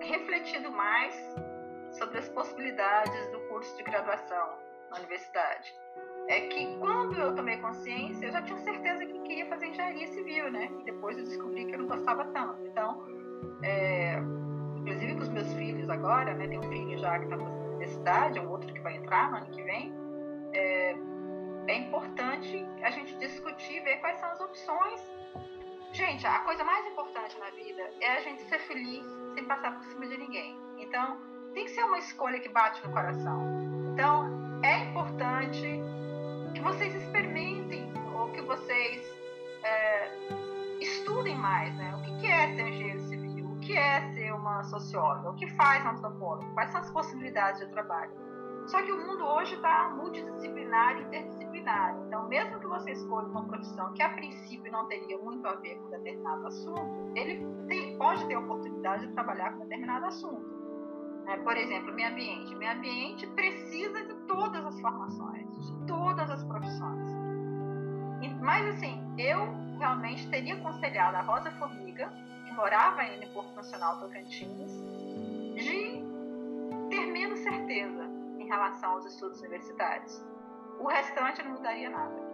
refletido 0.00 0.70
mais 0.70 1.14
sobre 1.92 2.18
as 2.18 2.28
possibilidades 2.30 3.30
do 3.32 3.40
curso 3.48 3.76
de 3.76 3.82
graduação 3.84 4.59
na 4.90 4.98
universidade. 4.98 5.74
É 6.28 6.40
que 6.48 6.76
quando 6.78 7.18
eu 7.18 7.34
tomei 7.34 7.56
consciência, 7.58 8.26
eu 8.26 8.32
já 8.32 8.42
tinha 8.42 8.58
certeza 8.58 9.04
que 9.04 9.20
queria 9.20 9.46
fazer 9.46 9.66
engenharia 9.66 10.06
civil, 10.08 10.50
né? 10.50 10.70
E 10.80 10.84
depois 10.84 11.18
eu 11.18 11.24
descobri 11.24 11.66
que 11.66 11.74
eu 11.74 11.78
não 11.80 11.86
gostava 11.86 12.24
tanto. 12.26 12.66
Então, 12.66 13.04
é, 13.62 14.16
inclusive 14.76 15.14
com 15.14 15.22
os 15.22 15.28
meus 15.28 15.52
filhos 15.54 15.90
agora, 15.90 16.34
né? 16.34 16.46
Tem 16.46 16.58
um 16.58 16.62
filho 16.62 16.98
já 16.98 17.18
que 17.18 17.24
está 17.24 17.36
fazendo 17.36 17.60
universidade, 17.64 18.38
um 18.38 18.50
outro 18.50 18.72
que 18.72 18.80
vai 18.80 18.96
entrar 18.96 19.30
no 19.30 19.38
ano 19.38 19.46
que 19.50 19.62
vem. 19.62 19.92
É, 20.52 20.96
é 21.68 21.74
importante 21.78 22.66
a 22.82 22.90
gente 22.90 23.16
discutir, 23.16 23.82
ver 23.82 23.96
quais 23.96 24.18
são 24.18 24.30
as 24.30 24.40
opções. 24.40 25.00
Gente, 25.92 26.24
a 26.26 26.38
coisa 26.40 26.62
mais 26.62 26.86
importante 26.86 27.36
na 27.38 27.50
vida 27.50 27.82
é 28.00 28.12
a 28.12 28.20
gente 28.20 28.42
ser 28.42 28.60
feliz 28.60 29.04
sem 29.34 29.44
passar 29.44 29.74
por 29.74 29.84
cima 29.84 30.06
de 30.06 30.16
ninguém. 30.16 30.56
Então, 30.78 31.18
tem 31.52 31.64
que 31.64 31.70
ser 31.72 31.82
uma 31.82 31.98
escolha 31.98 32.38
que 32.38 32.48
bate 32.48 32.84
no 32.86 32.92
coração. 32.92 33.42
Então, 33.92 34.24
é 34.24 34.39
que 35.48 36.60
vocês 36.60 36.94
experimentem 36.94 37.90
ou 38.14 38.30
que 38.32 38.42
vocês 38.42 39.06
é, 39.62 40.10
estudem 40.80 41.36
mais, 41.36 41.74
né? 41.76 41.94
O 41.96 42.20
que 42.20 42.26
é 42.26 42.54
ser 42.54 42.68
engenheiro 42.68 43.00
civil? 43.00 43.46
O 43.46 43.58
que 43.60 43.76
é 43.76 44.12
ser 44.12 44.32
uma 44.32 44.62
socióloga? 44.64 45.30
O 45.30 45.34
que 45.34 45.46
faz 45.54 45.84
um 45.84 45.90
antropólogo? 45.90 46.52
Quais 46.54 46.70
são 46.70 46.80
as 46.80 46.90
possibilidades 46.90 47.60
de 47.60 47.68
trabalho? 47.72 48.12
Só 48.66 48.82
que 48.82 48.92
o 48.92 49.06
mundo 49.06 49.24
hoje 49.24 49.54
está 49.54 49.90
multidisciplinar 49.96 50.98
e 50.98 51.02
interdisciplinar. 51.02 51.96
Então, 52.06 52.28
mesmo 52.28 52.60
que 52.60 52.66
você 52.66 52.92
escolha 52.92 53.26
uma 53.26 53.44
profissão 53.44 53.92
que 53.94 54.02
a 54.02 54.10
princípio 54.10 54.70
não 54.70 54.86
teria 54.86 55.18
muito 55.18 55.46
a 55.48 55.54
ver 55.54 55.76
com 55.76 55.90
determinado 55.90 56.46
assunto, 56.46 57.12
ele 57.16 57.44
tem, 57.66 57.96
pode 57.96 58.24
ter 58.26 58.36
oportunidade 58.36 59.06
de 59.06 59.12
trabalhar 59.12 59.52
com 59.54 59.60
determinado 59.60 60.06
assunto. 60.06 60.49
É, 61.30 61.36
por 61.36 61.56
exemplo, 61.56 61.92
meio 61.92 62.08
ambiente. 62.08 62.54
Meio 62.56 62.72
ambiente 62.72 63.26
precisa 63.28 64.02
de 64.02 64.14
todas 64.26 64.66
as 64.66 64.80
formações, 64.80 65.46
de 65.64 65.86
todas 65.86 66.28
as 66.28 66.42
profissões. 66.42 67.08
E, 68.20 68.28
mas 68.40 68.66
assim, 68.74 69.00
eu 69.16 69.38
realmente 69.78 70.28
teria 70.28 70.54
aconselhado 70.54 71.16
a 71.16 71.20
Rosa 71.20 71.52
Formiga, 71.52 72.12
que 72.44 72.52
morava 72.52 73.04
em 73.04 73.32
Porto 73.32 73.54
Nacional 73.54 74.00
Tocantins, 74.00 74.72
de 75.54 76.02
ter 76.90 77.06
menos 77.06 77.38
certeza 77.38 78.04
em 78.38 78.46
relação 78.48 78.90
aos 78.90 79.06
estudos 79.06 79.40
universitários. 79.40 80.20
O 80.80 80.88
restante 80.88 81.42
não 81.44 81.52
mudaria 81.52 81.90
nada. 81.90 82.29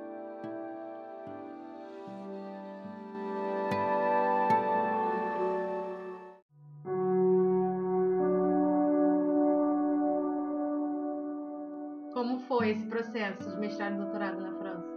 Foi 12.67 12.73
esse 12.73 12.87
processo 12.87 13.51
de 13.51 13.61
mestrado 13.61 13.95
e 13.95 13.99
doutorado 13.99 14.41
na 14.41 14.53
França? 14.59 14.97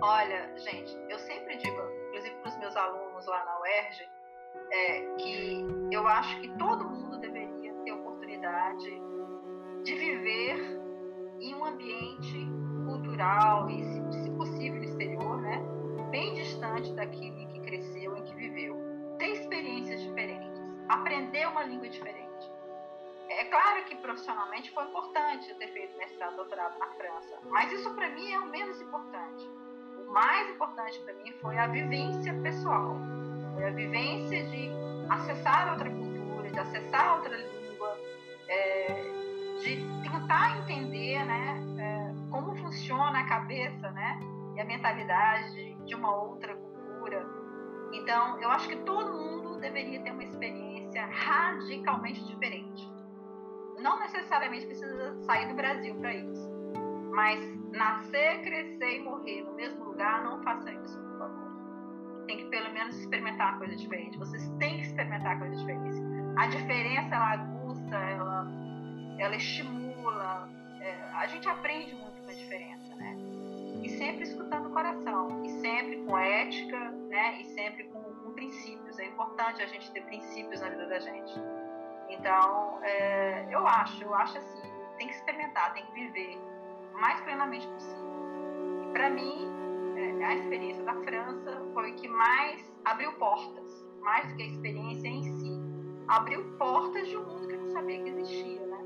Olha, 0.00 0.56
gente, 0.56 0.96
eu 1.08 1.18
sempre 1.18 1.56
digo, 1.56 1.80
inclusive 2.08 2.34
para 2.36 2.50
os 2.50 2.58
meus 2.58 2.76
alunos 2.76 3.26
lá 3.26 3.44
na 3.44 3.60
UERJ, 3.60 4.08
é, 4.70 5.14
que 5.16 5.66
eu 5.90 6.06
acho 6.06 6.40
que 6.40 6.48
todo 6.58 6.88
mundo 6.88 7.18
deveria 7.18 7.74
ter 7.84 7.92
oportunidade 7.92 9.02
de 9.82 9.94
viver 9.94 10.80
em 11.40 11.54
um 11.54 11.64
ambiente 11.64 12.46
cultural 12.86 13.68
e, 13.68 13.82
se, 13.82 14.22
se 14.22 14.30
possível, 14.30 14.82
exterior, 14.82 15.40
né? 15.42 15.60
Bem 16.10 16.34
distante 16.34 16.94
daquilo 16.94 17.36
em 17.36 17.48
que 17.48 17.60
cresceu, 17.60 18.16
em 18.16 18.22
que 18.22 18.34
viveu. 18.36 18.76
Ter 19.18 19.32
experiências 19.32 20.00
diferentes, 20.02 20.60
aprender 20.88 21.48
uma 21.48 21.64
língua 21.64 21.88
diferente. 21.88 22.25
É 23.36 23.44
claro 23.44 23.84
que 23.84 23.94
profissionalmente 23.96 24.70
foi 24.70 24.84
importante 24.84 25.52
ter 25.56 25.68
feito 25.68 25.94
mestrado 25.98 26.36
doutorado 26.36 26.78
na 26.78 26.86
França, 26.86 27.38
mas 27.50 27.70
isso 27.70 27.94
para 27.94 28.08
mim 28.08 28.32
é 28.32 28.40
o 28.40 28.46
menos 28.46 28.80
importante. 28.80 29.46
O 29.98 30.10
mais 30.10 30.48
importante 30.48 30.98
para 31.00 31.12
mim 31.12 31.30
foi 31.42 31.58
a 31.58 31.66
vivência 31.66 32.32
pessoal, 32.42 32.96
foi 33.54 33.66
a 33.66 33.70
vivência 33.72 34.42
de 34.46 34.70
acessar 35.10 35.70
outra 35.70 35.90
cultura, 35.90 36.50
de 36.50 36.58
acessar 36.58 37.16
outra 37.16 37.36
língua, 37.36 37.98
é, 38.48 38.86
de 39.60 39.84
tentar 40.02 40.58
entender, 40.60 41.22
né, 41.26 41.60
é, 41.78 42.30
como 42.30 42.56
funciona 42.56 43.20
a 43.20 43.28
cabeça, 43.28 43.90
né, 43.90 44.18
e 44.56 44.60
a 44.62 44.64
mentalidade 44.64 45.74
de 45.84 45.94
uma 45.94 46.22
outra 46.22 46.56
cultura. 46.56 47.26
Então, 47.92 48.40
eu 48.40 48.50
acho 48.50 48.66
que 48.66 48.76
todo 48.76 49.12
mundo 49.12 49.60
deveria 49.60 50.00
ter 50.00 50.12
uma 50.12 50.24
experiência 50.24 51.04
radicalmente 51.04 52.24
diferente 52.24 52.95
não 53.78 53.98
necessariamente 54.00 54.66
precisa 54.66 55.14
sair 55.22 55.48
do 55.48 55.54
Brasil 55.54 55.94
para 55.96 56.14
isso. 56.14 56.50
Mas 57.10 57.40
nascer, 57.70 58.42
crescer 58.42 58.98
e 58.98 59.02
morrer 59.02 59.42
no 59.42 59.54
mesmo 59.54 59.84
lugar, 59.84 60.22
não 60.24 60.42
façam 60.42 60.72
isso, 60.82 60.98
por 60.98 61.18
favor. 61.18 62.26
Tem 62.26 62.36
que 62.38 62.44
pelo 62.46 62.72
menos 62.72 62.98
experimentar 62.98 63.58
coisa 63.58 63.76
diferente. 63.76 64.18
Vocês 64.18 64.48
têm 64.58 64.76
que 64.76 64.82
experimentar 64.82 65.38
coisa 65.38 65.54
diferente. 65.56 65.96
A 66.36 66.46
diferença, 66.48 67.14
ela 67.14 67.32
aguça, 67.32 67.96
ela, 67.96 68.46
ela 69.18 69.36
estimula. 69.36 70.48
É, 70.80 71.02
a 71.14 71.26
gente 71.26 71.48
aprende 71.48 71.94
muito 71.94 72.22
com 72.22 72.30
a 72.30 72.34
diferença, 72.34 72.94
né? 72.96 73.16
E 73.82 73.88
sempre 73.90 74.24
escutando 74.24 74.66
o 74.66 74.70
coração. 74.70 75.44
E 75.44 75.48
sempre 75.60 76.04
com 76.04 76.18
ética, 76.18 76.90
né? 77.08 77.40
E 77.40 77.44
sempre 77.46 77.84
com, 77.84 78.02
com 78.02 78.32
princípios. 78.32 78.98
É 78.98 79.06
importante 79.06 79.62
a 79.62 79.66
gente 79.66 79.90
ter 79.92 80.02
princípios 80.02 80.60
na 80.60 80.68
vida 80.68 80.86
da 80.86 80.98
gente. 80.98 81.32
Então, 82.08 82.78
é, 82.82 83.46
eu 83.50 83.66
acho, 83.66 84.02
eu 84.02 84.14
acho 84.14 84.38
assim, 84.38 84.62
tem 84.96 85.08
que 85.08 85.14
experimentar, 85.14 85.72
tem 85.74 85.84
que 85.86 85.92
viver 85.92 86.38
o 86.94 87.00
mais 87.00 87.20
plenamente 87.20 87.66
possível. 87.68 88.06
E 88.82 88.92
para 88.92 89.10
mim, 89.10 89.48
é, 89.96 90.24
a 90.24 90.34
experiência 90.34 90.82
da 90.84 90.94
França 91.02 91.62
foi 91.72 91.92
o 91.92 91.94
que 91.96 92.08
mais 92.08 92.72
abriu 92.84 93.12
portas, 93.14 93.86
mais 94.00 94.28
do 94.28 94.36
que 94.36 94.42
a 94.42 94.46
experiência 94.46 95.08
em 95.08 95.22
si. 95.22 95.50
Abriu 96.08 96.56
portas 96.56 97.08
de 97.08 97.16
um 97.16 97.24
mundo 97.24 97.48
que 97.48 97.54
eu 97.54 97.60
não 97.60 97.68
sabia 97.68 98.02
que 98.02 98.10
existia, 98.10 98.64
né? 98.66 98.78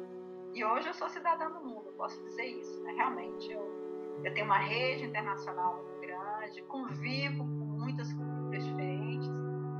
E 0.54 0.64
hoje 0.64 0.88
eu 0.88 0.94
sou 0.94 1.08
cidadã 1.08 1.50
do 1.50 1.60
mundo, 1.60 1.92
posso 1.96 2.20
dizer 2.24 2.46
isso, 2.46 2.82
né? 2.82 2.92
Realmente, 2.92 3.52
eu, 3.52 4.20
eu 4.24 4.34
tenho 4.34 4.46
uma 4.46 4.58
rede 4.58 5.04
internacional 5.04 5.74
muito 5.76 6.00
grande, 6.00 6.62
convivo 6.62 7.44
com 7.44 7.78
muitas 7.78 8.12
culturas 8.12 8.64
diferentes. 8.64 9.28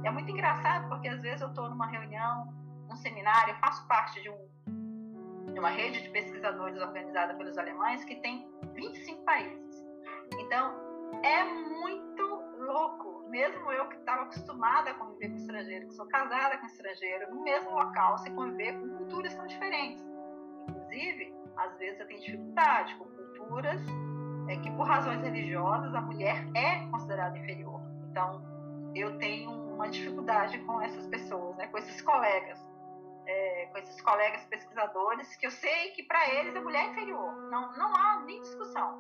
E 0.03 0.07
é 0.07 0.11
muito 0.11 0.31
engraçado 0.31 0.89
porque 0.89 1.09
às 1.09 1.23
vezes 1.23 1.41
eu 1.41 1.49
estou 1.49 1.69
numa 1.69 1.87
reunião 1.87 2.53
um 2.91 2.97
seminário, 2.97 3.55
faço 3.57 3.87
parte 3.87 4.21
de, 4.21 4.29
um, 4.29 5.53
de 5.53 5.59
uma 5.59 5.71
rede 5.71 6.03
de 6.03 6.11
pesquisadores 6.11 6.81
organizada 6.81 7.35
pelos 7.35 7.57
alemães 7.57 8.05
que 8.05 8.17
tem 8.17 8.51
25 8.75 9.25
países. 9.25 9.85
Então, 10.39 10.91
é 11.23 11.45
muito 11.45 12.23
louco, 12.59 13.29
mesmo 13.29 13.71
eu 13.73 13.89
que 13.89 13.97
estava 13.97 14.23
acostumada 14.23 14.91
a 14.91 14.95
conviver 14.95 15.31
com 15.31 15.37
estrangeiro, 15.37 15.89
que 15.89 15.95
sou 15.95 16.07
casada 16.07 16.59
com 16.59 16.67
estrangeiro, 16.67 17.35
no 17.35 17.43
mesmo 17.43 17.71
local, 17.71 18.19
se 18.19 18.31
conviver 18.31 18.79
com 18.79 18.89
culturas 18.97 19.35
tão 19.35 19.47
diferentes. 19.47 20.05
Inclusive, 20.69 21.35
às 21.57 21.77
vezes 21.79 22.01
eu 22.01 22.07
tenho 22.07 22.21
dificuldade 22.21 22.95
com 22.97 23.05
culturas 23.05 23.81
é, 24.49 24.57
que, 24.57 24.71
por 24.73 24.87
razões 24.87 25.23
religiosas, 25.23 25.95
a 25.95 26.01
mulher 26.01 26.47
é 26.55 26.87
considerada 26.91 27.37
inferior. 27.39 27.81
Então, 28.11 28.43
eu 28.95 29.19
tenho 29.19 29.51
uma 29.51 29.89
dificuldade 29.89 30.59
com 30.61 30.81
essas 30.81 31.07
pessoas, 31.07 31.57
né, 31.57 31.67
com 31.69 31.79
esses 31.79 32.01
colegas 32.03 32.70
é, 33.31 33.67
com 33.67 33.79
esses 33.79 34.01
colegas 34.01 34.45
pesquisadores, 34.47 35.37
que 35.37 35.47
eu 35.47 35.51
sei 35.51 35.93
que 35.93 36.03
para 36.03 36.29
eles 36.35 36.55
a 36.57 36.61
mulher 36.61 36.87
é 36.87 36.91
inferior, 36.91 37.37
não, 37.51 37.77
não 37.77 37.95
há 37.95 38.23
nem 38.27 38.41
discussão. 38.41 38.99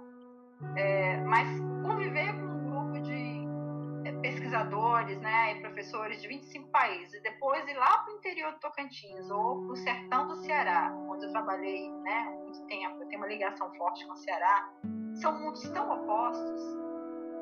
É, 0.76 1.16
mas 1.18 1.48
conviver 1.82 2.32
com 2.32 2.46
um 2.46 2.70
grupo 2.70 3.00
de 3.00 4.08
é, 4.08 4.12
pesquisadores 4.20 5.18
né, 5.20 5.56
e 5.56 5.60
professores 5.60 6.20
de 6.20 6.28
25 6.28 6.68
países, 6.68 7.14
e 7.14 7.22
depois 7.22 7.66
ir 7.66 7.74
lá 7.74 7.98
para 7.98 8.14
o 8.14 8.16
interior 8.18 8.52
do 8.52 8.60
Tocantins 8.60 9.30
ou 9.30 9.64
para 9.64 9.72
o 9.72 9.76
sertão 9.76 10.28
do 10.28 10.36
Ceará, 10.44 10.92
onde 11.08 11.26
eu 11.26 11.32
trabalhei 11.32 11.90
né, 11.90 12.38
muito 12.42 12.64
tempo, 12.66 13.02
eu 13.02 13.08
tenho 13.08 13.20
uma 13.20 13.28
ligação 13.28 13.72
forte 13.74 14.06
com 14.06 14.12
o 14.12 14.16
Ceará, 14.16 14.70
são 15.14 15.38
mundos 15.40 15.68
tão 15.70 15.90
opostos, 15.90 16.62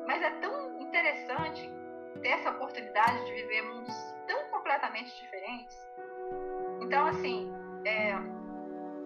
mas 0.07 0.21
é 0.23 0.31
tão 0.39 0.79
interessante 0.79 1.69
ter 2.21 2.29
essa 2.29 2.51
oportunidade 2.51 3.25
de 3.25 3.33
viver 3.33 3.61
mundos 3.61 3.93
tão 4.27 4.49
completamente 4.49 5.15
diferentes. 5.21 5.77
Então, 6.89 7.05
assim, 7.05 7.47
é, 7.85 8.17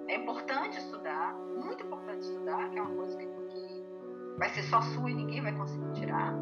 é 0.07 0.15
importante 0.15 0.77
estudar, 0.77 1.33
muito 1.33 1.85
importante 1.85 2.21
estudar, 2.21 2.69
que 2.69 2.79
é 2.79 2.81
uma 2.81 2.95
coisa 2.95 3.17
que, 3.17 3.25
que 3.25 3.83
vai 4.37 4.47
ser 4.51 4.63
só 4.63 4.81
sua 4.81 5.11
e 5.11 5.13
ninguém 5.13 5.41
vai 5.41 5.51
conseguir 5.51 5.91
tirar. 5.91 6.33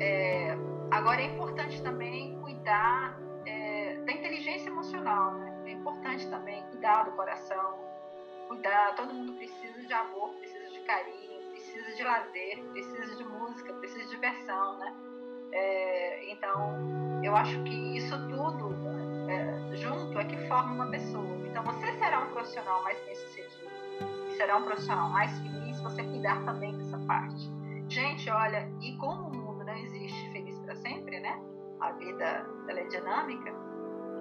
É, 0.00 0.58
agora, 0.90 1.20
é 1.20 1.26
importante 1.26 1.80
também 1.80 2.36
cuidar 2.40 3.16
é, 3.46 3.98
da 4.04 4.10
inteligência 4.10 4.68
emocional, 4.68 5.34
né? 5.34 5.62
É 5.66 5.70
importante 5.70 6.28
também 6.28 6.60
cuidar 6.70 7.04
do 7.04 7.12
coração, 7.12 7.78
cuidar. 8.48 8.96
Todo 8.96 9.14
mundo 9.14 9.34
precisa 9.34 9.80
de 9.86 9.92
amor, 9.92 10.30
precisa 10.40 10.70
de 10.70 10.80
carinho, 10.80 11.50
precisa 11.52 11.94
de 11.94 12.02
lazer, 12.02 12.64
precisa 12.72 13.14
de 13.14 13.22
música, 13.22 13.72
precisa 13.74 14.02
de 14.06 14.10
diversão, 14.10 14.76
né? 14.78 14.92
É, 15.52 16.32
então, 16.32 17.22
eu 17.22 17.36
acho 17.36 17.62
que 17.62 17.96
isso 17.96 18.18
tudo 18.28 18.74
é, 19.28 19.57
junto 19.76 20.18
é 20.18 20.24
que 20.24 20.36
forma 20.48 20.72
uma 20.72 20.86
pessoa. 20.86 21.46
Então, 21.46 21.62
você 21.62 21.92
será 21.98 22.20
um 22.20 22.32
profissional 22.32 22.82
mais 22.82 22.98
bem-sucedido 23.04 23.68
e 24.28 24.36
será 24.36 24.56
um 24.56 24.64
profissional 24.64 25.10
mais 25.10 25.38
feliz 25.38 25.76
se 25.76 25.82
você 25.82 26.02
cuidar 26.02 26.44
também 26.44 26.76
dessa 26.76 26.98
parte. 26.98 27.50
Gente, 27.88 28.28
olha, 28.30 28.70
e 28.80 28.96
como 28.96 29.28
o 29.28 29.36
mundo 29.36 29.64
não 29.64 29.74
existe 29.74 30.30
feliz 30.30 30.58
para 30.60 30.76
sempre, 30.76 31.20
né? 31.20 31.40
A 31.80 31.92
vida 31.92 32.46
ela 32.68 32.80
é 32.80 32.84
dinâmica. 32.84 33.52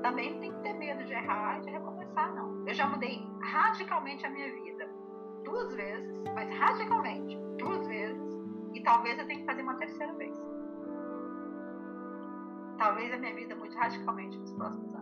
Também 0.01 0.33
não 0.33 0.39
tem 0.39 0.53
que 0.53 0.59
ter 0.61 0.73
medo 0.73 1.03
de 1.03 1.13
errar 1.13 1.57
e 1.57 1.61
de 1.61 1.69
recomeçar, 1.71 2.33
não. 2.33 2.67
Eu 2.67 2.73
já 2.73 2.87
mudei 2.87 3.27
radicalmente 3.41 4.25
a 4.25 4.29
minha 4.29 4.53
vida 4.53 4.87
duas 5.43 5.73
vezes, 5.73 6.23
mas 6.33 6.49
radicalmente 6.57 7.37
duas 7.57 7.87
vezes, 7.87 8.37
e 8.73 8.81
talvez 8.81 9.17
eu 9.17 9.25
tenha 9.25 9.39
que 9.39 9.45
fazer 9.45 9.61
uma 9.61 9.75
terceira 9.75 10.13
vez 10.13 10.37
talvez 12.77 13.11
a 13.11 13.17
minha 13.17 13.33
vida 13.33 13.55
mude 13.55 13.75
radicalmente 13.75 14.37
nos 14.37 14.51
próximos 14.51 14.93
anos. 14.93 14.96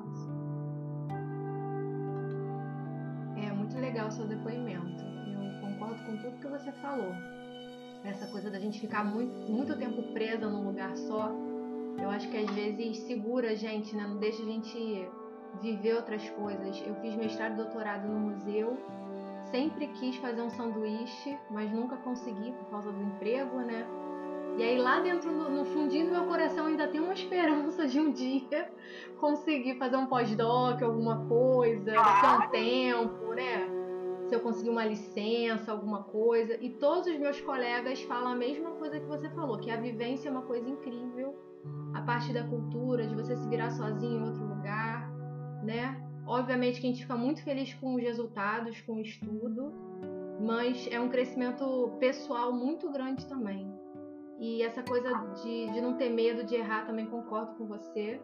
Muito 3.76 3.82
legal 3.82 4.08
o 4.08 4.12
seu 4.12 4.26
depoimento. 4.26 5.04
Eu 5.04 5.60
concordo 5.60 6.02
com 6.06 6.18
tudo 6.18 6.40
que 6.40 6.48
você 6.48 6.72
falou. 6.82 7.14
Essa 8.06 8.26
coisa 8.28 8.50
da 8.50 8.60
gente 8.60 8.80
ficar 8.80 9.04
muito, 9.04 9.52
muito 9.52 9.76
tempo 9.76 10.02
presa 10.14 10.48
num 10.48 10.66
lugar 10.66 10.96
só, 10.96 11.32
eu 12.02 12.10
acho 12.10 12.30
que 12.30 12.38
às 12.38 12.50
vezes 12.52 13.00
segura 13.00 13.52
a 13.52 13.56
gente, 13.56 13.96
né? 13.96 14.08
não 14.08 14.18
deixa 14.18 14.42
a 14.44 14.46
gente 14.46 15.10
viver 15.62 15.96
outras 15.96 16.30
coisas. 16.30 16.82
Eu 16.86 16.96
fiz 17.02 17.16
mestrado 17.16 17.54
e 17.54 17.56
doutorado 17.58 18.08
no 18.08 18.32
museu, 18.32 18.78
sempre 19.52 19.88
quis 19.88 20.16
fazer 20.18 20.42
um 20.42 20.50
sanduíche, 20.50 21.38
mas 21.50 21.70
nunca 21.72 21.98
consegui 21.98 22.52
por 22.54 22.70
causa 22.70 22.92
do 22.92 23.02
emprego, 23.02 23.58
né? 23.58 23.86
E 24.58 24.64
aí 24.64 24.78
lá 24.78 25.02
dentro, 25.02 25.32
no, 25.32 25.66
fundinho 25.66 26.06
do 26.06 26.12
meu 26.14 26.26
coração, 26.26 26.68
ainda 26.68 26.88
tem 26.88 27.02
uma 27.02 27.12
esperança 27.14 27.88
de 27.88 28.00
um 28.00 28.12
dia 28.12 28.72
conseguir 29.20 29.76
fazer 29.76 29.98
um 29.98 30.06
pós-doc, 30.06 30.82
alguma 30.82 31.26
coisa, 31.28 31.92
daqui 31.92 32.26
a 32.26 32.38
um 32.38 32.50
tempo, 32.50 33.34
né? 33.34 33.68
Se 34.28 34.36
eu 34.36 34.40
conseguir 34.40 34.70
uma 34.70 34.86
licença, 34.86 35.72
alguma 35.72 36.04
coisa. 36.04 36.58
E 36.62 36.70
todos 36.70 37.08
os 37.08 37.20
meus 37.20 37.40
colegas 37.42 38.02
falam 38.04 38.30
a 38.30 38.36
mesma 38.36 38.72
coisa 38.72 39.00
que 39.00 39.06
você 39.06 39.30
falou, 39.30 39.60
que 39.60 39.70
a 39.70 39.78
vivência 39.78 40.30
é 40.30 40.32
uma 40.32 40.42
coisa 40.42 40.68
incrível. 40.68 41.36
A 41.94 42.02
parte 42.02 42.34
da 42.34 42.44
cultura, 42.44 43.06
de 43.06 43.16
você 43.16 43.36
se 43.36 43.48
virar 43.48 43.72
sozinho 43.72 44.22
em 44.22 44.28
outro 44.28 44.46
lugar, 44.46 45.12
né? 45.64 46.02
Obviamente 46.26 46.82
que 46.82 46.88
a 46.88 46.90
gente 46.90 47.02
fica 47.02 47.16
muito 47.16 47.44
feliz 47.44 47.74
com 47.76 47.96
os 47.96 48.02
resultados, 48.02 48.82
com 48.82 48.94
o 48.94 49.02
estudo, 49.02 49.72
mas 50.40 50.88
é 50.92 51.00
um 51.00 51.10
crescimento 51.10 51.92
pessoal 52.00 52.52
muito 52.52 52.90
grande 52.92 53.26
também. 53.28 53.75
E 54.38 54.62
essa 54.62 54.84
coisa 54.84 55.10
de, 55.42 55.72
de 55.72 55.82
não 55.82 55.94
ter 55.96 56.10
medo 56.10 56.44
de 56.44 56.56
errar 56.56 56.86
também 56.86 57.06
concordo 57.06 57.56
com 57.56 57.66
você. 57.66 58.22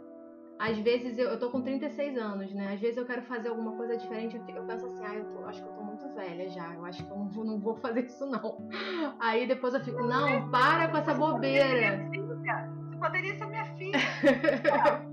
Às 0.60 0.78
vezes 0.78 1.18
eu, 1.18 1.30
eu 1.30 1.40
tô 1.40 1.50
com 1.50 1.62
36 1.62 2.18
anos, 2.18 2.54
né? 2.54 2.74
Às 2.74 2.80
vezes 2.80 2.98
eu 2.98 3.06
quero 3.06 3.24
fazer 3.24 3.50
alguma 3.50 3.72
coisa 3.76 3.98
diferente, 3.98 4.36
eu, 4.36 4.46
fico, 4.46 4.60
eu 4.60 4.66
penso 4.66 4.86
assim, 4.86 5.04
ah, 5.04 5.16
eu 5.16 5.26
tô, 5.26 5.44
acho 5.46 5.64
que 5.64 5.68
eu 5.68 5.74
tô 5.74 5.82
muito 5.82 6.08
velha 6.14 6.48
já, 6.50 6.74
eu 6.76 6.86
acho 6.86 7.04
que 7.04 7.12
eu 7.12 7.18
não 7.18 7.28
vou, 7.30 7.44
não 7.44 7.60
vou 7.60 7.76
fazer 7.78 8.06
isso 8.06 8.26
não. 8.28 8.68
Aí 9.20 9.48
depois 9.48 9.74
eu 9.74 9.80
fico, 9.80 10.04
não, 10.04 10.52
para 10.52 10.88
com 10.90 10.98
essa 10.98 11.16
bobeira. 11.16 12.08
Você 12.10 12.98
poderia 12.98 13.36
ser 13.36 13.46
minha 13.48 13.66
filha. 13.76 14.00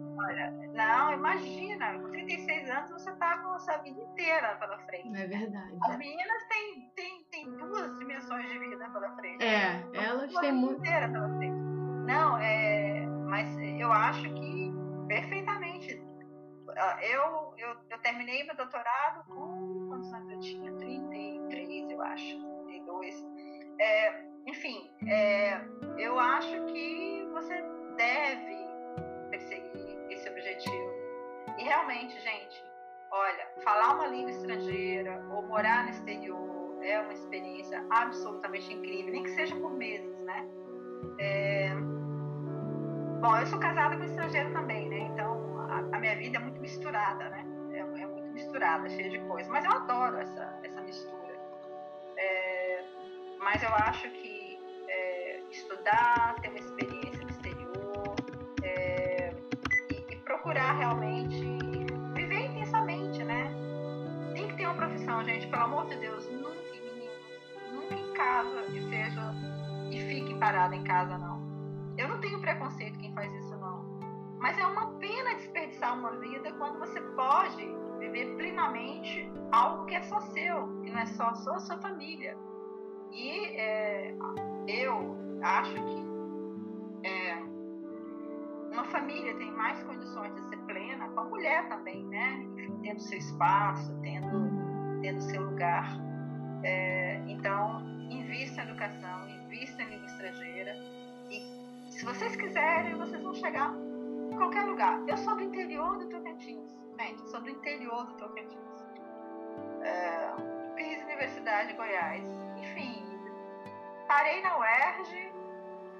Não, 0.74 1.12
imagina, 1.12 1.98
com 1.98 2.10
36 2.10 2.70
anos 2.70 2.90
você 2.90 3.12
tá 3.16 3.38
com 3.38 3.50
a 3.50 3.58
sua 3.58 3.78
vida 3.78 4.00
inteira 4.00 4.56
pela 4.56 4.78
frente. 4.78 5.20
É 5.20 5.26
verdade. 5.26 5.76
As 5.82 5.96
meninas 5.96 6.44
têm, 6.48 6.90
têm, 6.94 7.24
têm 7.30 7.50
duas 7.56 7.98
dimensões 7.98 8.48
de 8.50 8.58
vida 8.58 8.88
pela 8.90 9.16
frente. 9.16 9.44
É, 9.44 9.84
elas 9.94 10.32
têm 10.34 10.52
muito. 10.52 10.80
inteira 10.80 11.08
pela 11.08 11.28
frente. 11.36 11.56
Não, 12.06 12.38
é, 12.38 13.06
mas 13.06 13.48
eu 13.58 13.92
acho 13.92 14.22
que 14.34 14.72
perfeitamente. 15.08 16.02
Eu, 17.02 17.54
eu, 17.56 17.76
eu 17.90 17.98
terminei 18.02 18.44
meu 18.44 18.54
doutorado 18.54 19.24
com 19.26 19.88
quantos 19.88 20.12
anos 20.12 20.30
eu 20.30 20.40
tinha? 20.40 20.72
33, 20.76 21.90
eu 21.90 22.02
acho, 22.02 22.38
32. 22.66 23.26
É, 23.80 24.24
enfim, 24.46 24.90
é, 25.08 25.60
eu 25.96 26.18
acho 26.18 26.64
que 26.66 27.26
você 27.32 27.62
deve 27.96 28.68
perseguir 29.30 29.97
esse 30.14 30.28
objetivo. 30.28 30.92
E 31.58 31.64
realmente, 31.64 32.18
gente, 32.20 32.64
olha, 33.10 33.48
falar 33.62 33.94
uma 33.94 34.06
língua 34.06 34.30
estrangeira 34.30 35.24
ou 35.30 35.42
morar 35.42 35.84
no 35.84 35.90
exterior 35.90 36.78
é 36.82 37.00
uma 37.00 37.12
experiência 37.12 37.84
absolutamente 37.90 38.72
incrível, 38.72 39.12
nem 39.12 39.22
que 39.22 39.30
seja 39.30 39.54
por 39.56 39.72
meses, 39.72 40.18
né? 40.20 40.48
É... 41.18 41.74
Bom, 43.20 43.36
eu 43.36 43.46
sou 43.46 43.58
casada 43.58 43.96
com 43.96 44.04
estrangeiro 44.04 44.52
também, 44.52 44.88
né? 44.88 44.98
Então 44.98 45.58
a, 45.68 45.78
a 45.96 45.98
minha 45.98 46.16
vida 46.16 46.38
é 46.38 46.40
muito 46.40 46.60
misturada, 46.60 47.28
né? 47.30 47.44
É, 47.72 47.78
é, 47.78 48.06
muito 48.06 48.28
misturada, 48.32 48.88
cheia 48.88 49.10
de 49.10 49.18
coisas. 49.26 49.50
Mas 49.50 49.64
eu 49.64 49.72
adoro 49.72 50.18
essa, 50.18 50.58
essa 50.62 50.80
mistura. 50.80 51.34
É... 52.16 52.84
Mas 53.40 53.62
eu 53.62 53.74
acho 53.74 54.08
que 54.10 54.58
é, 54.88 55.40
estudar, 55.50 56.36
ter 56.40 56.48
uma 56.48 56.58
experiência 56.58 56.87
de 65.88 65.96
Deus, 65.96 66.28
nunca, 66.30 66.50
meninos, 66.70 67.72
nunca 67.72 67.94
em 67.94 68.12
casa 68.12 68.64
e 68.66 68.80
seja 68.88 69.34
e 69.90 70.00
fique 70.08 70.34
parada 70.38 70.74
em 70.74 70.84
casa, 70.84 71.16
não. 71.16 71.38
Eu 71.96 72.08
não 72.08 72.20
tenho 72.20 72.40
preconceito 72.40 72.98
quem 72.98 73.12
faz 73.14 73.32
isso, 73.34 73.56
não. 73.56 73.98
Mas 74.38 74.56
é 74.58 74.66
uma 74.66 74.92
pena 74.98 75.34
desperdiçar 75.34 75.98
uma 75.98 76.12
vida 76.18 76.52
quando 76.52 76.78
você 76.78 77.00
pode 77.00 77.66
viver 77.98 78.36
plenamente 78.36 79.30
algo 79.50 79.86
que 79.86 79.94
é 79.94 80.02
só 80.02 80.20
seu, 80.20 80.80
que 80.82 80.90
não 80.90 80.98
é 81.00 81.06
só 81.06 81.34
sua, 81.34 81.58
sua 81.58 81.78
família. 81.78 82.36
E 83.10 83.46
é, 83.56 84.14
eu 84.68 85.16
acho 85.42 85.74
que 85.74 87.08
é, 87.08 87.42
uma 88.72 88.84
família 88.84 89.34
tem 89.38 89.50
mais 89.52 89.82
condições 89.82 90.32
de 90.34 90.48
ser 90.48 90.58
plena 90.58 91.08
com 91.08 91.20
a 91.20 91.24
mulher 91.24 91.68
também, 91.68 92.04
né? 92.04 92.46
Tendo 92.82 93.00
seu 93.00 93.18
espaço, 93.18 93.92
tendo, 94.02 94.50
tendo 95.00 95.20
seu 95.22 95.42
lugar. 95.42 95.88
É, 96.62 97.22
então, 97.26 97.82
invista 98.10 98.62
em 98.62 98.64
educação, 98.64 99.28
invista 99.28 99.82
em 99.82 99.90
língua 99.90 100.06
estrangeira 100.06 100.98
se 101.98 102.04
vocês 102.04 102.36
quiserem, 102.36 102.94
vocês 102.94 103.20
vão 103.20 103.34
chegar 103.34 103.74
em 104.30 104.36
qualquer 104.36 104.62
lugar. 104.62 105.02
Eu 105.08 105.16
sou 105.16 105.34
do 105.34 105.42
interior 105.42 105.98
do 105.98 106.08
Tocantins, 106.08 106.78
gente, 106.96 107.28
sou 107.28 107.40
do 107.40 107.50
interior 107.50 108.06
do 108.06 108.14
Tocantins. 108.14 108.56
É, 109.82 110.32
fiz 110.76 111.02
Universidade 111.02 111.70
de 111.70 111.74
Goiás, 111.74 112.24
enfim, 112.56 113.02
parei 114.06 114.40
na 114.42 114.58
UERJ, 114.58 115.32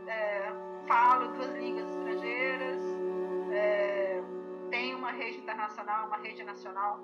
é, 0.06 0.52
falo 0.86 1.32
duas 1.32 1.52
línguas 1.56 1.88
estrangeiras, 1.90 2.80
é, 3.50 4.22
tenho 4.70 4.98
uma 4.98 5.10
rede 5.10 5.38
internacional, 5.38 6.06
uma 6.06 6.18
rede 6.18 6.44
nacional, 6.44 7.00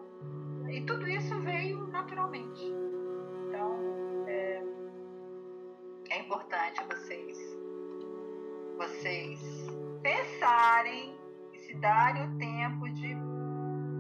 e 0.75 0.81
tudo 0.81 1.09
isso 1.09 1.41
veio 1.41 1.87
naturalmente. 1.89 2.65
Então, 3.47 3.79
é, 4.27 4.63
é 6.11 6.19
importante 6.19 6.83
vocês 6.85 7.39
vocês 8.77 9.41
pensarem 10.03 11.17
e 11.53 11.59
se 11.61 11.75
darem 11.77 12.25
o 12.25 12.39
tempo 12.39 12.89
de 12.91 13.17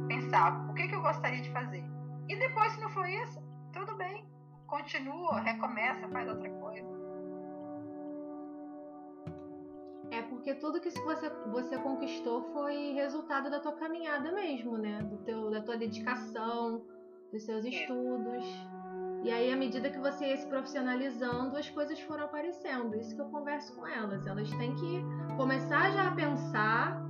pensar 0.09 0.68
o 0.68 0.75
que, 0.75 0.89
que 0.89 0.95
eu 0.97 1.01
gostaria 1.01 1.41
de 1.41 1.51
fazer. 1.53 1.85
E 2.29 2.37
depois, 2.37 2.72
se 2.72 2.81
não 2.81 2.91
for 2.91 3.09
isso, 3.09 3.41
tudo 3.72 3.95
bem. 3.95 4.27
Continua, 4.66 5.41
recomeça, 5.41 6.09
faz 6.09 6.29
outra 6.29 6.51
coisa. 6.51 7.04
É 10.11 10.23
porque 10.23 10.55
tudo 10.55 10.81
que 10.81 10.91
você, 10.91 11.31
você 11.51 11.79
conquistou 11.79 12.43
foi 12.53 12.93
resultado 12.93 13.51
da 13.51 13.61
tua 13.61 13.73
caminhada 13.73 14.33
mesmo, 14.33 14.77
né? 14.77 15.03
Do 15.03 15.17
teu, 15.19 15.51
da 15.51 15.61
tua 15.61 15.77
dedicação, 15.77 16.83
dos 17.33 17.43
seus 17.43 17.65
estudos. 17.65 18.45
E 19.25 19.31
aí, 19.31 19.51
à 19.51 19.57
medida 19.57 19.89
que 19.89 19.99
você 19.99 20.27
ia 20.27 20.37
se 20.37 20.47
profissionalizando, 20.47 21.57
as 21.57 21.69
coisas 21.71 21.99
foram 22.01 22.25
aparecendo. 22.25 22.95
Isso 22.95 23.15
que 23.15 23.23
eu 23.23 23.27
converso 23.27 23.75
com 23.75 23.87
elas. 23.87 24.27
Elas 24.27 24.51
têm 24.51 24.75
que 24.75 25.03
começar 25.37 25.91
já 25.93 26.09
a 26.09 26.15
pensar, 26.15 27.03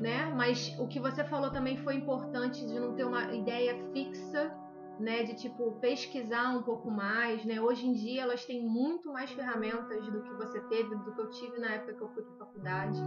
né? 0.00 0.26
Mas 0.34 0.76
o 0.78 0.88
que 0.88 0.98
você 0.98 1.22
falou 1.24 1.50
também 1.50 1.76
foi 1.76 1.94
importante 1.94 2.66
de 2.66 2.78
não 2.78 2.94
ter 2.94 3.04
uma 3.04 3.32
ideia 3.32 3.76
fixa 3.92 4.52
né, 4.98 5.22
de 5.22 5.34
tipo 5.34 5.72
pesquisar 5.80 6.50
um 6.56 6.62
pouco 6.62 6.90
mais, 6.90 7.44
né? 7.44 7.60
Hoje 7.60 7.86
em 7.86 7.92
dia 7.92 8.22
elas 8.22 8.44
têm 8.44 8.64
muito 8.64 9.12
mais 9.12 9.30
ferramentas 9.30 10.06
do 10.06 10.22
que 10.22 10.32
você 10.34 10.60
teve, 10.62 10.94
do 10.94 11.12
que 11.12 11.20
eu 11.20 11.30
tive 11.30 11.58
na 11.58 11.74
época 11.74 11.94
que 11.94 12.02
eu 12.02 12.08
fui 12.10 12.22
para 12.22 12.46
faculdade. 12.46 13.00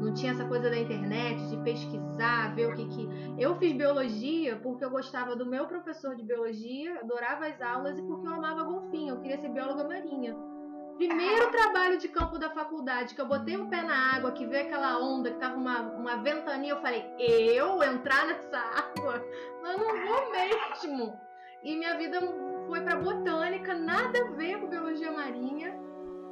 Não 0.00 0.14
tinha 0.14 0.32
essa 0.32 0.44
coisa 0.44 0.70
da 0.70 0.78
internet 0.78 1.48
de 1.48 1.56
pesquisar, 1.58 2.54
ver 2.54 2.72
o 2.72 2.74
que 2.74 2.86
que 2.86 3.08
eu 3.38 3.56
fiz 3.56 3.72
biologia 3.72 4.56
porque 4.56 4.84
eu 4.84 4.90
gostava 4.90 5.34
do 5.34 5.46
meu 5.46 5.66
professor 5.66 6.14
de 6.14 6.22
biologia, 6.22 7.00
adorava 7.00 7.46
as 7.46 7.60
aulas 7.60 7.98
e 7.98 8.02
porque 8.02 8.26
eu 8.26 8.32
amava 8.32 8.62
golfinho, 8.62 9.14
eu 9.14 9.20
queria 9.20 9.38
ser 9.38 9.48
bióloga 9.48 9.84
marinha. 9.84 10.36
Primeiro 10.98 11.48
trabalho 11.52 11.96
de 11.96 12.08
campo 12.08 12.40
da 12.40 12.50
faculdade, 12.50 13.14
que 13.14 13.20
eu 13.20 13.26
botei 13.26 13.56
um 13.56 13.70
pé 13.70 13.82
na 13.82 14.16
água, 14.16 14.32
que 14.32 14.44
veio 14.44 14.66
aquela 14.66 14.98
onda, 14.98 15.30
que 15.30 15.38
tava 15.38 15.54
uma, 15.54 15.80
uma 15.92 16.16
ventania, 16.16 16.72
eu 16.72 16.80
falei, 16.80 17.04
eu 17.16 17.80
entrar 17.84 18.26
nessa 18.26 18.58
água? 18.58 19.24
Eu 19.62 19.78
não 19.78 20.06
vou 20.06 20.30
mesmo. 20.32 21.27
E 21.62 21.76
minha 21.76 21.96
vida 21.96 22.20
foi 22.66 22.80
para 22.80 22.96
botânica, 22.96 23.74
nada 23.74 24.20
a 24.20 24.30
ver 24.32 24.60
com 24.60 24.68
biologia 24.68 25.10
marinha. 25.10 25.76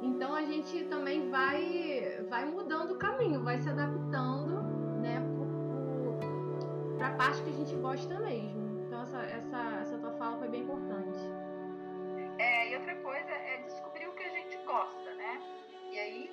Então 0.01 0.33
a 0.35 0.43
gente 0.43 0.85
também 0.85 1.29
vai 1.29 2.25
vai 2.29 2.45
mudando 2.45 2.91
o 2.91 2.97
caminho, 2.97 3.43
vai 3.43 3.59
se 3.59 3.69
adaptando, 3.69 4.61
né, 5.01 5.21
para 6.97 7.07
a 7.07 7.13
parte 7.15 7.41
que 7.41 7.49
a 7.49 7.53
gente 7.53 7.75
gosta 7.75 8.19
mesmo. 8.19 8.85
Então 8.85 9.01
essa, 9.01 9.21
essa, 9.23 9.79
essa 9.81 9.97
tua 9.97 10.11
fala 10.13 10.37
foi 10.37 10.47
bem 10.49 10.61
importante. 10.61 11.19
É, 12.39 12.71
e 12.71 12.75
outra 12.75 12.95
coisa 12.97 13.29
é 13.29 13.63
descobrir 13.65 14.07
o 14.07 14.13
que 14.13 14.23
a 14.23 14.29
gente 14.29 14.57
gosta, 14.65 15.13
né? 15.15 15.41
E 15.91 15.97
aí 15.97 16.31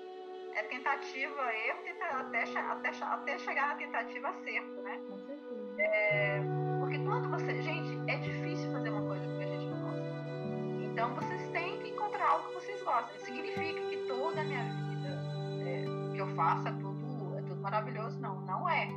é 0.54 0.62
tentativa, 0.64 1.52
erro, 1.52 1.78
até, 2.12 2.42
até, 2.58 2.90
até 3.04 3.38
chegar 3.38 3.68
na 3.68 3.74
tentativa 3.76 4.28
acerto, 4.28 4.82
né? 4.82 5.00
É, 5.78 6.40
porque 6.80 6.98
quando 6.98 7.30
você. 7.30 7.62
Então 11.04 11.16
vocês 11.16 11.50
têm 11.50 11.78
que 11.80 11.90
encontrar 11.90 12.30
algo 12.30 12.48
que 12.48 12.54
vocês 12.54 12.82
gostam. 12.82 13.18
Significa 13.18 13.78
que 13.90 13.96
toda 14.08 14.40
a 14.40 14.44
minha 14.44 14.64
vida 14.64 15.08
é, 15.62 15.84
que 16.14 16.18
eu 16.18 16.26
faço 16.28 16.66
é 16.66 16.72
tudo, 16.72 17.36
é 17.36 17.42
tudo 17.42 17.60
maravilhoso. 17.60 18.18
Não, 18.20 18.40
não 18.40 18.66
é. 18.66 18.88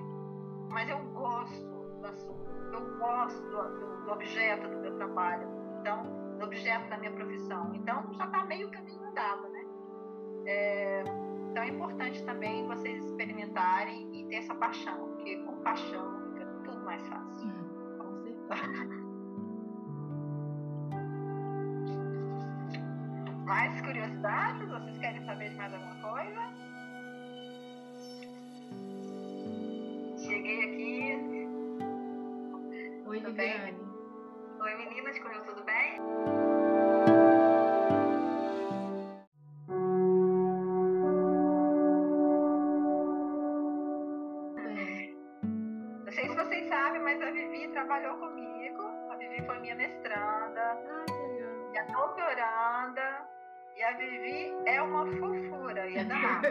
Mas 0.70 0.89
eu 0.89 0.97
gosto 1.12 1.66
do 1.99 2.05
assunto, 2.05 2.49
eu 2.72 2.97
gosto 2.97 3.41
do, 3.41 4.05
do 4.05 4.12
objeto 4.12 4.70
do 4.70 4.78
meu 4.78 4.95
trabalho, 4.95 5.49
então, 5.82 6.03
do 6.38 6.45
objeto 6.45 6.89
da 6.89 6.97
minha 6.97 7.12
profissão. 7.12 7.76
Então 7.76 8.14
já 8.14 8.24
está 8.24 8.45
meio 8.45 8.72
caminho 8.72 9.03
andado, 9.03 9.49
né? 9.49 9.66
É, 10.45 11.03
então 11.51 11.62
é 11.62 11.68
importante 11.68 12.24
também 12.24 12.66
vocês 12.68 13.03
experimentarem 13.03 14.16
e 14.18 14.26
ter 14.30 14.36
essa 14.36 14.55
paixão, 14.55 15.10
porque 15.10 15.36
com 15.43 15.58
paixão 15.58 16.32
fica 16.32 16.45
tudo 16.64 16.86
mais 16.86 17.05
fácil. 17.10 17.49
Com 17.99 18.16
certeza. 18.24 18.88
Mais 23.48 23.80
curiosidades? 23.80 24.68
Vocês 24.68 24.98
querem 24.98 25.26
saber 25.26 25.50
de 25.52 25.56
mais 25.56 25.74
alguma 25.74 25.95
coisa? 26.02 26.52
Cheguei 30.18 30.64
aqui. 30.66 31.48
Oi, 33.06 33.22
Tudo 33.22 33.34
bem? 33.36 33.77
Vivi 54.10 54.53
é 54.66 54.82
uma 54.82 55.05
fofura 55.05 55.88
e 55.88 55.97
é 55.97 56.03
danada. 56.03 56.49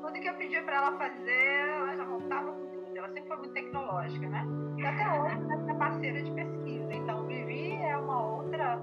Tudo 0.00 0.12
que 0.20 0.28
eu 0.28 0.34
pedia 0.34 0.62
pra 0.62 0.76
ela 0.76 0.98
fazer, 0.98 1.68
ela 1.68 1.96
já 1.96 2.04
montava 2.04 2.52
com 2.52 2.66
tudo. 2.66 2.96
Ela 2.96 3.08
sempre 3.08 3.28
foi 3.28 3.36
muito 3.38 3.52
tecnológica, 3.54 4.28
né? 4.28 4.44
E 4.78 4.86
até 4.86 5.20
hoje 5.20 5.34
ela 5.34 5.52
é 5.54 5.56
minha 5.56 5.74
parceira 5.76 6.22
de 6.22 6.30
pesquisa. 6.32 6.92
Então, 6.92 7.26
Vivi 7.26 7.72
é 7.82 7.96
uma 7.96 8.26
outra, 8.36 8.80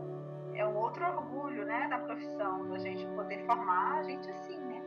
é 0.56 0.66
um 0.66 0.76
outro 0.76 1.06
orgulho, 1.06 1.66
né, 1.66 1.88
da 1.89 1.99
profissão, 1.99 2.68
da 2.70 2.78
gente 2.80 3.06
poder 3.16 3.45
formar 3.45 3.99
a 3.99 4.04
gente 4.04 4.30
assim, 4.30 4.60
né? 4.60 4.82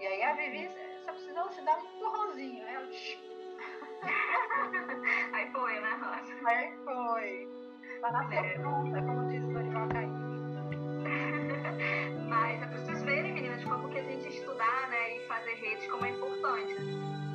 E 0.00 0.06
aí 0.06 0.22
a 0.24 0.34
Vivi 0.34 0.68
só 1.04 1.12
precisou 1.12 1.48
se 1.50 1.62
dar 1.64 1.78
um 1.78 1.84
empurrãozinho, 1.96 2.64
né? 2.64 2.88
Aí 5.32 5.50
foi, 5.52 5.80
né, 5.80 5.90
Rosa? 6.02 6.48
Aí 6.48 6.76
foi. 6.84 7.48
Tá 8.00 8.12
na 8.12 8.34
É. 8.34 8.58
pronta, 8.58 9.02
como 9.02 9.26
diz 9.28 9.44
o 9.44 9.52
Dorival 9.52 9.88
Caymmi. 9.88 10.25
Mas 12.28 12.62
é 12.62 12.66
pra 12.66 12.78
vocês 12.78 13.02
verem, 13.02 13.32
meninas, 13.32 13.62
como 13.64 13.88
que 13.88 13.98
a 13.98 14.02
gente 14.02 14.28
estudar, 14.28 14.88
né, 14.88 15.16
e 15.16 15.20
fazer 15.28 15.54
redes 15.54 15.86
como 15.90 16.04
é 16.04 16.10
importante. 16.10 16.74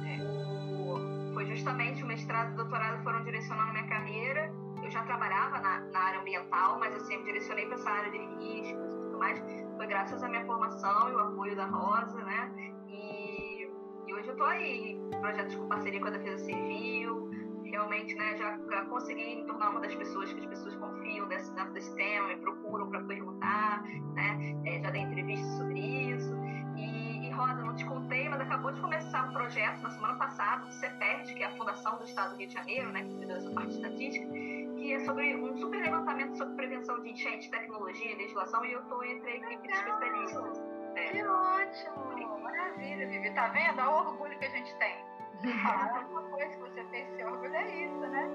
É, 0.05 0.21
o- 0.23 1.33
foi 1.33 1.45
justamente 1.45 2.03
o 2.03 2.07
mestrado 2.07 2.51
e 2.51 2.53
o 2.53 2.55
doutorado 2.57 3.03
foram 3.03 3.23
direcionando 3.23 3.71
minha 3.71 3.87
carreira. 3.87 4.51
Eu 4.83 4.89
já 4.89 5.03
trabalhava 5.03 5.59
na, 5.59 5.79
na 5.79 5.99
área 5.99 6.19
ambiental, 6.21 6.79
mas 6.79 6.93
assim, 6.95 7.03
eu 7.03 7.09
sempre 7.19 7.25
direcionei 7.25 7.65
para 7.65 7.75
essa 7.75 7.89
área 7.89 8.11
de 8.11 8.17
riscos 8.17 8.93
e 8.93 8.97
tudo 8.97 9.17
mais. 9.19 9.39
Foi 9.77 9.87
graças 9.87 10.21
à 10.23 10.27
minha 10.27 10.45
formação 10.45 11.09
e 11.09 11.13
o 11.13 11.19
apoio 11.19 11.55
da 11.55 11.65
Rosa, 11.65 12.21
né? 12.23 12.51
E, 12.87 13.69
e 14.07 14.13
hoje 14.13 14.27
eu 14.27 14.35
tô 14.35 14.43
aí, 14.43 14.99
projetos 15.21 15.55
com 15.55 15.67
parceria 15.67 15.99
com 16.01 16.07
a 16.07 16.11
Defesa 16.11 16.43
Civil, 16.45 17.29
realmente 17.71 18.13
né, 18.15 18.35
já, 18.37 18.57
já 18.69 18.85
consegui 18.85 19.37
me 19.37 19.45
tornar 19.45 19.69
uma 19.69 19.79
das 19.79 19.95
pessoas 19.95 20.31
que 20.31 20.39
as 20.39 20.45
pessoas 20.45 20.75
confiam 20.75 21.27
desse, 21.27 21.51
dentro 21.55 21.73
desse 21.73 21.95
tema 21.95 22.33
e 22.33 22.37
procuram 22.37 22.89
para 22.89 23.01
perguntar, 23.03 23.83
né? 24.13 24.55
É, 24.65 24.79
já 24.81 24.91
dei 24.91 25.01
entrevistas 25.01 25.57
sobre 25.57 25.79
isso. 25.79 26.35
E, 26.75 27.27
e, 27.27 27.31
Rosa, 27.31 27.63
não 27.63 27.75
te 27.75 27.85
contei, 27.85 28.29
mas 28.29 28.41
acabou 28.41 28.71
de 28.71 28.81
começar 28.81 29.29
um 29.29 29.33
projeto 29.33 29.81
na 29.81 29.89
semana 29.89 30.15
passada 30.15 30.65
do 30.65 30.73
CEPERD, 30.73 31.33
que 31.33 31.43
é 31.43 31.47
a 31.47 31.57
Fundação 31.57 31.97
do 31.97 32.03
Estado 32.03 32.31
do 32.33 32.37
Rio 32.37 32.47
de 32.47 32.53
Janeiro, 32.53 32.91
né, 32.91 33.03
que 33.03 33.15
cuida 33.15 33.33
dessa 33.35 33.51
parte 33.51 33.71
estatística, 33.71 34.27
que 34.27 34.93
é 34.93 34.99
sobre 34.99 35.35
um 35.35 35.55
super 35.57 35.81
levantamento 35.81 36.37
sobre 36.37 36.55
prevenção 36.55 37.01
de 37.01 37.09
enchente, 37.09 37.49
tecnologia 37.49 38.11
e 38.11 38.15
legislação, 38.15 38.65
e 38.65 38.73
eu 38.73 38.81
estou 38.81 39.03
entre 39.03 39.29
a 39.29 39.35
equipe 39.37 39.67
de 39.67 39.73
especialistas. 39.73 40.61
É. 40.95 41.11
Que 41.11 41.23
ótimo! 41.23 42.39
Maravilha, 42.41 43.07
Vivi. 43.07 43.33
Tá 43.33 43.47
vendo? 43.47 43.79
Olha 43.79 43.89
o 43.89 44.09
orgulho 44.09 44.37
que 44.37 44.45
a 44.45 44.49
gente 44.49 44.75
tem. 44.77 45.10
Falar 45.41 46.07
uma 46.11 46.21
coisa 46.21 46.51
que 46.51 46.59
você 46.59 46.83
fez, 46.91 47.07
esse 47.13 47.23
orgulho 47.23 47.55
é 47.55 47.85
isso, 47.85 48.07
né? 48.07 48.29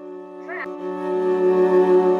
É 0.49 2.13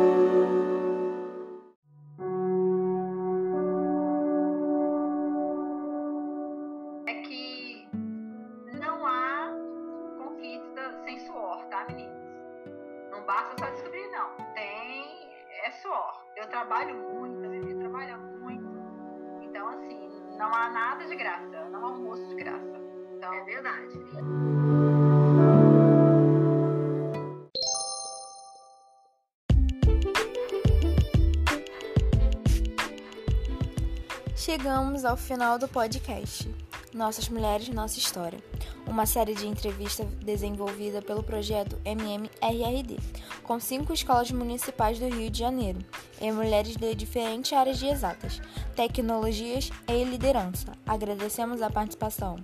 Chegamos 34.68 35.06
ao 35.06 35.16
final 35.16 35.58
do 35.58 35.66
podcast. 35.66 36.54
Nossas 36.94 37.30
Mulheres, 37.30 37.70
Nossa 37.70 38.00
História. 38.00 38.38
Uma 38.86 39.06
série 39.06 39.34
de 39.34 39.48
entrevistas 39.48 40.06
desenvolvida 40.16 41.02
pelo 41.02 41.24
projeto 41.24 41.80
MMRRD, 41.86 42.98
com 43.44 43.62
cinco 43.62 43.94
escolas 43.94 44.30
municipais 44.30 45.00
do 45.00 45.08
Rio 45.08 45.32
de 45.32 45.40
Janeiro, 45.40 45.80
e 46.20 46.30
mulheres 46.34 46.76
de 46.76 46.94
diferentes 46.96 47.54
áreas 47.54 47.80
de 47.80 47.88
exatas, 47.88 48.42
tecnologias 48.76 49.70
e 49.88 50.04
liderança. 50.04 50.74
Agradecemos 50.86 51.62
a 51.62 51.70
participação 51.70 52.36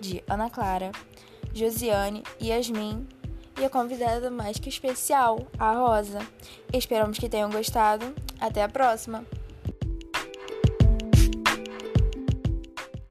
de 0.00 0.20
Ana 0.28 0.50
Clara, 0.50 0.90
Josiane, 1.54 2.24
Yasmin 2.42 3.06
e 3.56 3.64
a 3.64 3.70
convidada 3.70 4.32
mais 4.32 4.58
que 4.58 4.68
especial, 4.68 5.46
a 5.56 5.74
Rosa. 5.74 6.18
Esperamos 6.72 7.20
que 7.20 7.28
tenham 7.28 7.48
gostado. 7.50 8.12
Até 8.40 8.64
a 8.64 8.68
próxima! 8.68 9.24